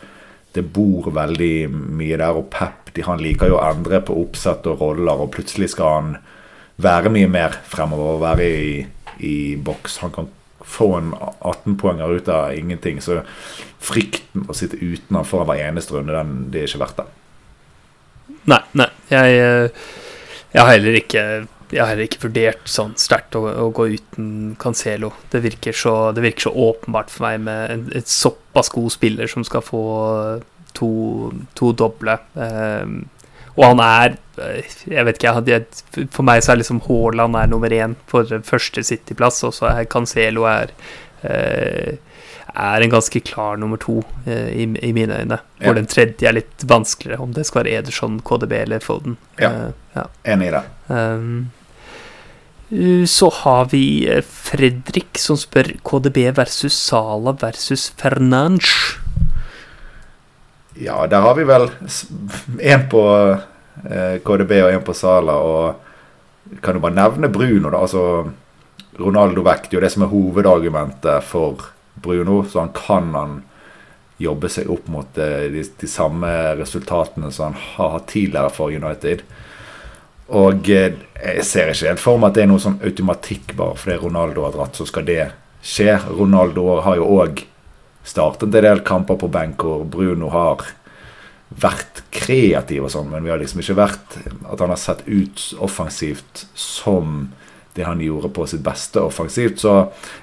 det 0.55 0.67
bor 0.77 1.09
veldig 1.09 1.57
mye 1.73 2.21
der. 2.21 2.37
Og 2.37 2.51
Pep 2.53 2.93
de, 2.93 3.09
han 3.09 3.25
liker 3.25 3.49
jo 3.49 3.57
å 3.57 3.65
endre 3.73 4.05
på 4.05 4.21
oppsett 4.27 4.69
og 4.69 4.85
roller, 4.85 5.25
og 5.25 5.33
plutselig 5.33 5.73
skal 5.73 5.97
han 5.97 6.13
være 6.83 7.13
mye 7.15 7.31
mer 7.31 7.59
fremover 7.71 8.17
og 8.17 8.25
være 8.25 8.49
i, 8.49 8.87
i 9.23 9.35
boks. 9.57 10.01
Han 10.03 10.15
kan 10.15 10.31
få 10.65 10.91
en 10.99 11.13
18-poenger 11.15 12.17
ut 12.19 12.31
av 12.33 12.55
ingenting. 12.57 13.01
Så 13.05 13.21
frykten 13.85 14.49
å 14.49 14.57
sitte 14.57 14.81
utenfor 14.81 15.45
hver 15.49 15.63
eneste 15.67 15.97
runde, 15.97 16.15
den, 16.17 16.49
det 16.53 16.65
er 16.65 16.71
ikke 16.71 16.85
verdt 16.85 17.03
det. 17.03 17.11
Nei, 18.51 18.63
nei. 18.77 18.89
Jeg, 19.11 19.37
eh, 19.41 19.85
jeg 20.55 20.63
har 20.63 20.73
heller 20.73 21.01
ikke 21.01 21.25
jeg 21.75 21.81
har 21.81 21.91
heller 21.91 22.07
ikke 22.07 22.23
vurdert 22.27 22.69
sånn 22.71 22.93
sterkt 23.01 23.35
å, 23.39 23.43
å 23.49 23.71
gå 23.75 23.89
uten 23.97 24.27
Cancelo. 24.61 25.11
Det 25.33 25.41
virker, 25.43 25.75
så, 25.75 26.13
det 26.15 26.23
virker 26.23 26.47
så 26.47 26.53
åpenbart 26.69 27.11
for 27.11 27.27
meg 27.27 27.41
med 27.49 27.73
en 27.73 27.87
et 27.99 28.11
såpass 28.11 28.71
god 28.75 28.93
spiller 28.95 29.31
som 29.31 29.47
skal 29.47 29.65
få 29.65 29.83
to, 30.77 30.91
to 31.59 31.73
doble. 31.75 32.15
Um, 32.35 33.07
og 33.55 33.65
han 33.65 33.83
er 33.85 34.17
eh, 34.43 34.73
Jeg 34.91 35.07
vet 35.07 35.21
ikke, 35.21 35.35
jeg, 35.47 36.09
For 36.15 36.27
meg 36.27 36.43
så 36.45 36.55
er 36.55 36.63
liksom 36.63 36.83
Haaland 36.89 37.39
er 37.39 37.51
nummer 37.51 37.75
én 37.75 37.95
for 38.11 38.29
første 38.47 38.83
City-plass, 38.87 39.43
og 39.47 39.55
så 39.57 39.71
er 39.71 39.89
Cancelo 39.91 40.49
er 40.51 40.75
eh, 41.23 41.95
er 42.55 42.85
en 42.85 42.93
ganske 42.93 43.19
klar 43.27 43.57
nummer 43.59 43.81
to 43.83 43.97
eh, 44.31 44.51
i, 44.63 44.67
i 44.87 44.93
mine 44.95 45.17
øyne. 45.25 45.41
Ja. 45.59 45.73
Den 45.75 45.89
tredje 45.91 46.29
er 46.29 46.37
litt 46.37 46.63
vanskeligere, 46.71 47.23
om 47.23 47.33
det 47.35 47.49
skal 47.49 47.65
være 47.65 47.81
Ederson, 47.81 48.21
KDB 48.23 48.53
eller 48.61 48.85
Foden. 48.85 49.17
Ja. 49.43 49.73
Ja. 49.97 50.07
Enig 50.35 50.53
i 50.53 50.55
det. 50.55 50.63
Um, 50.87 51.51
så 53.11 53.29
har 53.43 53.69
vi 53.71 54.07
Fredrik 54.23 55.19
som 55.21 55.39
spør 55.39 55.75
KDB 55.87 56.31
versus 56.39 56.79
Sala 56.79 57.35
versus 57.43 57.91
Fernange. 57.99 59.03
Ja, 60.75 61.07
der 61.07 61.21
har 61.21 61.35
vi 61.35 61.45
vel 61.47 61.69
én 62.59 62.89
på 62.91 63.03
eh, 63.91 64.17
KDB 64.25 64.57
og 64.65 64.73
én 64.73 64.83
på 64.83 64.95
Sala. 64.95 65.37
Og 65.39 66.61
kan 66.63 66.75
du 66.75 66.83
bare 66.83 66.97
nevne 66.97 67.31
Bruno, 67.31 67.71
da? 67.71 67.85
Altså 67.85 68.25
Ronaldo 68.99 69.45
vekk. 69.47 69.71
Jo 69.75 69.83
det 69.85 69.93
som 69.95 70.07
er 70.07 70.13
hovedargumentet 70.13 71.23
for 71.29 71.63
Bruno. 71.95 72.43
Så 72.49 72.65
han 72.65 72.75
kan 72.75 73.15
han 73.15 73.43
jobbe 74.19 74.51
seg 74.51 74.71
opp 74.71 74.91
mot 74.91 75.19
eh, 75.19 75.47
de, 75.55 75.63
de 75.79 75.91
samme 75.91 76.31
resultatene 76.59 77.31
som 77.35 77.53
han 77.53 77.63
har 77.77 77.97
hatt 77.97 78.11
tidligere 78.11 78.51
for 78.55 78.75
United. 78.75 79.25
Og 80.35 80.71
eh, 80.75 81.01
jeg 81.23 81.47
ser 81.47 81.71
ikke 81.71 81.93
helt 81.93 82.03
for 82.03 82.19
meg 82.19 82.33
at 82.33 82.39
det 82.39 82.45
er 82.45 82.51
noe 82.51 82.63
sånn 82.63 82.83
automatikk 82.83 83.55
bare 83.59 83.79
fordi 83.79 83.99
Ronaldo 84.03 84.47
har 84.47 84.55
dratt, 84.59 84.79
så 84.79 84.87
skal 84.91 85.07
det 85.07 85.23
skje. 85.63 85.99
Ronaldo 86.11 86.81
har 86.83 86.99
jo 86.99 87.11
òg 87.21 87.47
startet 88.05 88.49
en 88.49 88.55
del 88.55 88.83
kamper 88.87 89.19
på 89.21 89.31
benk 89.33 89.65
og 89.67 89.87
Bruno 89.93 90.31
har 90.35 90.65
vært 91.61 92.03
kreativ 92.15 92.87
og 92.87 92.93
sånn, 92.93 93.11
men 93.13 93.25
vi 93.25 93.33
har 93.33 93.41
liksom 93.41 93.63
ikke 93.63 93.79
vært 93.79 94.17
at 94.25 94.61
han 94.61 94.73
har 94.73 94.81
sett 94.81 95.05
ut 95.07 95.43
offensivt 95.63 96.47
som 96.59 97.31
det 97.75 97.87
han 97.87 98.03
gjorde 98.03 98.31
på 98.35 98.47
sitt 98.47 98.63
beste 98.65 99.03
offensivt. 99.03 99.59
Så 99.63 99.75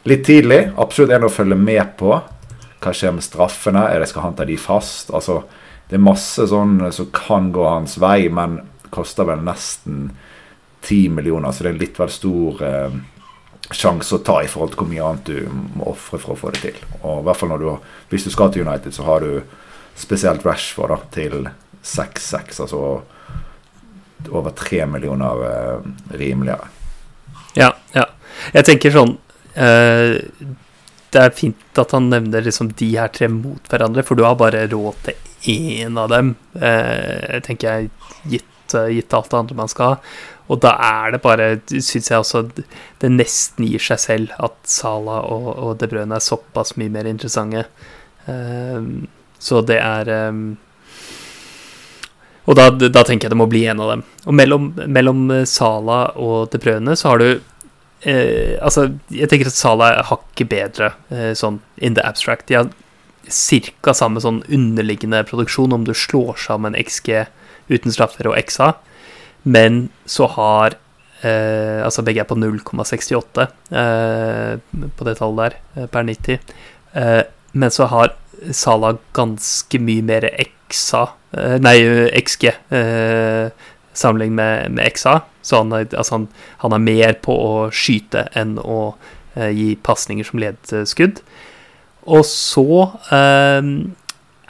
litt 0.08 0.24
tidlig. 0.28 0.70
Absolutt 0.80 1.12
en 1.12 1.28
å 1.28 1.32
følge 1.32 1.58
med 1.60 1.98
på. 2.00 2.16
Hva 2.82 2.94
skjer 2.96 3.16
med 3.16 3.26
straffene? 3.26 3.84
Er 3.92 4.00
det 4.00 4.08
Skal 4.12 4.24
han 4.26 4.38
ta 4.38 4.48
de 4.48 4.56
fast? 4.60 5.12
Altså, 5.12 5.42
det 5.90 5.98
er 6.00 6.06
masse 6.06 6.48
sånn 6.48 6.80
som 6.96 7.10
kan 7.12 7.52
gå 7.52 7.66
hans 7.68 7.98
vei, 8.00 8.30
men 8.32 8.62
koster 8.92 9.28
vel 9.28 9.44
nesten 9.44 10.10
10 10.82 11.12
millioner, 11.16 11.52
så 11.52 11.66
det 11.66 11.74
er 11.74 11.82
litt 11.84 12.00
vel 12.00 12.10
stor 12.12 12.64
eh, 12.66 12.96
sjanse 13.78 14.16
å 14.16 14.24
ta 14.26 14.40
i 14.44 14.50
forhold 14.52 14.74
til 14.74 14.82
hvor 14.82 14.90
mye 14.92 15.08
annet 15.08 15.30
du 15.30 15.64
må 15.78 15.92
ofre 15.94 16.20
for 16.22 16.36
å 16.36 16.40
få 16.40 16.54
det 16.56 16.64
til. 16.66 16.80
Og 17.02 17.22
i 17.22 17.26
hvert 17.28 17.40
fall 17.40 17.56
du, 17.60 17.72
Hvis 18.12 18.28
du 18.28 18.32
skal 18.34 18.52
til 18.52 18.68
United, 18.68 18.94
så 18.94 19.08
har 19.08 19.26
du 19.26 19.42
spesielt 19.96 20.46
Rashford 20.46 20.94
da, 20.94 21.00
til 21.14 21.50
6-6, 21.84 22.62
altså 22.62 22.82
over 24.30 24.52
3 24.52 24.86
millioner 24.86 25.46
eh, 25.50 25.80
rimeligere. 26.20 26.68
Ja, 27.58 27.72
ja. 27.96 28.06
Jeg 28.56 28.66
tenker 28.66 28.94
sånn 28.96 29.12
eh, 29.60 30.22
Det 31.12 31.20
er 31.20 31.34
fint 31.36 31.80
at 31.82 31.92
han 31.92 32.08
nevner 32.10 32.46
liksom 32.46 32.70
de 32.80 32.88
her 32.94 33.12
tre 33.12 33.28
mot 33.32 33.66
hverandre, 33.72 34.06
for 34.08 34.16
du 34.16 34.24
har 34.24 34.38
bare 34.40 34.68
råd 34.72 35.02
til 35.08 35.28
én 35.52 35.98
av 36.00 36.12
dem, 36.14 36.36
eh, 36.56 37.42
tenker 37.44 37.68
jeg, 37.68 37.92
gitt 38.30 38.51
eh, 38.78 38.92
gitt 38.98 39.14
alt 39.14 39.32
det 39.32 39.40
andre 39.40 39.58
man 39.64 39.72
skal. 39.72 39.98
Og 40.52 40.60
da 40.64 40.74
er 40.84 41.14
det 41.14 41.22
bare, 41.24 41.48
syns 41.72 42.10
jeg 42.12 42.20
også, 42.20 42.44
det 43.02 43.12
nesten 43.14 43.68
gir 43.70 43.84
seg 43.84 44.02
selv 44.04 44.34
at 44.44 44.58
Sala 44.68 45.22
og, 45.32 45.48
og 45.56 45.78
De 45.80 45.88
Bruyne 45.92 46.18
er 46.18 46.24
såpass 46.24 46.76
mye 46.80 46.92
mer 46.92 47.08
interessante. 47.08 47.64
Um, 48.28 49.08
så 49.42 49.64
det 49.66 49.80
er 49.82 50.10
um, 50.30 50.42
Og 52.46 52.54
da, 52.54 52.68
da, 52.70 53.02
tenker 53.02 53.26
jeg 53.26 53.34
det 53.34 53.40
må 53.40 53.48
bli 53.50 53.64
en 53.72 53.82
av 53.82 53.96
dem. 53.96 54.04
Og 54.28 54.36
mellom, 54.38 54.68
mellom 54.92 55.24
Sala 55.50 56.04
og 56.20 56.52
De 56.54 56.62
Bruyne 56.62 56.98
så 57.00 57.14
har 57.14 57.24
du 57.24 57.30
eh, 57.32 58.60
Altså, 58.62 58.90
jeg 59.10 59.32
tenker 59.32 59.50
at 59.50 59.58
Sala 59.58 59.94
er 59.96 60.10
hakket 60.12 60.52
bedre 60.52 60.94
eh, 61.10 61.32
sånn 61.38 61.62
in 61.78 61.98
the 61.98 62.06
abstract. 62.06 62.50
De 62.52 62.60
har 62.60 62.70
ca. 63.82 63.94
samme 63.96 64.22
sånn 64.22 64.42
underliggende 64.50 65.24
produksjon 65.30 65.74
om 65.74 65.86
du 65.88 65.94
slår 65.96 66.36
sammen 66.42 66.76
XG 66.78 67.24
uten 67.72 67.94
straffer 67.94 68.30
og 68.30 68.38
XA. 68.40 68.74
Men 69.44 69.88
så 70.06 70.28
har 70.36 70.78
eh, 71.26 71.82
Altså 71.82 72.04
begge 72.06 72.22
er 72.22 72.30
på 72.30 72.38
0,68 72.38 73.46
eh, 73.74 74.58
på 74.98 75.08
det 75.08 75.18
tallet 75.18 75.42
der 75.42 75.84
eh, 75.84 75.88
per 75.90 76.06
90. 76.08 76.40
Eh, 76.94 77.22
men 77.54 77.74
så 77.74 77.90
har 77.92 78.16
Sala 78.56 78.96
ganske 79.14 79.80
mye 79.82 80.02
mer 80.06 80.26
XA 80.70 81.04
eh, 81.38 81.58
Nei, 81.62 81.78
XG 82.22 82.48
eh, 82.50 83.52
sammenlignet 83.94 84.38
med, 84.38 84.78
med, 84.78 84.94
XA. 84.96 85.20
Så 85.42 85.62
han, 85.62 85.74
altså 85.74 86.16
han, 86.16 86.28
han, 86.64 86.76
er 86.78 86.86
mer 86.86 87.18
på 87.22 87.34
å 87.36 87.56
skyte 87.74 88.28
enn 88.38 88.56
å 88.62 88.94
gi 89.32 89.74
pasninger 89.80 90.28
som 90.28 90.42
ledskudd. 90.44 91.22
Og 92.12 92.26
så 92.28 92.86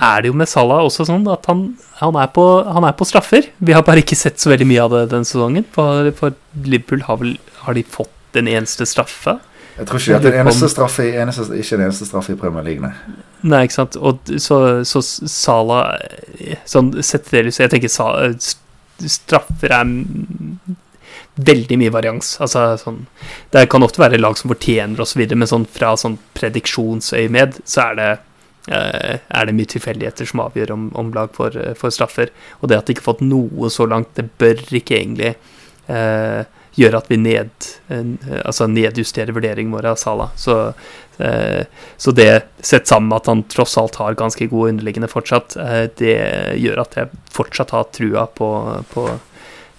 er 0.01 0.23
det 0.23 0.31
jo 0.31 0.37
med 0.37 0.49
Salah 0.49 0.81
også 0.85 1.05
sånn 1.05 1.27
at 1.29 1.45
han, 1.49 1.63
han, 1.99 2.17
er 2.17 2.31
på, 2.33 2.45
han, 2.65 2.85
er 2.87 2.95
på, 2.97 3.05
straffer. 3.05 3.47
Vi 3.61 3.75
har 3.75 3.85
bare 3.85 4.01
ikke 4.01 4.17
sett 4.17 4.41
så 4.41 4.49
veldig 4.51 4.67
mye 4.69 4.81
av 4.85 4.95
det 4.95 5.03
denne 5.13 5.29
sesongen. 5.29 5.67
For, 5.75 6.09
for 6.17 6.35
Liverpool 6.65 7.05
har, 7.05 7.21
vel, 7.21 7.35
har 7.65 7.77
de 7.77 7.85
fått 7.85 8.13
den 8.35 8.49
eneste 8.49 8.87
straffe? 8.89 9.37
Jeg 9.77 9.87
tror 9.87 10.01
ikke 10.01 10.17
at 10.17 10.25
det 10.25 10.31
er 10.33 10.41
eneste 10.43 10.69
straffe, 10.71 11.05
eneste, 11.21 11.45
ikke 11.55 11.77
den 11.77 11.85
eneste 11.87 12.07
straffe 12.09 12.33
i 12.33 12.39
Premier 12.39 12.65
League, 12.65 12.83
nei. 12.83 13.15
Nei, 13.45 13.63
ikke 13.65 13.77
sant. 13.77 13.97
Og 13.97 14.33
så, 14.41 14.57
så 14.85 15.01
Salah 15.01 15.95
Sånn 16.69 16.91
sett 17.01 17.31
det 17.33 17.47
lyset 17.47 17.63
Jeg 17.63 17.71
tenker 17.73 17.89
straffer 19.09 19.73
er 19.73 19.93
veldig 21.41 21.77
mye 21.79 21.93
varians. 21.93 22.35
Altså, 22.43 22.65
sånn, 22.81 22.99
det 23.53 23.63
kan 23.71 23.85
ofte 23.85 24.01
være 24.03 24.19
lag 24.19 24.35
som 24.37 24.51
fortjener 24.51 25.01
osv., 25.01 25.23
men 25.31 25.49
sånn, 25.49 25.65
fra 25.65 25.95
sånn 25.97 26.19
prediksjonsøyemed 26.37 27.63
så 27.65 27.87
er 27.87 27.97
det 27.97 28.11
Eh, 28.11 28.27
er 28.69 29.47
det 29.47 29.55
mye 29.57 29.69
tilfeldigheter 29.69 30.27
som 30.29 30.43
avgjør 30.43 30.73
om, 30.75 30.87
om 30.97 31.11
lag 31.15 31.33
får, 31.33 31.57
eh, 31.57 31.73
for, 31.77 31.93
straffer. 31.93 32.29
Og 32.61 32.69
det 32.69 32.77
at 32.77 32.87
de 32.87 32.95
ikke 32.95 33.05
har 33.05 33.13
fått 33.13 33.25
noe 33.25 33.71
så 33.73 33.87
langt, 33.89 34.13
det 34.15 34.29
bør 34.41 34.61
ikke 34.77 34.99
egentlig 34.99 35.33
eh, 35.89 36.43
gjøre 36.79 37.01
at 37.01 37.09
vi 37.11 37.19
ned, 37.19 37.51
eh, 37.91 38.03
altså 38.45 38.67
nedjusterer 38.71 39.33
vurderingen 39.35 39.73
vår 39.75 39.91
av 39.91 39.99
Sala. 39.99 40.29
Så, 40.39 40.57
eh, 41.17 41.65
så, 41.97 42.13
det, 42.15 42.29
sett 42.59 42.87
sammen 42.87 43.09
med 43.09 43.21
at 43.21 43.31
han 43.31 43.43
tross 43.51 43.77
alt 43.81 43.99
har 44.01 44.19
ganske 44.19 44.47
gode 44.51 44.75
underliggende 44.75 45.11
fortsatt, 45.11 45.57
eh, 45.57 45.85
det 45.99 46.15
gjør 46.61 46.85
at 46.85 46.97
jeg 46.97 47.11
fortsatt 47.31 47.75
har 47.75 47.89
trua 47.91 48.27
på, 48.27 48.51
på 48.93 49.09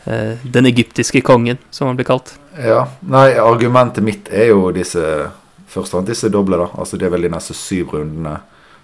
den 0.03 0.67
egyptiske 0.67 1.21
kongen, 1.23 1.61
som 1.71 1.87
han 1.87 1.95
blir 1.95 2.09
kalt. 2.09 2.33
Ja, 2.59 2.89
nei, 3.07 3.37
argumentet 3.39 4.03
mitt 4.03 4.33
er 4.35 4.51
jo 4.51 4.73
disse 4.75 5.31
Først 5.73 5.95
og 5.95 6.03
fremst 6.03 6.11
disse 6.11 6.29
doble, 6.29 6.59
da. 6.61 6.67
Altså 6.77 6.99
det 7.01 7.07
er 7.07 7.13
vel 7.15 7.23
de 7.25 7.31
neste 7.33 7.55
syv 7.57 7.95
rundene 7.95 8.35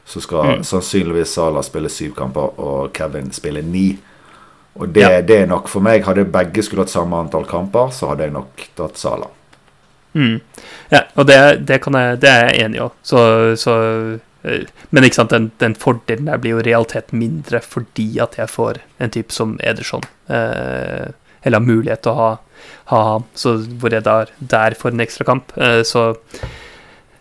så 0.09 0.21
skal 0.25 0.59
mm. 0.59 0.63
sannsynligvis 0.65 1.35
Sala 1.37 1.61
spille 1.63 1.91
syv 1.93 2.15
kamper 2.17 2.61
og 2.65 2.93
Kevin 2.97 3.29
spille 3.37 3.61
ni. 3.63 3.91
Og 4.79 4.89
det, 4.95 5.03
ja. 5.05 5.21
det, 5.21 5.43
er 5.43 5.51
nok 5.51 5.69
for 5.69 5.85
meg. 5.85 6.07
Hadde 6.07 6.25
begge 6.33 6.63
skulle 6.65 6.87
hatt 6.87 6.93
samme 6.93 7.19
antall 7.19 7.45
kamper, 7.49 7.91
så 7.93 8.13
hadde 8.13 8.29
jeg 8.29 8.35
nok 8.37 8.65
tatt 8.79 8.97
Sala. 9.01 9.29
Mm. 10.17 10.39
Ja, 10.89 11.03
og 11.13 11.29
det, 11.29 11.37
det, 11.69 11.81
jeg, 11.83 12.21
det, 12.23 12.31
er 12.31 12.49
jeg 12.49 12.65
enig 12.65 12.81
i 12.81 12.85
òg. 12.87 12.95
Så, 13.05 13.21
så, 13.61 13.75
eh, 14.49 14.65
Men 14.89 15.05
ikke 15.05 15.21
sant, 15.21 15.35
den, 15.35 15.51
den, 15.61 15.77
fordelen 15.77 16.31
der 16.31 16.41
blir 16.41 16.57
jo 16.57 16.65
realitet 16.65 17.13
mindre 17.13 17.61
fordi 17.61 18.09
at 18.25 18.39
jeg 18.41 18.49
får 18.55 18.81
en 19.03 19.13
type 19.13 19.35
som 19.35 19.59
Ederson. 19.61 20.07
Eh, 20.33 21.11
eller 21.43 21.61
har 21.61 21.69
mulighet 21.69 22.07
til 22.07 22.15
å 22.15 22.23
ha, 22.23 22.31
ha 22.95 23.03
så 23.39 23.59
hvor 23.79 23.93
jeg 23.93 24.09
der, 24.09 24.33
der 24.41 24.79
får 24.79 24.97
en 24.97 25.05
ekstra 25.05 25.29
kamp. 25.29 25.53
Eh, 25.61 25.83
så 25.85 26.15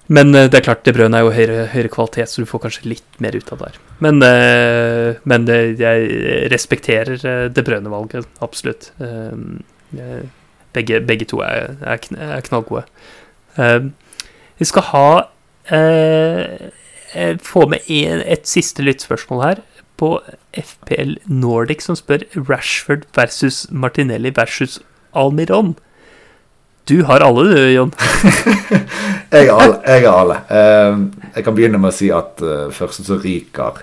men 0.08 0.36
eh, 0.36 0.48
det 0.48 0.60
er 0.60 0.66
klart, 0.70 0.86
det 0.88 0.94
brødet 0.96 1.18
er 1.18 1.26
jo 1.26 1.34
høyere, 1.36 1.68
høyere, 1.74 1.92
kvalitet, 1.92 2.32
så 2.32 2.44
du 2.44 2.50
får 2.50 2.64
kanskje 2.64 2.92
litt 2.94 3.22
mer 3.24 3.36
ut 3.36 3.52
av 3.54 3.64
det. 3.64 3.72
Men, 4.04 4.22
eh, 4.24 5.20
men 5.28 5.48
jeg 5.50 6.50
respekterer 6.54 7.18
eh, 7.18 7.46
det 7.52 7.66
brødende 7.68 7.92
valget, 7.92 8.28
absolutt. 8.44 8.92
Begge, 10.78 11.00
begge 11.08 11.26
to 11.26 11.42
er, 11.42 11.76
knallgode. 12.48 12.84
Vi 14.58 14.68
skal 14.68 14.92
ha 14.92 15.08
Få 17.42 17.64
med 17.72 17.88
et 17.88 18.44
siste 18.46 18.84
lyttspørsmål 18.84 19.42
her 19.42 19.62
på 19.98 20.10
FPL 20.54 21.16
Nordic, 21.26 21.86
som 21.88 21.96
spør 21.98 22.28
Rashford 22.36 23.08
versus 23.16 23.66
Martinelli 23.72 24.30
versus 24.36 24.78
Almiron. 25.16 25.78
Du 26.88 27.04
har 27.04 27.20
alle, 27.20 27.44
du, 27.44 27.72
Jon. 27.72 27.92
jeg 29.32 29.50
har 29.50 29.60
alle. 29.60 29.80
Jeg, 29.84 30.06
har 30.06 30.20
alle. 30.22 30.38
Uh, 30.48 31.26
jeg 31.36 31.44
kan 31.44 31.56
begynne 31.58 31.82
med 31.84 31.92
å 31.92 31.98
si 31.98 32.08
at 32.16 32.40
uh, 32.40 32.70
første 32.72 33.04
som 33.04 33.20
ryker, 33.20 33.82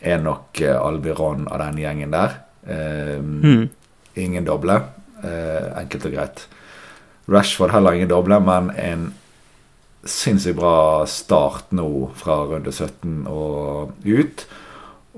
er 0.00 0.22
nok 0.24 0.62
uh, 0.64 0.78
Albiron 0.80 1.44
av 1.50 1.60
den 1.66 1.82
gjengen 1.82 2.14
der. 2.14 2.38
Mm. 2.70 3.68
Ingen 4.20 4.44
doble. 4.46 4.76
enkelt 5.80 6.04
og 6.06 6.12
greit. 6.14 6.42
Rashford 7.28 7.72
heller 7.74 7.96
ingen 7.96 8.10
doble, 8.10 8.38
men 8.44 8.70
en 8.78 9.06
sinnssykt 10.04 10.58
bra 10.60 11.06
start 11.08 11.72
nå 11.76 12.10
fra 12.16 12.38
runde 12.48 12.72
17 12.72 13.26
og 13.28 13.96
ut. 14.06 14.44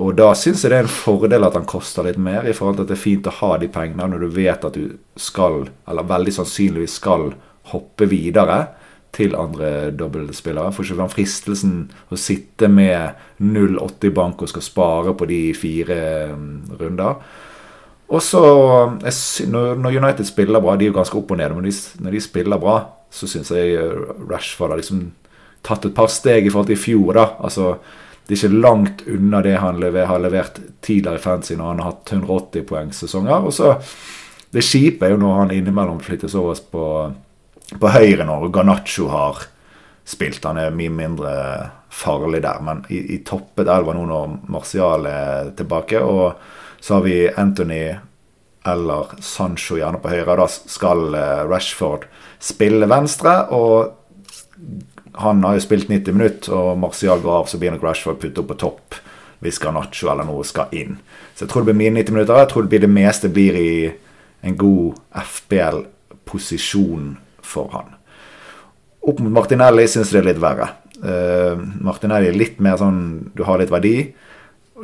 Og 0.00 0.14
da 0.16 0.30
syns 0.38 0.62
jeg 0.64 0.72
det 0.72 0.78
er 0.78 0.86
en 0.86 0.92
fordel 0.92 1.44
at 1.44 1.56
han 1.58 1.68
koster 1.68 2.06
litt 2.06 2.20
mer, 2.20 2.46
i 2.48 2.54
forhold 2.56 2.78
til 2.78 2.86
at 2.86 2.92
det 2.92 2.96
er 2.96 3.02
fint 3.02 3.28
å 3.28 3.34
ha 3.42 3.56
de 3.60 3.68
pengene 3.72 4.08
når 4.08 4.24
du 4.24 4.36
vet 4.38 4.64
at 4.64 4.76
du 4.78 4.94
skal, 5.20 5.66
eller 5.88 6.08
veldig 6.08 6.32
sannsynligvis 6.38 6.96
skal, 7.02 7.32
hoppe 7.72 8.08
videre 8.10 8.56
til 9.12 9.36
andre 9.36 9.92
dobbeltspillere. 9.94 10.72
For 10.72 10.88
ikke 10.88 11.10
fristelsen 11.12 11.76
å 12.08 12.18
sitte 12.18 12.70
med 12.72 13.20
0,80 13.44 14.14
bank 14.16 14.42
og 14.42 14.50
skal 14.50 14.64
spare 14.64 15.14
på 15.14 15.28
de 15.28 15.40
fire 15.56 15.98
mm, 16.32 16.78
runder. 16.80 17.20
Og 18.12 18.20
så 18.20 18.42
Når 19.48 19.96
United 19.96 20.24
spiller 20.28 20.60
bra, 20.60 20.76
de 20.76 20.84
er 20.84 20.90
jo 20.90 20.98
ganske 20.98 21.16
opp 21.16 21.30
og 21.30 21.38
ned, 21.38 21.54
men 21.54 21.72
når 22.04 22.10
de 22.16 22.20
spiller 22.20 22.60
bra, 22.60 22.80
så 23.10 23.28
syns 23.28 23.52
jeg 23.52 23.76
Rashford 24.28 24.72
har 24.72 24.80
liksom 24.80 25.12
tatt 25.64 25.84
et 25.86 25.94
par 25.94 26.10
steg 26.12 26.46
i 26.46 26.50
forhold 26.50 26.68
til 26.68 26.76
i 26.76 26.82
fjor. 26.82 27.12
da, 27.14 27.26
altså 27.40 27.76
det 28.26 28.36
er 28.36 28.38
ikke 28.38 28.62
langt 28.62 29.02
unna 29.10 29.42
det 29.42 29.56
han 29.58 29.80
lever, 29.82 30.06
har 30.06 30.22
levert 30.22 30.60
tidligere 30.80 31.18
i 31.18 31.22
fancy 31.22 31.56
når 31.58 31.72
han 31.72 31.82
har 31.82 31.90
hatt 31.90 32.12
180 32.14 32.66
poengsesonger. 32.68 33.48
Og 33.48 33.52
så 33.52 33.74
Det 34.52 34.60
kjipe 34.60 35.06
er 35.06 35.14
jo 35.14 35.16
når 35.16 35.34
han 35.38 35.50
innimellom 35.50 36.00
flyttes 36.04 36.34
over 36.36 36.58
på, 36.70 37.12
på 37.80 37.88
høyre 37.88 38.26
når 38.28 38.50
Ganacho 38.52 39.06
har 39.08 39.46
spilt. 40.04 40.44
Han 40.44 40.58
er 40.60 40.74
mye 40.76 40.92
mindre 40.92 41.32
farlig 41.88 42.42
der. 42.44 42.60
Men 42.60 42.84
i, 42.92 43.00
i 43.16 43.18
toppet 43.24 43.70
elva 43.72 43.94
nå 43.96 44.04
når 44.10 44.34
Martial 44.52 45.08
er 45.08 45.54
tilbake, 45.56 46.04
og 46.04 46.36
så 46.84 46.98
har 46.98 47.06
vi 47.06 47.16
Anthony 47.28 47.94
eller 48.68 49.16
Sancho 49.24 49.78
gjerne 49.80 50.02
på 50.02 50.12
høyre. 50.12 50.36
Da 50.38 50.46
skal 50.52 51.16
eh, 51.16 51.42
Rashford 51.48 52.06
spille 52.42 52.88
venstre. 52.90 53.38
og 53.50 53.98
han 55.14 55.42
har 55.44 55.56
jo 55.58 55.64
spilt 55.64 55.90
90 55.90 56.16
minutter, 56.16 56.54
og 56.56 56.78
Martial 56.80 57.20
går 57.20 57.40
av, 57.42 57.48
så 57.50 57.58
blir 57.60 57.74
nok 57.74 57.84
Rashford 57.84 58.20
puttet 58.20 58.40
opp 58.42 58.52
på 58.52 58.60
topp 58.62 59.00
hvis 59.42 59.58
Garnaccio 59.58 60.10
eller 60.12 60.26
noe 60.28 60.44
skal 60.46 60.70
inn. 60.76 61.00
Så 61.34 61.44
jeg 61.44 61.50
tror 61.52 61.64
det 61.64 61.72
blir 61.72 61.80
mine 61.80 61.98
90 61.98 62.14
minutter. 62.14 62.38
Jeg 62.38 62.50
tror 62.52 62.62
det, 62.62 62.70
blir 62.70 62.84
det 62.84 62.92
meste 62.92 63.30
blir 63.32 63.58
i 63.58 63.72
en 64.46 64.56
god 64.58 65.00
FBL-posisjon 65.18 67.16
for 67.42 67.74
han. 67.74 67.96
Opp 69.02 69.18
mot 69.18 69.34
Martinelli 69.34 69.88
syns 69.90 70.12
jeg 70.12 70.20
det 70.20 70.22
er 70.22 70.28
litt 70.30 70.42
verre. 70.42 70.68
Uh, 71.02 71.58
Martinelli 71.82 72.30
er 72.30 72.38
litt 72.38 72.60
mer 72.62 72.76
sånn 72.78 73.00
Du 73.34 73.42
har 73.48 73.58
litt 73.58 73.72
verdi. 73.74 73.96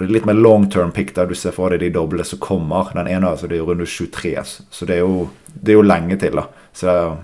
Litt 0.02 0.26
mer 0.26 0.34
long 0.34 0.66
term 0.70 0.90
pick 0.94 1.14
der 1.14 1.30
du 1.30 1.36
ser 1.38 1.54
for 1.54 1.70
deg 1.70 1.84
de 1.84 1.92
doble 1.94 2.26
som 2.26 2.42
kommer. 2.42 2.90
Den 2.98 3.10
ene 3.10 3.30
altså, 3.30 3.46
det 3.46 3.58
er 3.58 3.62
jo 3.62 3.70
runde 3.70 3.86
23, 3.86 4.34
så 4.42 4.90
det 4.90 4.98
er 4.98 5.04
jo, 5.04 5.28
det 5.54 5.74
er 5.74 5.78
jo 5.78 5.86
lenge 5.86 6.18
til. 6.18 6.38
da. 6.38 6.48
Så 6.74 6.86
det 6.90 6.98
er 6.98 7.16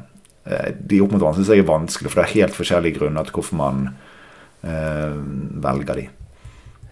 de 0.44 0.98
opp 1.00 1.14
mot 1.14 1.22
hverandre 1.22 1.40
syns 1.40 1.52
jeg 1.54 1.62
er 1.62 1.68
vanskelig, 1.68 2.10
for 2.12 2.20
det 2.20 2.26
er 2.26 2.34
helt 2.38 2.56
forskjellige 2.58 2.98
grunner 2.98 3.24
til 3.24 3.36
hvorfor 3.38 3.56
man 3.56 3.86
eh, 4.64 5.14
velger 5.64 6.00
de. 6.00 6.06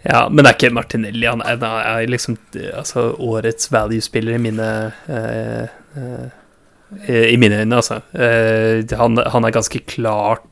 Ja, 0.03 0.27
men 0.29 0.43
det 0.43 0.51
er 0.51 0.57
ikke 0.57 0.75
Martinelli. 0.75 1.27
Han 1.29 1.45
er, 1.47 1.63
er 1.63 2.07
liksom 2.11 2.37
altså, 2.75 3.13
årets 3.23 3.71
value-spiller 3.73 4.35
i 4.35 4.43
mine 4.43 4.69
eh, 5.07 5.69
eh, 5.95 7.29
I 7.33 7.37
mine 7.39 7.61
øyne, 7.63 7.79
altså. 7.79 8.01
Eh, 8.13 8.83
han, 8.99 9.21
han, 9.21 9.45
er 9.45 9.55
ganske 9.55 9.85
klart 9.87 10.49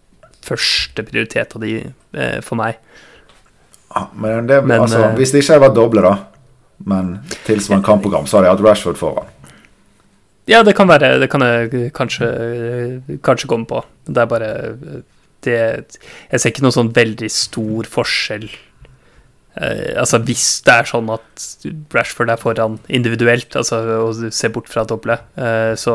første 0.47 1.03
prioritet 1.05 1.57
av 1.57 1.65
de 1.65 1.75
eh, 1.83 2.39
for 2.47 2.61
meg. 2.61 2.79
Ja, 3.91 4.07
men, 4.15 4.47
det, 4.47 4.63
men 4.65 4.87
altså, 4.87 5.09
hvis 5.19 5.35
det 5.35 5.43
ikke 5.43 5.57
hadde 5.57 5.67
vært 5.67 5.81
doble, 5.81 6.07
da, 6.07 6.15
Men 6.87 7.19
tilsvarende 7.45 7.85
kampprogram 7.85 8.29
så 8.31 8.39
hadde 8.39 8.49
jeg 8.49 8.57
hatt 8.57 8.65
Rashford 8.65 8.97
foran. 8.97 9.27
Ja, 10.51 10.65
det 10.67 10.75
kan 10.75 10.91
være 10.91 11.19
Det 11.23 11.31
kan 11.31 11.45
jeg 11.47 11.93
kanskje, 11.95 12.29
kanskje 13.23 13.51
komme 13.51 13.69
på. 13.71 13.85
Det 14.07 14.19
er 14.19 14.31
bare 14.31 14.51
det, 15.45 15.61
Jeg 16.31 16.41
ser 16.41 16.51
ikke 16.51 16.65
noen 16.67 16.77
sånn 16.77 16.93
veldig 16.97 17.31
stor 17.33 17.89
forskjell. 17.89 18.49
Eh, 19.61 19.95
altså 19.99 20.21
Hvis 20.27 20.47
det 20.67 20.75
er 20.75 20.91
sånn 20.91 21.11
at 21.15 21.47
Rashford 21.95 22.33
er 22.33 22.41
foran 22.41 22.79
individuelt, 22.89 23.55
altså 23.57 23.81
å 24.01 24.11
se 24.31 24.51
bort 24.53 24.71
fra 24.71 24.85
doble, 24.89 25.19
eh, 25.39 25.73
så 25.79 25.95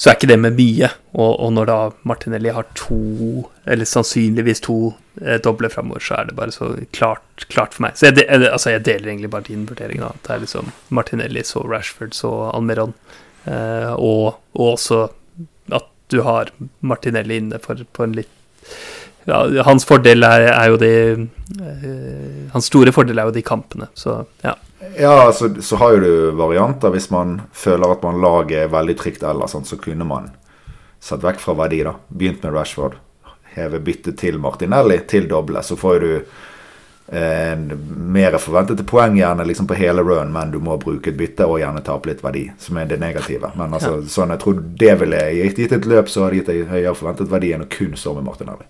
så 0.00 0.08
er 0.08 0.16
ikke 0.16 0.30
det 0.30 0.38
med 0.40 0.56
mye. 0.56 0.88
Og, 1.12 1.32
og, 1.34 1.50
når 1.52 1.66
da 1.68 1.78
Martinelli 2.08 2.52
har 2.56 2.64
to, 2.78 3.00
eller 3.68 3.88
sannsynligvis 3.88 4.62
to 4.64 4.76
eh, 5.20 5.36
doble 5.44 5.68
framover, 5.68 6.00
så 6.00 6.16
er 6.16 6.30
det 6.30 6.36
bare 6.38 6.54
så 6.54 6.70
klart, 6.96 7.44
klart 7.52 7.76
for 7.76 7.84
meg. 7.84 7.98
Så 8.00 8.08
jeg, 8.08 8.16
de, 8.16 8.24
altså 8.48 8.72
jeg, 8.72 8.86
deler 8.86 9.12
egentlig 9.12 9.32
bare 9.34 9.44
din 9.50 9.66
vurdering. 9.68 10.00
da. 10.00 10.14
Det 10.24 10.32
er 10.32 10.40
liksom 10.46 10.70
Martinelli, 10.88 11.44
så 11.44 11.66
Rashford, 11.68 12.16
så 12.16 12.32
Almeron. 12.48 12.96
Eh, 13.44 13.92
og, 13.92 14.40
og, 14.56 14.64
også 14.70 15.02
at 15.76 15.92
du 16.08 16.22
har 16.24 16.48
Martinelli 16.80 17.36
inne 17.42 17.60
for, 17.60 17.84
på 17.92 18.08
en 18.08 18.16
litt 18.16 18.32
ja, 19.28 19.44
Hans 19.66 19.84
fordel 19.84 20.24
er, 20.24 20.46
er 20.48 20.70
jo 20.72 20.78
de 20.80 20.92
eh, 21.60 22.48
Hans 22.54 22.70
store 22.70 22.92
fordel 22.96 23.20
er 23.20 23.28
jo 23.28 23.34
de 23.36 23.44
kampene, 23.44 23.90
så 23.94 24.22
ja. 24.40 24.56
Ja, 24.96 25.26
altså, 25.26 25.62
så 25.62 25.76
har 25.76 25.92
jo 25.92 26.00
du 26.00 26.30
varianter. 26.30 26.90
Hvis 26.90 27.10
man 27.10 27.40
føler 27.52 27.92
at 27.92 28.02
man 28.02 28.20
laget 28.20 28.64
er 28.64 28.72
veldig 28.72 28.96
trygt 28.98 29.24
eller 29.26 29.50
sånn, 29.50 29.68
så 29.68 29.76
kunne 29.80 30.06
man 30.08 30.30
satt 31.00 31.24
vekk 31.24 31.40
fra 31.40 31.56
verdi, 31.58 31.82
da. 31.84 31.96
Begynt 32.08 32.44
med 32.44 32.54
Rashford. 32.56 32.96
Heve 33.54 33.80
byttet 33.82 34.20
til 34.20 34.38
Martinelli 34.40 35.00
til 35.10 35.28
doble. 35.28 35.62
Så 35.66 35.76
får 35.76 36.00
du 36.00 36.12
en 37.12 37.64
mer 38.12 38.36
forventede 38.38 38.84
poeng 38.86 39.16
gjerne 39.18 39.44
liksom 39.44 39.66
på 39.66 39.74
hele 39.74 40.02
run, 40.06 40.30
men 40.32 40.52
du 40.54 40.60
må 40.62 40.76
bruke 40.78 41.10
et 41.10 41.16
bytte 41.18 41.48
og 41.48 41.58
gjerne 41.58 41.82
tape 41.82 42.06
litt 42.06 42.22
verdi, 42.22 42.44
som 42.58 42.78
er 42.78 42.86
det 42.86 43.00
negative. 43.02 43.50
Men 43.58 43.74
altså, 43.74 43.96
ja. 43.98 44.06
sånn 44.14 44.30
jeg 44.30 44.42
tror 44.44 44.60
det 44.84 44.94
ville 45.02 45.24
gitt 45.34 45.74
et 45.74 45.88
løp, 45.90 46.08
så 46.08 46.28
hadde 46.28 46.38
gitt 46.38 46.52
en 46.54 46.70
høyere 46.70 46.94
forventet 46.94 47.32
verdi 47.32 47.50
enn 47.56 47.66
å 47.66 47.70
kun 47.70 47.98
stå 47.98 48.14
med 48.14 48.28
Martinelli. 48.30 48.68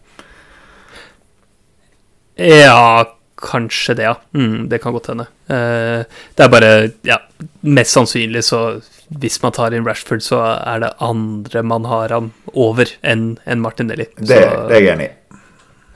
Ja, 2.40 3.04
Kanskje 3.40 3.96
det, 3.96 4.04
ja. 4.04 4.16
Mm, 4.36 4.68
det 4.68 4.80
kan 4.82 4.92
godt 4.92 5.10
hende. 5.12 5.26
Uh, 5.50 6.04
det 6.36 6.44
er 6.44 6.52
bare 6.52 6.72
Ja, 7.06 7.16
mest 7.64 7.96
sannsynlig 7.96 8.44
så 8.46 8.80
Hvis 9.08 9.40
man 9.42 9.54
tar 9.56 9.74
inn 9.74 9.86
Rashford, 9.86 10.22
så 10.22 10.42
er 10.58 10.84
det 10.84 10.92
andre 11.00 11.62
man 11.66 11.88
har 11.88 12.12
ham 12.14 12.30
over 12.52 12.92
enn 13.02 13.38
en 13.46 13.64
Martinelli. 13.64 14.06
Det, 14.18 14.28
det, 14.28 14.44
er 14.44 14.76
jeg 14.76 14.92
enig 14.92 15.08
i. 15.08 15.40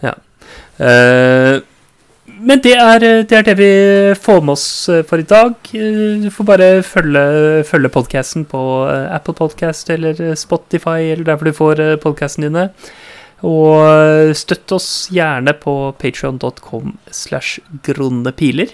Ja. 0.08 0.16
Uh, 0.80 1.60
men 2.24 2.60
det 2.64 2.72
er, 2.74 3.04
det 3.28 3.36
er, 3.36 3.44
det 3.46 3.54
vi 3.60 3.70
får 4.18 4.40
med 4.42 4.56
oss 4.56 4.66
eh, 4.90 5.04
for 5.06 5.20
i 5.20 5.26
dag. 5.28 5.54
Du 5.70 6.26
får 6.32 6.46
bare 6.48 6.68
følge, 6.82 7.62
følge 7.68 7.90
podkasten 7.92 8.46
på 8.48 8.60
Apple 8.88 9.36
Podcast 9.38 9.92
eller 9.92 10.34
Spotify 10.36 11.12
eller 11.12 11.24
der 11.28 11.38
hvor 11.38 11.48
du 11.48 11.56
får 11.56 11.82
podkastene 12.02 12.48
dine. 12.48 12.66
Og 13.44 14.32
støtt 14.38 14.72
oss 14.72 14.88
gjerne 15.12 15.52
på 15.60 15.74
patreon.com 16.00 16.94
slash 17.12 17.58
gronnepiler. 17.84 18.72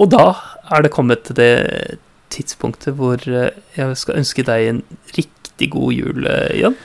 Og 0.00 0.10
da 0.12 0.26
er 0.72 0.84
det 0.84 0.92
kommet 0.94 1.24
til 1.28 1.38
det 1.38 1.52
tidspunktet 2.32 2.96
hvor 2.98 3.20
eh, 3.28 3.54
jeg 3.76 3.96
skal 3.96 4.18
ønske 4.20 4.44
deg 4.44 4.66
en 4.70 4.82
riktig 5.16 5.70
god 5.72 5.94
jul, 5.96 6.26
eh, 6.28 6.56
Jan. 6.62 6.76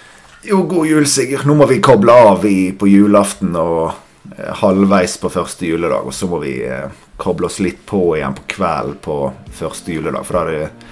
Jo, 0.47 0.63
god 0.69 0.87
jul, 0.89 1.05
Sigurd. 1.09 1.45
Nå 1.45 1.55
må 1.59 1.67
vi 1.69 1.81
koble 1.83 2.13
av 2.31 2.45
i, 2.49 2.71
på 2.73 2.87
julaften 2.89 3.55
og 3.59 3.91
eh, 4.37 4.51
halvveis 4.61 5.17
på 5.21 5.31
første 5.33 5.67
juledag. 5.67 6.07
Og 6.07 6.15
så 6.15 6.29
må 6.31 6.39
vi 6.43 6.55
eh, 6.65 6.87
koble 7.21 7.49
oss 7.49 7.59
litt 7.63 7.83
på 7.89 8.15
igjen 8.17 8.35
på 8.37 8.47
kvelden 8.55 8.97
på 9.03 9.19
første 9.59 9.93
juledag. 9.93 10.25
For 10.27 10.39
da 10.39 10.43
er 10.47 10.51
det 10.55 10.89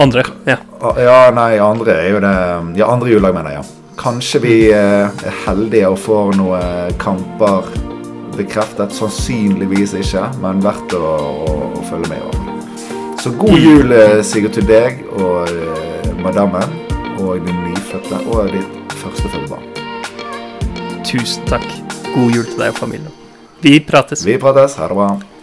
Andre, 0.00 0.22
ja. 0.46 0.54
Ja, 1.02 1.14
nei, 1.34 1.56
andre 1.58 1.96
er 1.98 2.12
jo 2.12 2.18
det 2.22 2.34
Ja, 2.78 2.92
andre 2.92 3.10
juledag, 3.10 3.34
mener 3.34 3.56
jeg. 3.56 3.64
ja. 3.64 3.79
Kanskje 4.00 4.38
vi 4.40 4.54
eh, 4.72 5.10
er 5.12 5.34
heldige 5.44 5.88
og 5.92 5.98
får 6.00 6.36
noen 6.38 6.94
kamper 7.02 7.66
bekreftet. 8.38 8.94
Sannsynligvis 8.96 9.92
ikke, 9.98 10.24
men 10.40 10.62
verdt 10.64 10.94
å, 10.96 11.10
å, 11.44 11.58
å 11.76 11.82
følge 11.90 12.08
med 12.14 12.24
i. 12.24 12.50
Så 13.20 13.34
god 13.36 13.58
jul, 13.60 13.92
eh, 13.92 14.22
Sigurd, 14.24 14.54
til 14.56 14.64
deg 14.64 15.02
og 15.12 15.50
eh, 15.52 16.06
madammen 16.24 16.72
og 17.20 17.42
din 17.44 17.58
nyfødte 17.66 18.22
og 18.32 18.48
ditt 18.54 18.94
førstefødte 19.02 19.50
barn. 19.50 19.68
Tusen 21.04 21.44
takk. 21.50 21.66
God 22.14 22.32
jul 22.32 22.48
til 22.48 22.56
deg 22.56 22.72
og 22.72 22.80
familien. 22.80 23.12
Vi 23.60 23.76
prates. 23.84 24.24
Vi 24.24 24.40
prates. 24.40 24.80
Ha 24.80 24.88
det 24.88 24.96
bra. 24.96 25.39